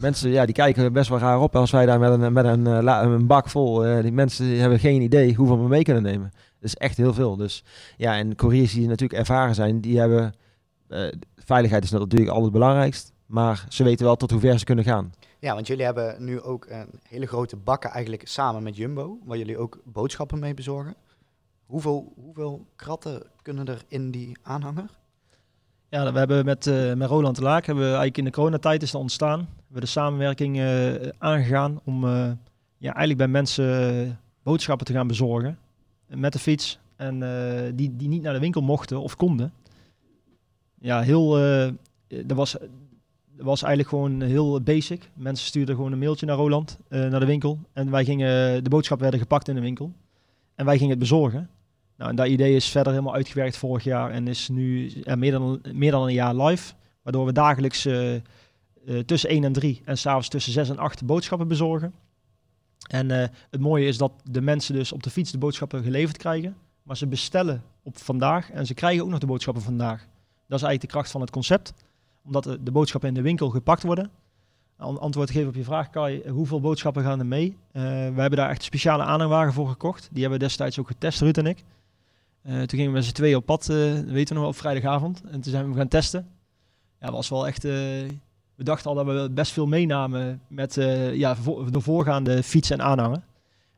mensen 0.00 0.30
ja, 0.30 0.44
die 0.44 0.54
kijken 0.54 0.92
best 0.92 1.08
wel 1.08 1.18
raar 1.18 1.40
op 1.40 1.56
als 1.56 1.70
wij 1.70 1.86
daar 1.86 1.98
met 1.98 2.20
een, 2.20 2.32
met 2.32 2.44
een, 2.44 2.66
uh, 2.66 3.00
een 3.02 3.26
bak 3.26 3.48
vol. 3.48 3.86
Uh, 3.86 4.02
die 4.02 4.12
mensen 4.12 4.58
hebben 4.58 4.78
geen 4.78 5.02
idee 5.02 5.34
hoeveel 5.34 5.62
we 5.62 5.68
mee 5.68 5.82
kunnen 5.82 6.02
nemen. 6.02 6.30
Dat 6.32 6.70
is 6.70 6.76
echt 6.76 6.96
heel 6.96 7.14
veel. 7.14 7.36
Dus 7.36 7.64
ja, 7.96 8.16
en 8.16 8.34
couriers 8.34 8.72
die 8.72 8.88
natuurlijk 8.88 9.18
ervaren 9.18 9.54
zijn, 9.54 9.80
die 9.80 9.98
hebben. 9.98 10.34
Uh, 10.88 11.12
veiligheid 11.36 11.84
is 11.84 11.90
natuurlijk 11.90 12.30
altijd 12.30 12.44
het 12.44 12.52
belangrijkst. 12.52 13.12
Maar 13.26 13.66
ze 13.68 13.84
weten 13.84 14.04
wel 14.04 14.16
tot 14.16 14.30
hoe 14.30 14.40
ver 14.40 14.58
ze 14.58 14.64
kunnen 14.64 14.84
gaan. 14.84 15.12
Ja, 15.38 15.54
want 15.54 15.66
jullie 15.66 15.84
hebben 15.84 16.24
nu 16.24 16.40
ook 16.40 16.66
een 16.68 17.00
hele 17.08 17.26
grote 17.26 17.56
bakken 17.56 17.90
eigenlijk 17.90 18.28
samen 18.28 18.62
met 18.62 18.76
Jumbo, 18.76 19.18
waar 19.24 19.38
jullie 19.38 19.58
ook 19.58 19.80
boodschappen 19.84 20.38
mee 20.38 20.54
bezorgen. 20.54 20.94
Hoeveel, 21.66 22.12
hoeveel 22.24 22.66
kratten 22.76 23.22
kunnen 23.42 23.66
er 23.66 23.82
in 23.88 24.10
die 24.10 24.36
aanhanger? 24.42 24.90
Ja, 25.90 26.12
we 26.12 26.18
hebben 26.18 26.44
met, 26.44 26.66
uh, 26.66 26.94
met 26.94 27.08
Roland 27.08 27.36
de 27.36 27.42
Laak, 27.42 27.66
hebben 27.66 27.84
we 27.84 27.90
eigenlijk 27.90 28.18
in 28.18 28.24
de 28.24 28.30
coronatijd 28.30 28.82
is 28.82 28.94
ontstaan. 28.94 29.38
We 29.38 29.64
hebben 29.64 29.80
de 29.80 29.86
samenwerking 29.86 30.56
uh, 30.56 30.94
aangegaan 31.18 31.80
om 31.84 32.04
uh, 32.04 32.10
ja, 32.78 32.94
eigenlijk 32.94 33.16
bij 33.18 33.28
mensen 33.28 34.18
boodschappen 34.42 34.86
te 34.86 34.92
gaan 34.92 35.06
bezorgen 35.06 35.58
met 36.06 36.32
de 36.32 36.38
fiets. 36.38 36.78
En 36.96 37.18
die, 37.74 37.96
die 37.96 38.08
niet 38.08 38.22
naar 38.22 38.32
de 38.32 38.38
winkel 38.40 38.60
mochten 38.60 39.00
of 39.00 39.16
konden. 39.16 39.52
Ja, 40.80 41.00
heel, 41.00 41.30
dat, 42.08 42.36
was, 42.36 42.52
dat 43.36 43.44
was 43.44 43.62
eigenlijk 43.62 43.88
gewoon 43.88 44.20
heel 44.20 44.60
basic. 44.60 45.10
Mensen 45.14 45.46
stuurden 45.46 45.74
gewoon 45.74 45.92
een 45.92 45.98
mailtje 45.98 46.26
naar 46.26 46.36
Roland, 46.36 46.78
naar 46.88 47.20
de 47.20 47.26
winkel. 47.26 47.58
En 47.72 47.90
wij 47.90 48.04
gingen, 48.04 48.64
de 48.64 48.70
boodschappen 48.70 49.08
werden 49.10 49.26
gepakt 49.26 49.48
in 49.48 49.54
de 49.54 49.60
winkel. 49.60 49.92
En 50.54 50.64
wij 50.64 50.76
gingen 50.76 50.90
het 50.90 50.98
bezorgen. 50.98 51.50
Nou, 51.98 52.10
en 52.10 52.16
dat 52.16 52.26
idee 52.26 52.54
is 52.54 52.68
verder 52.68 52.92
helemaal 52.92 53.14
uitgewerkt 53.14 53.56
vorig 53.56 53.84
jaar 53.84 54.10
en 54.10 54.28
is 54.28 54.48
nu 54.48 54.92
meer, 55.16 55.30
dan, 55.30 55.60
meer 55.72 55.90
dan 55.90 56.02
een 56.02 56.12
jaar 56.12 56.34
live. 56.34 56.74
Waardoor 57.02 57.26
we 57.26 57.32
dagelijks 57.32 57.86
uh, 57.86 58.14
uh, 58.14 58.20
tussen 58.98 59.30
1 59.30 59.44
en 59.44 59.52
3 59.52 59.82
en 59.84 59.98
s'avonds 59.98 60.28
tussen 60.28 60.52
6 60.52 60.68
en 60.68 60.78
8 60.78 61.06
boodschappen 61.06 61.48
bezorgen. 61.48 61.94
En 62.90 63.10
het 63.50 63.60
mooie 63.60 63.86
is 63.86 63.98
dat 63.98 64.12
de 64.22 64.40
mensen 64.40 64.74
dus 64.74 64.92
op 64.92 65.02
de 65.02 65.10
fiets 65.10 65.30
de 65.30 65.38
boodschappen 65.38 65.82
geleverd 65.82 66.16
krijgen. 66.16 66.56
Maar 66.82 66.96
ze 66.96 67.06
bestellen 67.06 67.62
op 67.82 67.98
vandaag 67.98 68.50
en 68.50 68.66
ze 68.66 68.74
krijgen 68.74 69.02
ook 69.02 69.10
nog 69.10 69.18
de 69.18 69.26
boodschappen 69.26 69.62
vandaag. 69.62 69.98
Dat 70.46 70.58
is 70.58 70.64
eigenlijk 70.64 70.80
de 70.80 70.86
kracht 70.86 71.10
van 71.10 71.20
het 71.20 71.30
concept. 71.30 71.72
Omdat 72.24 72.44
de, 72.44 72.70
boodschappen 72.70 73.08
in 73.08 73.14
de 73.14 73.22
winkel 73.22 73.50
gepakt 73.50 73.82
worden. 73.82 74.10
An 74.76 75.00
antwoord 75.00 75.30
geven 75.30 75.48
op 75.48 75.54
je 75.54 75.64
vraag, 75.64 75.90
Kai, 75.90 76.30
hoeveel 76.30 76.60
boodschappen 76.60 77.02
gaan 77.02 77.18
er 77.18 77.26
mee? 77.26 77.56
we 77.72 77.80
hebben 78.16 78.36
daar 78.36 78.50
echt 78.50 78.62
speciale 78.62 79.02
aanhangwagen 79.02 79.52
voor 79.52 79.68
gekocht. 79.68 80.08
Die 80.12 80.20
hebben 80.20 80.38
we 80.38 80.44
destijds 80.44 80.78
ook 80.78 80.86
getest, 80.86 81.20
Ruud 81.20 81.38
en 81.38 81.46
ik. 81.46 81.64
Uh, 82.48 82.54
toen 82.54 82.68
gingen 82.68 82.86
we 82.86 82.92
met 82.92 83.04
z'n 83.04 83.12
tweeën 83.12 83.36
op 83.36 83.46
pad, 83.46 83.68
uh, 83.70 83.76
weten 83.92 84.06
we 84.06 84.34
nog 84.34 84.38
wel, 84.38 84.48
op 84.48 84.56
vrijdagavond. 84.56 85.22
En 85.24 85.40
toen 85.40 85.52
zijn 85.52 85.70
we 85.70 85.76
gaan 85.76 85.88
testen. 85.88 86.28
Ja, 87.00 87.10
was 87.10 87.28
wel 87.28 87.46
echt... 87.46 87.64
Uh, 87.64 87.72
we 88.54 88.64
dachten 88.64 88.90
al 88.90 88.96
dat 88.96 89.06
we 89.06 89.30
best 89.30 89.52
veel 89.52 89.66
meenamen 89.66 90.40
met 90.48 90.74
ja, 91.12 91.36
de 91.70 91.80
voorgaande 91.80 92.42
fiets 92.42 92.70
en 92.70 92.82
aanhanger. 92.82 93.22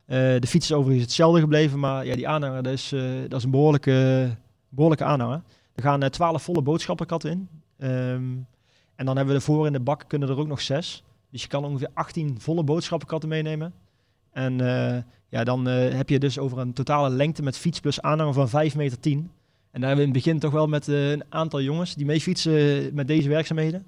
de 0.05 0.47
fiets 0.47 0.69
is 0.69 0.75
overigens 0.75 1.05
hetzelfde 1.05 1.39
gebleven, 1.39 1.79
maar 1.79 2.05
ja, 2.05 2.15
die 2.15 2.27
aanhanger, 2.27 2.63
dat 2.63 2.73
is, 2.73 2.89
dat 3.27 3.37
is 3.37 3.43
een 3.43 3.51
behoorlijke, 3.51 4.29
behoorlijke 4.69 5.03
aanhanger. 5.03 5.41
Er 5.75 5.83
gaan 5.83 6.09
12 6.09 6.43
volle 6.43 6.61
boodschappenkatten 6.61 7.31
in. 7.31 7.49
Um, 7.87 8.47
en 8.95 9.05
dan 9.05 9.15
hebben 9.15 9.35
we 9.35 9.39
ervoor 9.39 9.65
in 9.65 9.73
de 9.73 9.79
bak 9.79 10.03
kunnen 10.07 10.29
er 10.29 10.39
ook 10.39 10.47
nog 10.47 10.61
zes. 10.61 11.03
Dus 11.29 11.41
je 11.41 11.47
kan 11.47 11.65
ongeveer 11.65 11.89
18 11.93 12.39
volle 12.39 12.63
boodschappenkatten 12.63 13.29
meenemen. 13.29 13.73
En 14.31 14.59
ja, 15.31 15.43
dan 15.43 15.67
uh, 15.67 15.93
heb 15.93 16.09
je 16.09 16.19
dus 16.19 16.39
over 16.39 16.57
een 16.57 16.73
totale 16.73 17.09
lengte 17.09 17.43
met 17.43 17.57
fiets 17.57 17.79
plus 17.79 18.01
aanhanger 18.01 18.33
van 18.33 18.49
5 18.49 18.75
meter 18.75 18.99
10. 18.99 19.17
En 19.71 19.79
daar 19.79 19.89
hebben 19.89 19.95
we 19.97 20.01
in 20.01 20.15
het 20.15 20.23
begin 20.23 20.39
toch 20.39 20.51
wel 20.51 20.67
met 20.67 20.87
uh, 20.87 21.11
een 21.11 21.23
aantal 21.29 21.61
jongens 21.61 21.95
die 21.95 22.05
mee 22.05 22.21
fietsen 22.21 22.89
met 22.93 23.07
deze 23.07 23.29
werkzaamheden. 23.29 23.85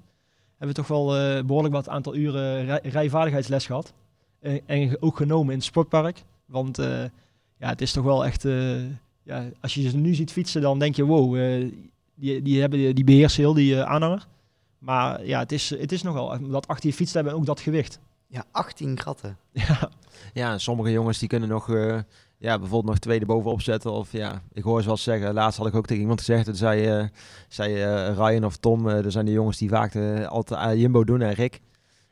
Hebben 0.58 0.76
we 0.76 0.82
toch 0.82 0.86
wel 0.88 1.06
behoorlijk 1.44 1.74
wat 1.74 1.88
aantal 1.88 2.16
uren 2.16 2.64
rij 2.64 2.80
rijvaardigheidsles 2.82 3.66
gehad. 3.66 3.92
en 4.66 4.96
ook 5.00 5.16
genomen 5.16 5.52
in 5.52 5.58
het 5.58 5.66
sportpark. 5.66 6.22
Want 6.46 6.76
ja, 7.58 7.68
het 7.68 7.80
is 7.80 7.92
toch 7.92 8.04
wel 8.04 8.24
echt... 8.24 8.42
ja, 9.22 9.48
als 9.60 9.74
je 9.74 9.88
ze 9.88 9.96
nu 9.96 10.14
ziet 10.14 10.32
fietsen, 10.32 10.62
dan 10.62 10.78
denk 10.78 10.96
je 10.96 11.04
wow, 11.04 11.34
die, 12.14 12.42
die, 12.42 12.60
hebben, 12.60 12.94
die 12.94 13.04
beheersen 13.04 13.42
heel 13.42 13.54
die 13.54 13.82
aanhanger. 13.82 14.26
Maar 14.78 15.26
ja, 15.26 15.38
het 15.38 15.52
is, 15.52 15.70
het 15.70 15.92
is 15.92 16.02
nogal, 16.02 16.48
dat 16.50 16.68
achter 16.68 16.88
je 16.88 16.94
fiets 16.94 17.12
hebben 17.12 17.34
ook 17.34 17.46
dat 17.46 17.60
gewicht. 17.60 17.98
Ja, 18.34 18.44
18 18.50 18.94
kratten. 18.94 19.36
Ja. 19.52 19.90
Ja, 20.32 20.58
sommige 20.58 20.90
jongens 20.90 21.18
die 21.18 21.28
kunnen 21.28 21.48
nog, 21.48 21.68
uh, 21.68 21.98
ja, 22.38 22.58
bijvoorbeeld 22.58 22.84
nog 22.84 22.98
tweede 22.98 23.26
bovenop 23.26 23.60
zetten. 23.62 23.92
Of 23.92 24.12
ja, 24.12 24.42
ik 24.52 24.62
hoor 24.62 24.80
ze 24.80 24.86
wel 24.86 24.96
zeggen. 24.96 25.34
Laatst 25.34 25.58
had 25.58 25.66
ik 25.66 25.74
ook 25.74 25.86
tegen 25.86 26.02
iemand 26.02 26.18
gezegd. 26.18 26.46
Dat 26.46 26.56
zei, 26.56 26.86
eh, 26.86 27.04
zei 27.48 27.74
eh, 27.82 28.16
Ryan 28.16 28.44
of 28.44 28.56
Tom. 28.56 28.88
eh, 28.88 29.04
er 29.04 29.12
zijn 29.12 29.24
die 29.24 29.34
jongens 29.34 29.58
die 29.58 29.68
vaak 29.68 29.94
eh, 29.94 30.26
altijd 30.26 30.60
aan 30.60 30.78
Jumbo 30.78 31.04
doen. 31.04 31.20
En 31.20 31.32
Rick. 31.32 31.60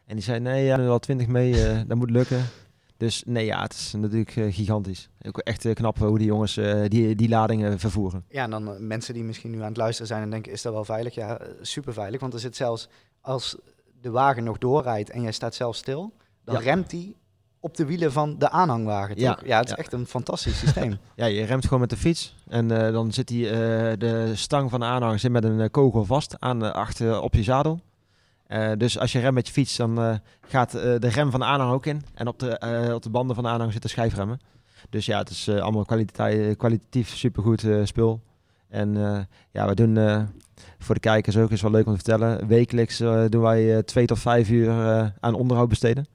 En 0.06 0.14
die 0.14 0.24
zei, 0.24 0.40
nee, 0.40 0.64
ja, 0.64 0.78
er 0.78 0.84
wel 0.84 0.98
20 0.98 1.26
mee. 1.26 1.68
eh, 1.68 1.80
dat 1.86 1.96
moet 1.96 2.10
lukken. 2.10 2.44
Dus 2.96 3.22
nee, 3.26 3.44
ja, 3.44 3.62
het 3.62 3.72
is 3.72 3.92
natuurlijk 3.96 4.36
eh, 4.36 4.54
gigantisch. 4.54 5.08
Ook 5.22 5.38
echt 5.38 5.64
eh, 5.64 5.74
knap 5.74 5.98
hoe 5.98 6.18
die 6.18 6.26
jongens 6.26 6.56
eh, 6.56 6.80
die, 6.88 7.14
die 7.14 7.28
ladingen 7.28 7.78
vervoeren. 7.78 8.24
Ja, 8.28 8.44
en 8.44 8.50
dan 8.50 8.68
eh, 8.74 8.78
mensen 8.78 9.14
die 9.14 9.24
misschien 9.24 9.50
nu 9.50 9.60
aan 9.60 9.68
het 9.68 9.76
luisteren 9.76 10.06
zijn 10.08 10.22
en 10.22 10.30
denken, 10.30 10.52
is 10.52 10.62
dat 10.62 10.72
wel 10.72 10.84
veilig? 10.84 11.14
Ja, 11.14 11.38
eh, 11.38 11.48
super 11.60 11.92
veilig. 11.92 12.20
Want 12.20 12.34
er 12.34 12.40
zit 12.40 12.56
zelfs, 12.56 12.88
als 13.20 13.56
de 14.02 14.10
wagen 14.10 14.44
nog 14.44 14.58
doorrijdt 14.58 15.10
en 15.10 15.22
jij 15.22 15.32
staat 15.32 15.54
zelf 15.54 15.76
stil, 15.76 16.12
dan 16.44 16.54
Ja. 16.54 16.60
remt 16.60 16.90
hij 16.90 17.14
op 17.60 17.76
de 17.76 17.84
wielen 17.86 18.12
van 18.12 18.38
de 18.38 18.50
aanhangwagen, 18.50 19.18
Ja? 19.18 19.38
Ja, 19.44 19.56
het 19.56 19.64
is 19.64 19.70
ja. 19.70 19.76
echt 19.76 19.92
een 19.92 20.06
fantastisch 20.06 20.58
systeem. 20.58 20.98
Ja, 21.16 21.26
je 21.26 21.44
remt 21.44 21.64
gewoon 21.64 21.80
met 21.80 21.90
de 21.90 21.96
fiets. 21.96 22.34
En 22.48 22.86
eh, 22.86 22.92
dan 22.92 23.12
zit 23.12 23.28
die, 23.28 23.48
eh, 23.50 23.56
de 23.98 24.30
stang 24.34 24.70
van 24.70 24.80
de 24.80 24.86
aanhanger 24.86 25.18
zit 25.18 25.30
met 25.30 25.44
een 25.44 25.60
eh, 25.60 25.70
kogel 25.70 26.04
vast 26.04 26.36
aan, 26.40 26.64
eh, 26.64 26.70
achter 26.70 27.20
op 27.20 27.34
je 27.34 27.42
zadel. 27.42 27.80
Dus 28.76 28.98
als 28.98 29.12
je 29.12 29.18
remt 29.18 29.34
met 29.34 29.46
je 29.46 29.52
fiets, 29.52 29.76
dan 29.76 30.20
gaat 30.40 30.70
de 30.70 30.98
rem 31.08 31.30
van 31.30 31.40
de 31.40 31.46
aanhanger 31.46 31.74
ook 31.74 31.86
in. 31.86 32.02
En 32.14 32.26
op 32.26 32.38
de, 32.38 32.92
op 32.94 33.02
de 33.02 33.10
banden 33.10 33.34
van 33.34 33.44
de 33.44 33.50
aanhanger 33.50 33.72
zitten 33.72 33.90
schijfremmen. 33.90 34.40
Dus 34.90 35.06
ja, 35.06 35.18
het 35.18 35.30
is 35.30 35.48
allemaal 35.48 35.84
kwaliteit, 35.84 36.56
kwalitatief 36.56 37.16
supergoed 37.16 37.66
spul. 37.84 38.20
En 38.72 38.96
eh, 38.96 39.18
ja, 39.50 39.66
we 39.66 39.74
doen 39.74 39.96
eh, 39.96 40.22
voor 40.78 40.94
de 40.94 41.00
kijkers 41.00 41.36
ook, 41.36 41.50
is 41.50 41.62
wel 41.62 41.70
leuk 41.70 41.86
om 41.86 41.96
te 41.96 42.00
vertellen. 42.04 42.46
Wekelijks 42.46 43.00
eh, 43.00 43.24
doen 43.28 43.42
wij 43.42 43.82
twee 43.82 44.06
tot 44.06 44.18
vijf 44.18 44.50
uur 44.50 44.70
aan 45.20 45.34
onderhoud 45.34 45.68
besteden. 45.68 46.06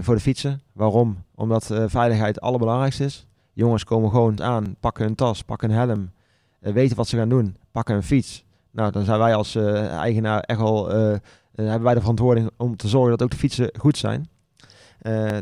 Voor 0.00 0.14
de 0.14 0.20
fietsen. 0.20 0.62
Waarom? 0.72 1.24
Omdat 1.34 1.66
veiligheid 1.86 2.34
het 2.34 2.44
allerbelangrijkste 2.44 3.04
is. 3.04 3.26
Jongens 3.52 3.84
komen 3.84 4.10
gewoon 4.10 4.42
aan, 4.42 4.76
pakken 4.80 5.04
hun 5.04 5.14
tas, 5.14 5.42
pakken 5.42 5.70
een 5.70 5.76
helm, 5.76 6.10
weten 6.58 6.96
wat 6.96 7.08
ze 7.08 7.16
gaan 7.16 7.28
doen, 7.28 7.56
pakken 7.72 7.94
een 7.94 8.02
fiets. 8.02 8.44
Nou, 8.70 8.92
dan 8.92 9.04
zijn 9.04 9.18
wij 9.18 9.34
als 9.34 9.54
eigenaar 9.56 10.40
echt 10.40 10.60
eh, 10.60 11.14
hebben 11.54 11.82
wij 11.82 11.94
de 11.94 12.00
verantwoording 12.00 12.50
om 12.56 12.76
te 12.76 12.88
zorgen 12.88 13.10
dat 13.10 13.22
ook 13.22 13.30
de 13.30 13.36
fietsen 13.36 13.70
goed 13.78 13.96
zijn. 13.96 14.28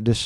Dus 0.02 0.24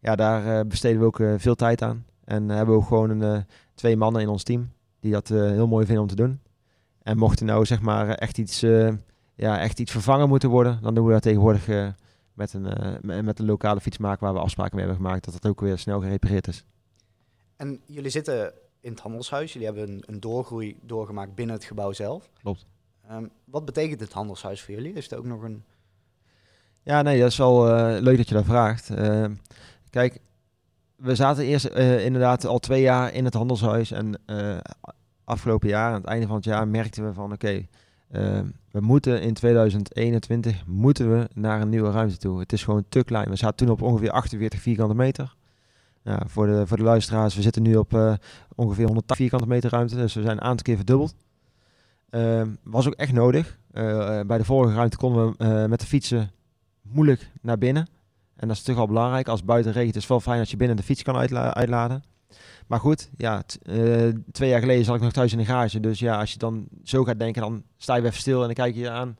ja, 0.00 0.14
daar 0.16 0.66
besteden 0.66 1.00
we 1.00 1.06
ook 1.06 1.20
veel 1.36 1.54
tijd 1.54 1.82
aan. 1.82 2.04
En 2.24 2.48
hebben 2.48 2.74
we 2.74 2.80
ook 2.80 2.88
gewoon 2.88 3.10
een, 3.10 3.44
twee 3.74 3.96
mannen 3.96 4.22
in 4.22 4.28
ons 4.28 4.42
team 4.42 4.72
die 5.04 5.12
dat 5.12 5.30
eh, 5.30 5.36
heel 5.38 5.66
mooi 5.66 5.84
vinden 5.84 6.02
om 6.02 6.08
te 6.08 6.14
doen. 6.16 6.40
En 7.02 7.16
mocht 7.18 7.40
er 7.40 7.46
nou 7.46 7.64
zeg 7.66 7.80
maar 7.80 8.08
eh, 8.08 8.14
echt 8.18 8.38
iets, 8.38 8.62
eh, 8.62 8.92
ja, 9.34 9.60
echt 9.60 9.78
iets 9.80 9.90
vervangen 9.92 10.28
moeten 10.28 10.48
worden, 10.48 10.78
dan 10.82 10.94
doen 10.94 11.06
we 11.06 11.12
dat 11.12 11.22
tegenwoordig 11.22 11.68
eh, 11.68 11.88
met, 12.34 12.52
een, 12.52 12.66
eh, 12.66 12.92
me- 13.02 13.22
met 13.22 13.38
een 13.38 13.46
lokale 13.46 13.80
fietsmaker 13.80 14.24
waar 14.24 14.34
we 14.34 14.40
afspraken 14.40 14.76
mee 14.76 14.84
hebben 14.86 15.04
gemaakt 15.04 15.24
dat 15.24 15.34
dat 15.34 15.46
ook 15.46 15.60
weer 15.60 15.78
snel 15.78 16.00
gerepareerd 16.00 16.46
is. 16.48 16.64
En 17.56 17.80
jullie 17.86 18.10
zitten 18.10 18.52
in 18.80 18.90
het 18.90 19.00
handelshuis, 19.00 19.52
jullie 19.52 19.68
hebben 19.68 19.88
een, 19.88 20.02
een 20.06 20.20
doorgroei 20.20 20.78
doorgemaakt 20.82 21.34
binnen 21.34 21.54
het 21.56 21.64
gebouw 21.64 21.92
zelf. 21.92 22.30
Klopt. 22.42 22.66
Ehm, 23.08 23.26
wat 23.44 23.64
betekent 23.64 24.00
het 24.00 24.12
handelshuis 24.12 24.62
voor 24.62 24.74
jullie? 24.74 24.92
Is 24.92 25.10
er 25.10 25.18
ook 25.18 25.24
nog 25.24 25.42
een... 25.42 25.64
Ja, 26.82 27.02
nee, 27.02 27.20
dat 27.20 27.30
is 27.30 27.36
wel 27.36 27.68
eh, 27.76 28.00
leuk 28.02 28.16
dat 28.16 28.28
je 28.28 28.34
dat 28.34 28.44
vraagt. 28.44 28.90
Eh, 28.90 29.26
kijk, 29.90 30.18
we 30.96 31.14
zaten 31.14 31.44
eerst 31.44 31.64
eh, 31.64 32.04
inderdaad 32.04 32.46
al 32.46 32.58
twee 32.58 32.82
jaar 32.82 33.12
in 33.12 33.24
het 33.24 33.34
handelshuis. 33.34 33.90
En 33.90 34.20
eh, 34.26 34.56
afgelopen 35.24 35.68
jaar, 35.68 35.88
aan 35.88 36.00
het 36.00 36.04
einde 36.04 36.26
van 36.26 36.36
het 36.36 36.44
jaar, 36.44 36.68
merkten 36.68 37.06
we 37.06 37.12
van 37.12 37.32
oké, 37.32 37.66
eh, 38.08 38.40
we 38.70 38.80
moeten 38.80 39.22
in 39.22 39.34
2021 39.34 40.66
moeten 40.66 41.18
we 41.18 41.28
naar 41.34 41.60
een 41.60 41.68
nieuwe 41.68 41.90
ruimte 41.90 42.16
toe. 42.16 42.38
Het 42.38 42.52
is 42.52 42.64
gewoon 42.64 42.84
te 42.88 43.04
klein. 43.04 43.28
We 43.28 43.36
zaten 43.36 43.56
toen 43.56 43.70
op 43.70 43.82
ongeveer 43.82 44.10
48 44.10 44.60
vierkante 44.60 44.94
meter. 44.94 45.34
Ja, 46.02 46.22
voor, 46.26 46.46
de, 46.46 46.66
voor 46.66 46.76
de 46.76 46.82
luisteraars, 46.82 47.34
we 47.34 47.42
zitten 47.42 47.62
nu 47.62 47.76
op 47.76 48.18
ongeveer 48.54 48.84
180 48.84 49.16
vierkante 49.16 49.46
meter 49.46 49.70
ruimte. 49.70 49.96
Dus 49.96 50.14
we 50.14 50.22
zijn 50.22 50.36
een 50.36 50.42
aantal 50.42 50.62
keer 50.62 50.76
verdubbeld. 50.76 51.14
Ehm, 52.10 52.48
was 52.62 52.86
ook 52.86 52.94
echt 52.94 53.12
nodig. 53.12 53.58
Bij 54.26 54.38
de 54.38 54.44
vorige 54.44 54.74
ruimte 54.74 54.96
konden 54.96 55.34
we 55.38 55.68
met 55.68 55.80
de 55.80 55.86
fietsen 55.86 56.30
moeilijk 56.82 57.30
naar 57.40 57.58
binnen. 57.58 57.88
En 58.36 58.48
dat 58.48 58.56
is 58.56 58.62
natuurlijk 58.62 58.88
al 58.88 58.94
belangrijk. 58.94 59.28
Als 59.28 59.38
het 59.38 59.48
buiten 59.48 59.72
regent 59.72 59.94
is 59.94 60.00
het 60.00 60.10
wel 60.10 60.20
fijn 60.20 60.38
als 60.40 60.50
je 60.50 60.56
binnen 60.56 60.76
de 60.76 60.82
fiets 60.82 61.02
kan 61.02 61.16
uitla- 61.16 61.54
uitladen. 61.54 62.02
Maar 62.66 62.80
goed, 62.80 63.10
ja, 63.16 63.42
eh, 63.62 64.08
twee 64.32 64.48
jaar 64.48 64.60
geleden 64.60 64.84
zat 64.84 64.96
ik 64.96 65.02
nog 65.02 65.12
thuis 65.12 65.32
in 65.32 65.38
de 65.38 65.44
garage. 65.44 65.80
Dus 65.80 65.98
ja, 65.98 66.18
als 66.20 66.32
je 66.32 66.38
dan 66.38 66.66
zo 66.82 67.04
gaat 67.04 67.18
denken, 67.18 67.42
dan 67.42 67.62
sta 67.76 67.94
je 67.96 68.02
even 68.02 68.18
stil 68.20 68.40
en 68.40 68.44
dan 68.46 68.54
kijk 68.54 68.74
je 68.74 68.90
aan. 68.90 69.16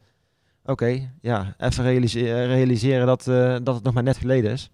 Oké, 0.64 1.10
ja, 1.20 1.54
even 1.58 1.84
realise- 1.84 2.20
eh, 2.32 2.46
realiseren 2.46 3.06
dat, 3.06 3.26
eh, 3.28 3.56
dat 3.62 3.74
het 3.74 3.84
nog 3.84 3.94
maar 3.94 4.02
net 4.02 4.16
geleden 4.16 4.50
is. 4.52 4.70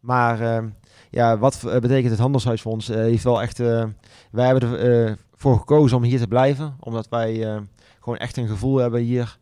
Maar 0.00 0.40
eh, 0.40 0.64
ja, 1.10 1.38
wat 1.38 1.60
betekent 1.80 2.10
het 2.10 2.18
handelshuis 2.20 2.60
voor 2.62 2.72
ons? 2.72 2.88
Eh, 2.88 2.96
heeft 2.96 3.24
wel 3.24 3.42
echt, 3.42 3.58
wij 3.58 4.46
hebben 4.46 4.62
ervoor 4.78 5.16
voor 5.34 5.58
gekozen 5.58 5.96
om 5.96 6.02
hier 6.02 6.18
te 6.18 6.28
blijven. 6.28 6.76
Omdat 6.80 7.08
wij 7.08 7.62
gewoon 8.00 8.18
echt 8.18 8.36
een 8.36 8.48
gevoel 8.48 8.76
hebben 8.76 9.00
hier. 9.00 9.38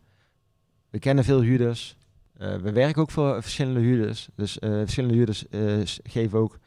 We 0.90 0.98
kennen 0.98 1.24
veel 1.24 1.40
huurders. 1.40 1.96
Eh, 2.38 2.56
we 2.56 2.72
werken 2.72 3.02
ook 3.02 3.10
voor 3.10 3.42
verschillende 3.42 3.80
huurders. 3.80 4.28
Dus 4.34 4.58
eh, 4.58 4.70
verschillende 4.70 5.14
huurders 5.14 5.48
eh, 5.48 5.80
geven 6.02 6.38
ook, 6.38 6.58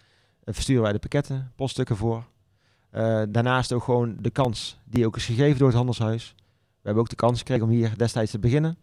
versturen 0.45 0.83
wij 0.83 0.91
de 0.91 0.99
pakketten, 0.99 1.51
poststukken 1.55 1.95
voor. 1.95 2.29
Daarnaast 3.29 3.73
ook 3.73 3.83
gewoon 3.83 4.17
de 4.19 4.29
kans 4.29 4.79
die 4.85 5.05
ook 5.05 5.15
is 5.15 5.25
gegeven 5.25 5.57
door 5.57 5.67
het 5.67 5.75
handelshuis. 5.75 6.35
We 6.37 6.81
hebben 6.81 7.03
ook 7.03 7.09
de 7.09 7.15
kans 7.15 7.37
gekregen 7.37 7.63
om 7.63 7.69
hier 7.69 7.97
destijds 7.97 8.31
te 8.31 8.39
beginnen. 8.39 8.77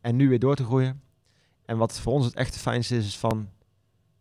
en 0.00 0.16
nu 0.16 0.28
weer 0.28 0.38
door 0.38 0.56
te 0.56 0.64
groeien. 0.64 1.02
En 1.64 1.76
wat 1.76 2.00
voor 2.00 2.12
ons 2.12 2.24
het 2.24 2.34
echt 2.34 2.56
fijnste 2.56 2.96
is, 2.96 3.06
is 3.06 3.18
van... 3.18 3.48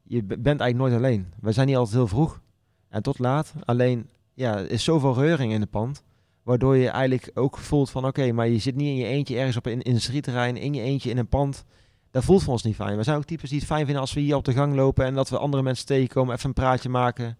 Je 0.03 0.23
bent 0.23 0.45
eigenlijk 0.45 0.77
nooit 0.77 0.93
alleen. 0.93 1.33
We 1.39 1.51
zijn 1.51 1.67
hier 1.67 1.77
altijd 1.77 1.95
heel 1.95 2.07
vroeg 2.07 2.41
en 2.89 3.03
tot 3.03 3.19
laat. 3.19 3.53
Alleen, 3.65 4.09
ja, 4.33 4.57
er 4.57 4.71
is 4.71 4.83
zoveel 4.83 5.13
reuring 5.13 5.53
in 5.53 5.61
het 5.61 5.69
pand. 5.69 6.03
Waardoor 6.43 6.77
je 6.77 6.89
eigenlijk 6.89 7.31
ook 7.33 7.57
voelt 7.57 7.89
van 7.89 8.05
oké, 8.05 8.31
maar 8.31 8.47
je 8.47 8.59
zit 8.59 8.75
niet 8.75 8.87
in 8.87 8.95
je 8.95 9.05
eentje 9.05 9.37
ergens 9.37 9.57
op 9.57 9.65
een 9.65 9.81
industrieterrein, 9.81 10.57
in 10.57 10.73
je 10.73 10.81
eentje 10.81 11.09
in 11.09 11.17
een 11.17 11.27
pand. 11.27 11.65
Dat 12.11 12.23
voelt 12.23 12.43
voor 12.43 12.53
ons 12.53 12.63
niet 12.63 12.75
fijn. 12.75 12.97
We 12.97 13.03
zijn 13.03 13.17
ook 13.17 13.23
types 13.23 13.49
die 13.49 13.59
het 13.59 13.67
fijn 13.67 13.83
vinden 13.83 14.01
als 14.01 14.13
we 14.13 14.19
hier 14.19 14.35
op 14.35 14.45
de 14.45 14.53
gang 14.53 14.75
lopen 14.75 15.05
en 15.05 15.13
dat 15.13 15.29
we 15.29 15.37
andere 15.37 15.63
mensen 15.63 15.85
tegenkomen, 15.85 16.35
even 16.35 16.47
een 16.47 16.53
praatje 16.53 16.89
maken. 16.89 17.37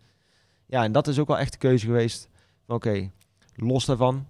Ja, 0.66 0.84
en 0.84 0.92
dat 0.92 1.08
is 1.08 1.20
ook 1.20 1.28
wel 1.28 1.38
echt 1.38 1.52
de 1.52 1.58
keuze 1.58 1.86
geweest. 1.86 2.30
van, 2.66 2.76
Oké, 2.76 3.12
los 3.56 3.86
daarvan 3.86 4.28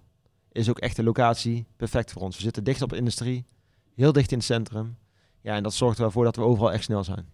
is 0.52 0.70
ook 0.70 0.78
echt 0.78 0.96
de 0.96 1.02
locatie 1.02 1.66
perfect 1.76 2.12
voor 2.12 2.22
ons. 2.22 2.36
We 2.36 2.42
zitten 2.42 2.64
dicht 2.64 2.82
op 2.82 2.90
de 2.90 2.96
industrie, 2.96 3.46
heel 3.94 4.12
dicht 4.12 4.30
in 4.30 4.36
het 4.36 4.46
centrum. 4.46 4.96
Ja, 5.40 5.54
en 5.54 5.62
dat 5.62 5.74
zorgt 5.74 5.98
ervoor 5.98 6.24
dat 6.24 6.36
we 6.36 6.42
overal 6.42 6.72
echt 6.72 6.84
snel 6.84 7.04
zijn. 7.04 7.28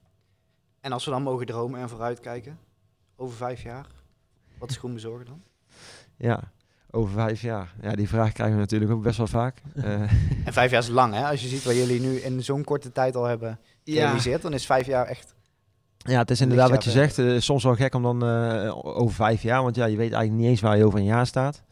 En 0.80 0.92
als 0.92 1.04
we 1.04 1.10
dan 1.10 1.22
mogen 1.22 1.46
dromen 1.46 1.80
en 1.80 1.88
vooruitkijken, 1.88 2.58
over 3.16 3.36
vijf 3.36 3.62
jaar, 3.62 3.86
wat 4.58 4.70
is 4.70 4.76
groen 4.76 4.94
bezorgen 4.94 5.26
dan? 5.26 5.42
Ja, 6.16 6.52
over 6.90 7.12
vijf 7.12 7.40
jaar. 7.42 7.74
Ja, 7.82 7.92
die 7.92 8.08
vraag 8.08 8.32
krijgen 8.32 8.54
we 8.54 8.60
natuurlijk 8.60 8.90
ook 8.92 9.02
best 9.02 9.16
wel 9.18 9.26
vaak. 9.26 9.62
Eh, 9.74 10.00
En 10.44 10.52
vijf 10.52 10.70
jaar 10.70 10.80
is 10.82 10.88
lang, 10.88 11.14
hè? 11.14 11.24
Als 11.24 11.40
je 11.42 11.48
ziet 11.48 11.64
wat 11.64 11.74
jullie 11.74 12.00
nu 12.00 12.16
in 12.16 12.42
zo'n 12.42 12.64
korte 12.64 12.92
tijd 12.92 13.16
al 13.16 13.24
hebben 13.24 13.58
gerealiseerd, 13.84 14.42
dan 14.42 14.52
is 14.52 14.66
vijf 14.66 14.86
jaar 14.86 15.06
echt... 15.06 15.34
Ja, 15.96 16.18
het 16.18 16.30
is 16.30 16.40
inderdaad 16.40 16.70
wat 16.70 16.84
je 16.84 16.90
zegt. 16.90 17.18
eh, 17.18 17.38
soms 17.38 17.64
wel 17.64 17.74
gek 17.74 17.94
om 17.94 18.02
dan 18.02 18.24
eh, 18.26 18.76
over 18.86 19.14
vijf 19.14 19.42
jaar, 19.42 19.62
want 19.62 19.76
ja, 19.76 19.84
je 19.84 19.96
weet 19.96 20.12
eigenlijk 20.12 20.42
niet 20.42 20.50
eens 20.50 20.60
waar 20.60 20.76
je 20.76 20.84
over 20.84 20.98
een 20.98 21.04
jaar 21.04 21.26
staat. 21.26 21.62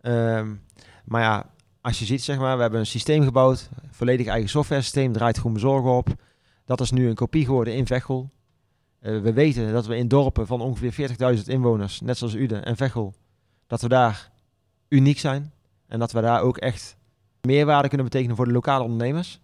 Ehm, 0.00 0.54
maar 1.04 1.22
ja, 1.22 1.46
als 1.80 1.98
je 1.98 2.04
ziet, 2.04 2.22
zeg 2.22 2.38
maar, 2.38 2.54
we 2.56 2.62
hebben 2.62 2.80
een 2.80 2.86
systeem 2.86 3.22
gebouwd, 3.24 3.68
volledig 3.90 4.26
eigen 4.26 4.48
software 4.50 4.82
systeem, 4.82 5.12
draait 5.12 5.38
groen 5.38 5.52
bezorgen 5.52 5.90
op. 5.90 6.08
Dat 6.64 6.80
is 6.80 6.90
nu 6.90 7.08
een 7.08 7.14
kopie 7.14 7.44
geworden 7.44 7.74
in 7.74 7.86
Veghel. 7.86 8.30
Eh, 9.00 9.20
we 9.20 9.32
weten 9.32 9.72
dat 9.72 9.86
we 9.86 9.96
in 9.96 10.08
dorpen 10.08 10.46
van 10.46 10.60
ongeveer 10.60 10.92
40.000 11.38 11.42
inwoners, 11.48 12.00
net 12.00 12.18
zoals 12.18 12.34
Uden 12.34 12.64
en 12.64 12.76
Veghel, 12.76 13.14
dat 13.66 13.80
we 13.80 13.88
daar 13.88 14.30
uniek 14.88 15.18
zijn. 15.18 15.52
En 15.86 15.98
dat 15.98 16.12
we 16.12 16.20
daar 16.20 16.42
ook 16.42 16.56
echt 16.56 16.96
meerwaarde 17.40 17.88
kunnen 17.88 18.06
betekenen 18.06 18.36
voor 18.36 18.44
de 18.44 18.52
lokale 18.52 18.84
ondernemers. 18.84 19.40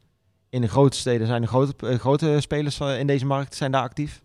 In 0.48 0.60
de 0.60 0.68
grote 0.68 0.96
steden 0.96 1.26
zijn 1.26 1.40
de 1.40 1.48
grote, 1.48 1.88
eh, 1.88 1.98
grote 1.98 2.36
spelers 2.40 2.80
eh, 2.80 2.98
in 2.98 3.06
deze 3.06 3.26
markt 3.26 3.54
zijn 3.54 3.72
daar 3.72 3.82
actief. 3.82 4.22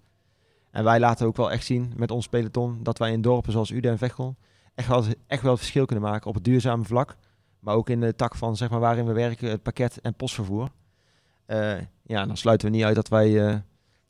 En 0.72 0.84
wij 0.84 1.00
laten 1.00 1.28
ook 1.28 1.38
wel 1.38 1.52
echt 1.52 1.66
zien 1.66 1.94
met 1.96 2.12
ons 2.12 2.28
peloton 2.28 2.80
dat 2.84 2.98
wij 2.98 3.12
in 3.12 3.22
dorpen 3.22 3.52
zoals 3.52 3.72
Uden 3.72 3.92
en 3.92 3.98
Veghel 3.98 4.36
echt 4.80 4.88
wel, 4.88 5.04
echt 5.28 5.42
wel 5.42 5.52
het 5.52 5.60
verschil 5.60 5.86
kunnen 5.86 6.10
maken 6.10 6.28
op 6.28 6.34
het 6.34 6.44
duurzame 6.44 6.84
vlak. 6.84 7.16
Maar 7.60 7.76
ook 7.76 7.90
in 7.90 8.00
de 8.00 8.16
tak 8.16 8.36
van 8.36 8.58
zeg 8.58 8.70
maar, 8.70 8.80
waarin 8.80 9.06
we 9.06 9.14
werken, 9.14 9.50
het 9.50 9.64
pakket 9.64 10.02
en 10.02 10.14
postvervoer. 10.14 10.70
Eh, 11.46 11.78
ja, 12.04 12.26
dan 12.26 12.38
sluiten 12.38 12.70
we 12.70 12.76
niet 12.76 12.86
uit 12.86 12.96
dat 12.96 13.08
wij 13.08 13.48
eh, 13.48 13.58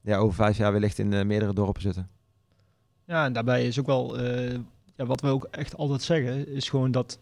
ja, 0.02 0.18
over 0.18 0.36
vijf 0.36 0.58
jaar 0.58 0.72
wellicht 0.72 1.00
in 1.00 1.28
meerdere 1.28 1.54
dorpen 1.54 1.82
zitten. 1.82 2.10
Ja, 3.06 3.26
en 3.26 3.34
daarbij 3.34 3.68
is 3.68 3.80
ook 3.80 3.86
wel, 3.86 4.18
ja, 5.00 5.06
wat 5.06 5.22
we 5.22 5.28
ook 5.28 5.48
echt 5.52 5.78
altijd 5.78 6.02
zeggen, 6.02 6.48
is 6.48 6.70
gewoon 6.70 6.92
dat 6.92 7.20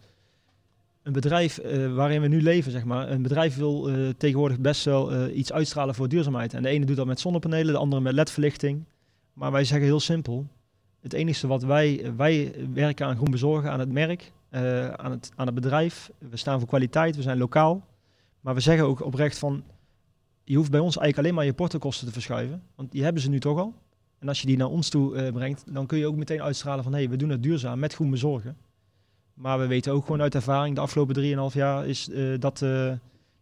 een 1.04 1.14
bedrijf 1.14 1.58
eh, 1.58 1.94
waarin 1.94 2.22
we 2.22 2.28
nu 2.28 2.42
leven, 2.42 2.72
zeg 2.72 2.84
maar, 2.84 3.10
een 3.12 3.22
bedrijf 3.22 3.56
wil 3.56 3.90
eh, 3.90 4.10
tegenwoordig 4.18 4.60
best 4.60 4.86
wel 4.86 5.12
eh, 5.12 5.38
iets 5.38 5.52
uitstralen 5.52 5.96
voor 5.96 6.10
duurzaamheid. 6.10 6.54
En 6.54 6.64
de 6.64 6.70
ene 6.70 6.86
doet 6.86 6.96
dat 6.96 7.06
met 7.06 7.20
zonnepanelen, 7.20 7.74
de 7.74 7.80
andere 7.80 8.02
met 8.02 8.14
ledverlichting. 8.14 8.84
Maar 9.34 9.52
wij 9.52 9.64
zeggen 9.64 9.88
heel 9.88 10.00
simpel, 10.00 10.48
het 11.02 11.14
enige 11.14 11.48
wat 11.48 11.64
wij, 11.64 12.14
wij 12.16 12.54
werken 12.74 13.06
aan 13.06 13.16
groen 13.16 13.32
bezorgen, 13.32 13.72
aan 13.72 13.80
het 13.80 13.92
merk, 13.92 14.32
aan, 14.96 15.12
het, 15.12 15.32
aan 15.36 15.46
het 15.46 15.56
bedrijf. 15.56 16.12
We 16.18 16.38
staan 16.38 16.60
voor 16.60 16.68
kwaliteit, 16.68 17.16
we 17.16 17.22
zijn 17.22 17.38
lokaal. 17.38 17.86
Maar 18.42 18.54
we 18.54 18.60
zeggen 18.60 18.86
ook 18.86 19.06
oprecht 19.06 19.40
van, 19.40 19.64
je 20.44 20.56
hoeft 20.56 20.72
bij 20.72 20.80
ons 20.80 20.98
eigenlijk 20.98 21.18
alleen 21.18 21.34
maar 21.34 21.46
je 21.46 21.54
portokosten 21.54 22.08
te 22.08 22.14
verschuiven, 22.14 22.64
want 22.76 22.92
die 22.92 23.04
hebben 23.04 23.22
ze 23.22 23.30
nu 23.30 23.40
toch 23.40 23.60
al. 23.60 23.74
En 24.20 24.28
als 24.28 24.41
je 24.41 24.47
die 24.47 24.57
naar 24.57 24.68
ons 24.68 24.89
toe 24.89 25.15
eh, 25.15 25.34
brengt, 25.34 25.63
dan 25.74 25.86
kun 25.86 25.97
je 25.97 26.07
ook 26.07 26.15
meteen 26.15 26.41
uitstralen 26.41 26.84
van 26.84 26.93
hé, 26.93 26.99
hey, 26.99 27.09
we 27.09 27.15
doen 27.15 27.30
het 27.30 27.43
duurzaam 27.43 27.80
met 27.80 27.93
groen 27.93 28.09
bezorgen. 28.09 28.57
Maar 29.34 29.59
we 29.59 29.68
weten 29.68 29.93
ook 29.93 30.05
gewoon 30.05 30.22
uit 30.22 30.36
ervaring 30.36 30.76
de 30.76 30.82
afgelopen 30.82 31.49
3,5 31.51 31.53
jaar 31.53 31.88
is 31.88 32.09
uh, 32.09 32.39
dat, 32.39 32.61
uh, 32.61 32.93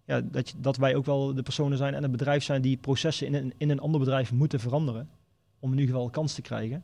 ja, 0.05 0.21
dat, 0.21 0.55
dat 0.57 0.77
wij 0.77 0.95
ook 0.95 1.05
wel 1.05 1.33
de 1.33 1.43
personen 1.43 1.77
zijn 1.77 1.93
en 1.93 2.01
het 2.01 2.11
bedrijf 2.11 2.43
zijn 2.43 2.61
die 2.61 2.77
processen 2.77 3.27
in 3.27 3.33
een, 3.33 3.53
in 3.57 3.69
een 3.69 3.79
ander 3.79 3.99
bedrijf 3.99 4.31
moeten 4.31 4.59
veranderen. 4.59 5.09
Om 5.59 5.71
in 5.71 5.79
ieder 5.79 5.93
geval 5.93 6.09
kans 6.09 6.33
te 6.33 6.41
krijgen. 6.41 6.83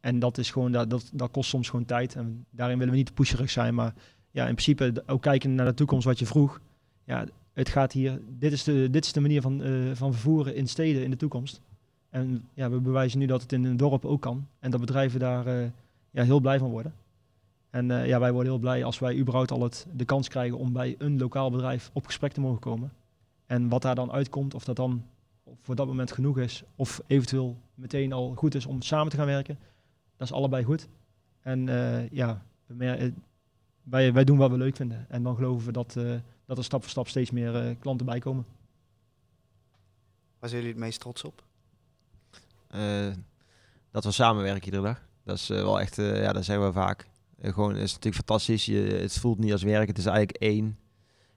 en 0.00 0.18
dat 0.18 0.38
is 0.38 0.50
gewoon, 0.50 0.72
dat, 0.72 0.90
dat, 0.90 1.10
dat 1.12 1.30
kost 1.30 1.48
soms 1.48 1.68
gewoon 1.68 1.84
tijd. 1.84 2.14
En 2.14 2.46
daarin 2.50 2.78
willen 2.78 2.92
we 2.92 2.98
niet 2.98 3.14
pusherig 3.14 3.50
zijn, 3.50 3.74
maar 3.74 3.94
ja, 4.30 4.46
in 4.46 4.54
principe 4.54 5.02
ook 5.06 5.22
kijken 5.22 5.54
naar 5.54 5.66
de 5.66 5.74
toekomst 5.74 6.04
wat 6.04 6.18
je 6.18 6.26
vroeg. 6.26 6.60
Ja, 7.04 7.24
het 7.52 7.68
gaat 7.68 7.92
hier, 7.92 8.20
dit 8.28 8.52
is 8.52 8.64
de, 8.64 8.88
dit 8.90 9.04
is 9.04 9.12
de 9.12 9.20
manier 9.20 9.40
van, 9.40 9.62
van 9.94 10.12
vervoeren 10.12 10.54
in 10.54 10.68
steden 10.68 11.04
in 11.04 11.10
de 11.10 11.16
toekomst. 11.16 11.60
En 12.10 12.48
ja, 12.54 12.70
we 12.70 12.80
bewijzen 12.80 13.18
nu 13.18 13.26
dat 13.26 13.42
het 13.42 13.52
in 13.52 13.64
een 13.64 13.76
dorp 13.76 14.04
ook 14.04 14.20
kan. 14.20 14.46
En 14.58 14.70
dat 14.70 14.80
bedrijven 14.80 15.20
daar 15.20 15.46
uh, 15.46 15.66
ja, 16.10 16.22
heel 16.22 16.40
blij 16.40 16.58
van 16.58 16.70
worden. 16.70 16.94
En 17.70 17.90
uh, 17.90 18.06
ja, 18.06 18.18
wij 18.18 18.32
worden 18.32 18.52
heel 18.52 18.60
blij 18.60 18.84
als 18.84 18.98
wij 18.98 19.16
überhaupt 19.16 19.50
al 19.50 19.62
het, 19.62 19.86
de 19.92 20.04
kans 20.04 20.28
krijgen 20.28 20.58
om 20.58 20.72
bij 20.72 20.94
een 20.98 21.18
lokaal 21.18 21.50
bedrijf 21.50 21.90
op 21.92 22.06
gesprek 22.06 22.32
te 22.32 22.40
mogen 22.40 22.60
komen. 22.60 22.92
En 23.46 23.68
wat 23.68 23.82
daar 23.82 23.94
dan 23.94 24.12
uitkomt, 24.12 24.54
of 24.54 24.64
dat 24.64 24.76
dan 24.76 25.04
voor 25.60 25.74
dat 25.74 25.86
moment 25.86 26.12
genoeg 26.12 26.38
is, 26.38 26.62
of 26.76 27.02
eventueel 27.06 27.56
meteen 27.74 28.12
al 28.12 28.34
goed 28.34 28.54
is 28.54 28.66
om 28.66 28.82
samen 28.82 29.10
te 29.10 29.16
gaan 29.16 29.26
werken, 29.26 29.58
dat 30.16 30.28
is 30.28 30.34
allebei 30.34 30.64
goed. 30.64 30.88
En 31.40 31.66
ja, 32.12 32.42
wij, 33.82 34.12
wij 34.12 34.24
doen 34.24 34.38
wat 34.38 34.50
we 34.50 34.56
leuk 34.56 34.76
vinden. 34.76 35.06
En 35.08 35.22
dan 35.22 35.36
geloven 35.36 35.66
we 35.66 35.72
dat, 35.72 35.92
dat 36.44 36.58
er 36.58 36.64
stap 36.64 36.80
voor 36.80 36.90
stap 36.90 37.08
steeds 37.08 37.30
meer 37.30 37.76
klanten 37.76 38.06
bij 38.06 38.18
komen. 38.18 38.44
Waar 40.38 40.48
zijn 40.48 40.62
jullie 40.62 40.76
het 40.76 40.84
meest 40.84 41.00
trots 41.00 41.24
op? 41.24 41.42
Uh, 42.74 43.12
dat 43.90 44.04
we 44.04 44.10
samenwerken 44.10 44.64
iedere 44.64 44.82
dag. 44.82 45.02
Dat 45.24 45.36
is 45.36 45.48
wel 45.48 45.80
echt, 45.80 45.96
ja, 45.96 46.32
dat 46.32 46.44
zeggen 46.44 46.66
we 46.66 46.72
vaak. 46.72 47.08
gewoon, 47.42 47.70
het 47.70 47.82
is 47.82 47.92
natuurlijk 47.92 48.26
fantastisch. 48.26 48.64
Je, 48.64 48.80
het 48.80 49.18
voelt 49.18 49.38
niet 49.38 49.52
als 49.52 49.62
werk, 49.62 49.88
het 49.88 49.98
is 49.98 50.06
eigenlijk 50.06 50.36
één. 50.36 50.64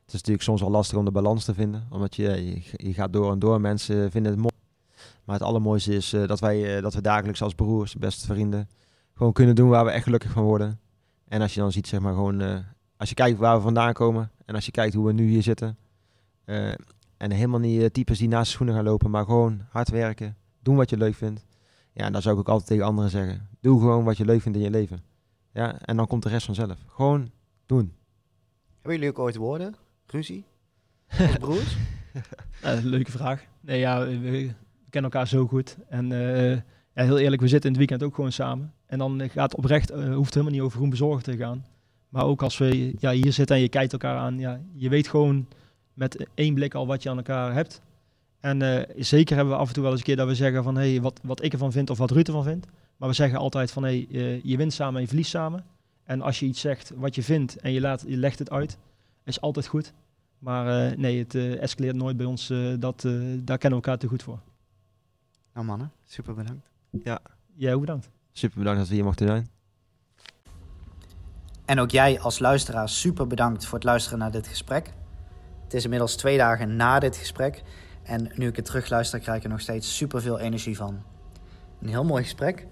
Het 0.01 0.07
is 0.07 0.13
natuurlijk 0.13 0.43
soms 0.43 0.61
wel 0.61 0.69
lastig 0.69 0.97
om 0.97 1.05
de 1.05 1.11
balans 1.11 1.45
te 1.45 1.53
vinden. 1.53 1.87
Omdat 1.89 2.15
je, 2.15 2.61
je, 2.75 2.93
gaat 2.93 3.13
door 3.13 3.31
en 3.31 3.39
door. 3.39 3.61
Mensen 3.61 4.11
vinden 4.11 4.31
het 4.31 4.41
mooi. 4.41 4.53
Maar 5.23 5.35
het 5.35 5.45
allermooiste 5.45 5.95
is 5.95 6.09
dat, 6.09 6.39
wij, 6.39 6.81
dat 6.81 6.93
we 6.93 7.01
dagelijks 7.01 7.41
als 7.41 7.53
broers, 7.53 7.95
beste 7.95 8.25
vrienden, 8.25 8.69
gewoon 9.13 9.33
kunnen 9.33 9.55
doen 9.55 9.69
waar 9.69 9.85
we 9.85 9.91
echt 9.91 10.03
gelukkig 10.03 10.31
van 10.31 10.43
worden. 10.43 10.79
En 11.27 11.41
als 11.41 11.53
je 11.53 11.59
dan 11.59 11.71
ziet, 11.71 11.87
zeg 11.87 11.99
maar 11.99 12.13
gewoon, 12.13 12.63
als 12.97 13.09
je 13.09 13.15
kijkt 13.15 13.39
waar 13.39 13.55
we 13.55 13.61
vandaan 13.61 13.93
komen 13.93 14.31
en 14.45 14.55
als 14.55 14.65
je 14.65 14.71
kijkt 14.71 14.93
hoe 14.93 15.05
we 15.05 15.13
nu 15.13 15.27
hier 15.27 15.43
zitten. 15.43 15.77
En 17.17 17.31
helemaal 17.31 17.59
niet 17.59 17.93
types 17.93 18.17
die 18.17 18.27
naast 18.27 18.51
schoenen 18.51 18.75
gaan 18.75 18.83
lopen, 18.83 19.09
maar 19.09 19.25
gewoon 19.25 19.61
hard 19.69 19.89
werken, 19.89 20.37
doen 20.63 20.75
wat 20.75 20.89
je 20.89 20.97
leuk 20.97 21.15
vindt. 21.15 21.45
Ja, 21.93 22.05
en 22.05 22.11
dan 22.11 22.21
zou 22.21 22.33
ik 22.33 22.39
ook 22.39 22.49
altijd 22.49 22.67
tegen 22.67 22.85
anderen 22.85 23.09
zeggen. 23.09 23.47
Doe 23.61 23.79
gewoon 23.79 24.03
wat 24.03 24.17
je 24.17 24.25
leuk 24.25 24.41
vindt 24.41 24.57
in 24.57 24.63
je 24.63 24.69
leven. 24.69 25.03
Ja, 25.53 25.79
en 25.81 25.97
dan 25.97 26.07
komt 26.07 26.23
de 26.23 26.29
rest 26.29 26.45
vanzelf. 26.45 26.77
Gewoon 26.87 27.31
doen. 27.65 27.93
Hebben 28.73 28.93
jullie 28.93 29.09
ook 29.09 29.19
ooit 29.19 29.35
woorden? 29.35 29.75
Ruzie? 30.07 30.45
Als 31.19 31.37
broers? 31.37 31.77
leuke 32.83 33.11
vraag. 33.11 33.45
Nee, 33.61 33.79
ja, 33.79 34.05
we, 34.05 34.19
we, 34.19 34.53
kennen 34.89 35.11
elkaar 35.11 35.27
zo 35.27 35.47
goed. 35.47 35.77
En 35.89 36.11
ja, 36.95 37.03
heel 37.03 37.17
eerlijk, 37.17 37.41
we 37.41 37.47
zitten 37.47 37.69
in 37.69 37.77
het 37.77 37.87
weekend 37.87 38.03
ook 38.09 38.15
gewoon 38.15 38.31
samen. 38.31 38.73
En 38.85 38.97
dan 38.97 39.29
gaat 39.29 39.55
oprecht, 39.55 39.91
uh, 39.91 40.15
hoeft 40.15 40.33
helemaal 40.33 40.53
niet 40.53 40.61
over 40.61 40.77
groen 40.77 40.89
bezorgd 40.89 41.23
te 41.23 41.37
gaan. 41.37 41.65
Maar 42.09 42.25
ook 42.25 42.41
als 42.41 42.57
we 42.57 42.93
ja, 42.99 43.11
hier 43.11 43.33
zitten 43.33 43.55
en 43.55 43.61
je 43.61 43.69
kijkt 43.69 43.91
elkaar 43.91 44.17
aan, 44.17 44.39
ja, 44.39 44.61
je 44.73 44.89
weet 44.89 45.07
gewoon 45.07 45.47
met 45.93 46.27
één 46.33 46.53
blik 46.53 46.73
al 46.73 46.87
wat 46.87 47.03
je 47.03 47.09
aan 47.09 47.17
elkaar 47.17 47.53
hebt. 47.53 47.81
En 48.43 48.61
uh, 48.61 48.81
zeker 48.95 49.35
hebben 49.35 49.53
we 49.53 49.59
af 49.59 49.67
en 49.67 49.73
toe 49.73 49.83
wel 49.83 49.91
eens 49.91 49.99
een 49.99 50.05
keer 50.05 50.15
dat 50.15 50.27
we 50.27 50.35
zeggen 50.35 50.63
van 50.63 50.75
hé, 50.75 50.91
hey, 50.91 51.01
wat, 51.01 51.19
wat 51.23 51.43
ik 51.43 51.53
ervan 51.53 51.71
vind 51.71 51.89
of 51.89 51.97
wat 51.97 52.11
Ruud 52.11 52.27
ervan 52.27 52.43
vindt. 52.43 52.67
Maar 52.97 53.09
we 53.09 53.15
zeggen 53.15 53.39
altijd 53.39 53.71
van 53.71 53.83
hé, 53.83 53.89
hey, 53.89 54.21
uh, 54.21 54.43
je 54.43 54.57
wint 54.57 54.73
samen 54.73 54.95
en 54.95 55.01
je 55.01 55.07
verliest 55.07 55.29
samen. 55.29 55.65
En 56.03 56.21
als 56.21 56.39
je 56.39 56.45
iets 56.45 56.61
zegt 56.61 56.91
wat 56.95 57.15
je 57.15 57.23
vindt 57.23 57.55
en 57.55 57.71
je, 57.71 57.81
laat, 57.81 58.03
je 58.07 58.17
legt 58.17 58.39
het 58.39 58.49
uit, 58.49 58.77
is 59.23 59.41
altijd 59.41 59.67
goed. 59.67 59.93
Maar 60.39 60.97
nee, 60.97 61.19
het 61.19 61.35
escaleert 61.35 61.95
nooit 61.95 62.17
bij 62.17 62.25
ons. 62.25 62.47
dat, 62.79 63.01
daar 63.37 63.57
kennen 63.57 63.79
we 63.79 63.85
elkaar 63.85 63.97
te 63.97 64.07
goed 64.07 64.23
voor. 64.23 64.39
Nou 65.53 65.65
mannen, 65.65 65.91
super 66.05 66.33
bedankt. 66.33 66.69
Ja. 66.89 67.19
Jij 67.55 67.73
ook 67.73 67.79
bedankt. 67.79 68.09
Super 68.31 68.57
bedankt 68.57 68.79
dat 68.79 68.87
we 68.87 68.95
hier 68.95 69.03
mochten 69.03 69.27
zijn. 69.27 69.49
En 71.65 71.79
ook 71.79 71.89
jij 71.89 72.19
als 72.19 72.39
luisteraar 72.39 72.89
super 72.89 73.27
bedankt 73.27 73.65
voor 73.65 73.77
het 73.77 73.87
luisteren 73.87 74.19
naar 74.19 74.31
dit 74.31 74.47
gesprek. 74.47 74.93
Het 75.63 75.73
is 75.73 75.83
inmiddels 75.83 76.15
twee 76.15 76.37
dagen 76.37 76.75
na 76.75 76.99
dit 76.99 77.17
gesprek. 77.17 77.63
En 78.03 78.31
nu 78.35 78.47
ik 78.47 78.55
het 78.55 78.65
terugluister, 78.65 79.19
krijg 79.19 79.37
ik 79.37 79.43
er 79.43 79.49
nog 79.49 79.61
steeds 79.61 79.95
super 79.97 80.21
veel 80.21 80.39
energie 80.39 80.77
van. 80.77 81.03
Een 81.81 81.89
heel 81.89 82.03
mooi 82.03 82.23
gesprek. 82.23 82.67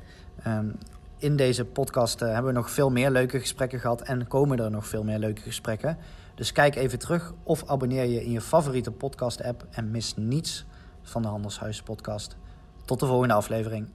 Um, 0.48 0.78
in 1.18 1.36
deze 1.36 1.66
podcast 1.66 2.22
uh, 2.22 2.28
hebben 2.28 2.54
we 2.54 2.58
nog 2.58 2.72
veel 2.72 2.90
meer 2.90 3.12
leuke 3.12 3.40
gesprekken 3.40 3.80
gehad. 3.80 4.02
En 4.02 4.28
komen 4.28 4.60
er 4.60 4.72
nog 4.72 4.88
veel 4.88 5.04
meer 5.04 5.20
leuke 5.20 5.42
gesprekken. 5.42 5.98
Dus 6.36 6.52
kijk 6.52 6.76
even 6.76 7.00
terug 7.00 7.34
of 7.44 7.66
abonneer 7.66 8.06
je 8.06 8.24
in 8.24 8.32
je 8.32 8.42
favoriete 8.42 8.92
podcast-app. 8.92 9.68
En 9.72 9.92
mis 9.92 10.16
niets 10.16 10.66
van 11.02 11.22
de 11.22 11.28
Handelshuis 11.28 11.82
podcast. 11.82 12.38
Tot 12.86 13.00
de 13.00 13.06
volgende 13.06 13.34
aflevering. 13.34 13.88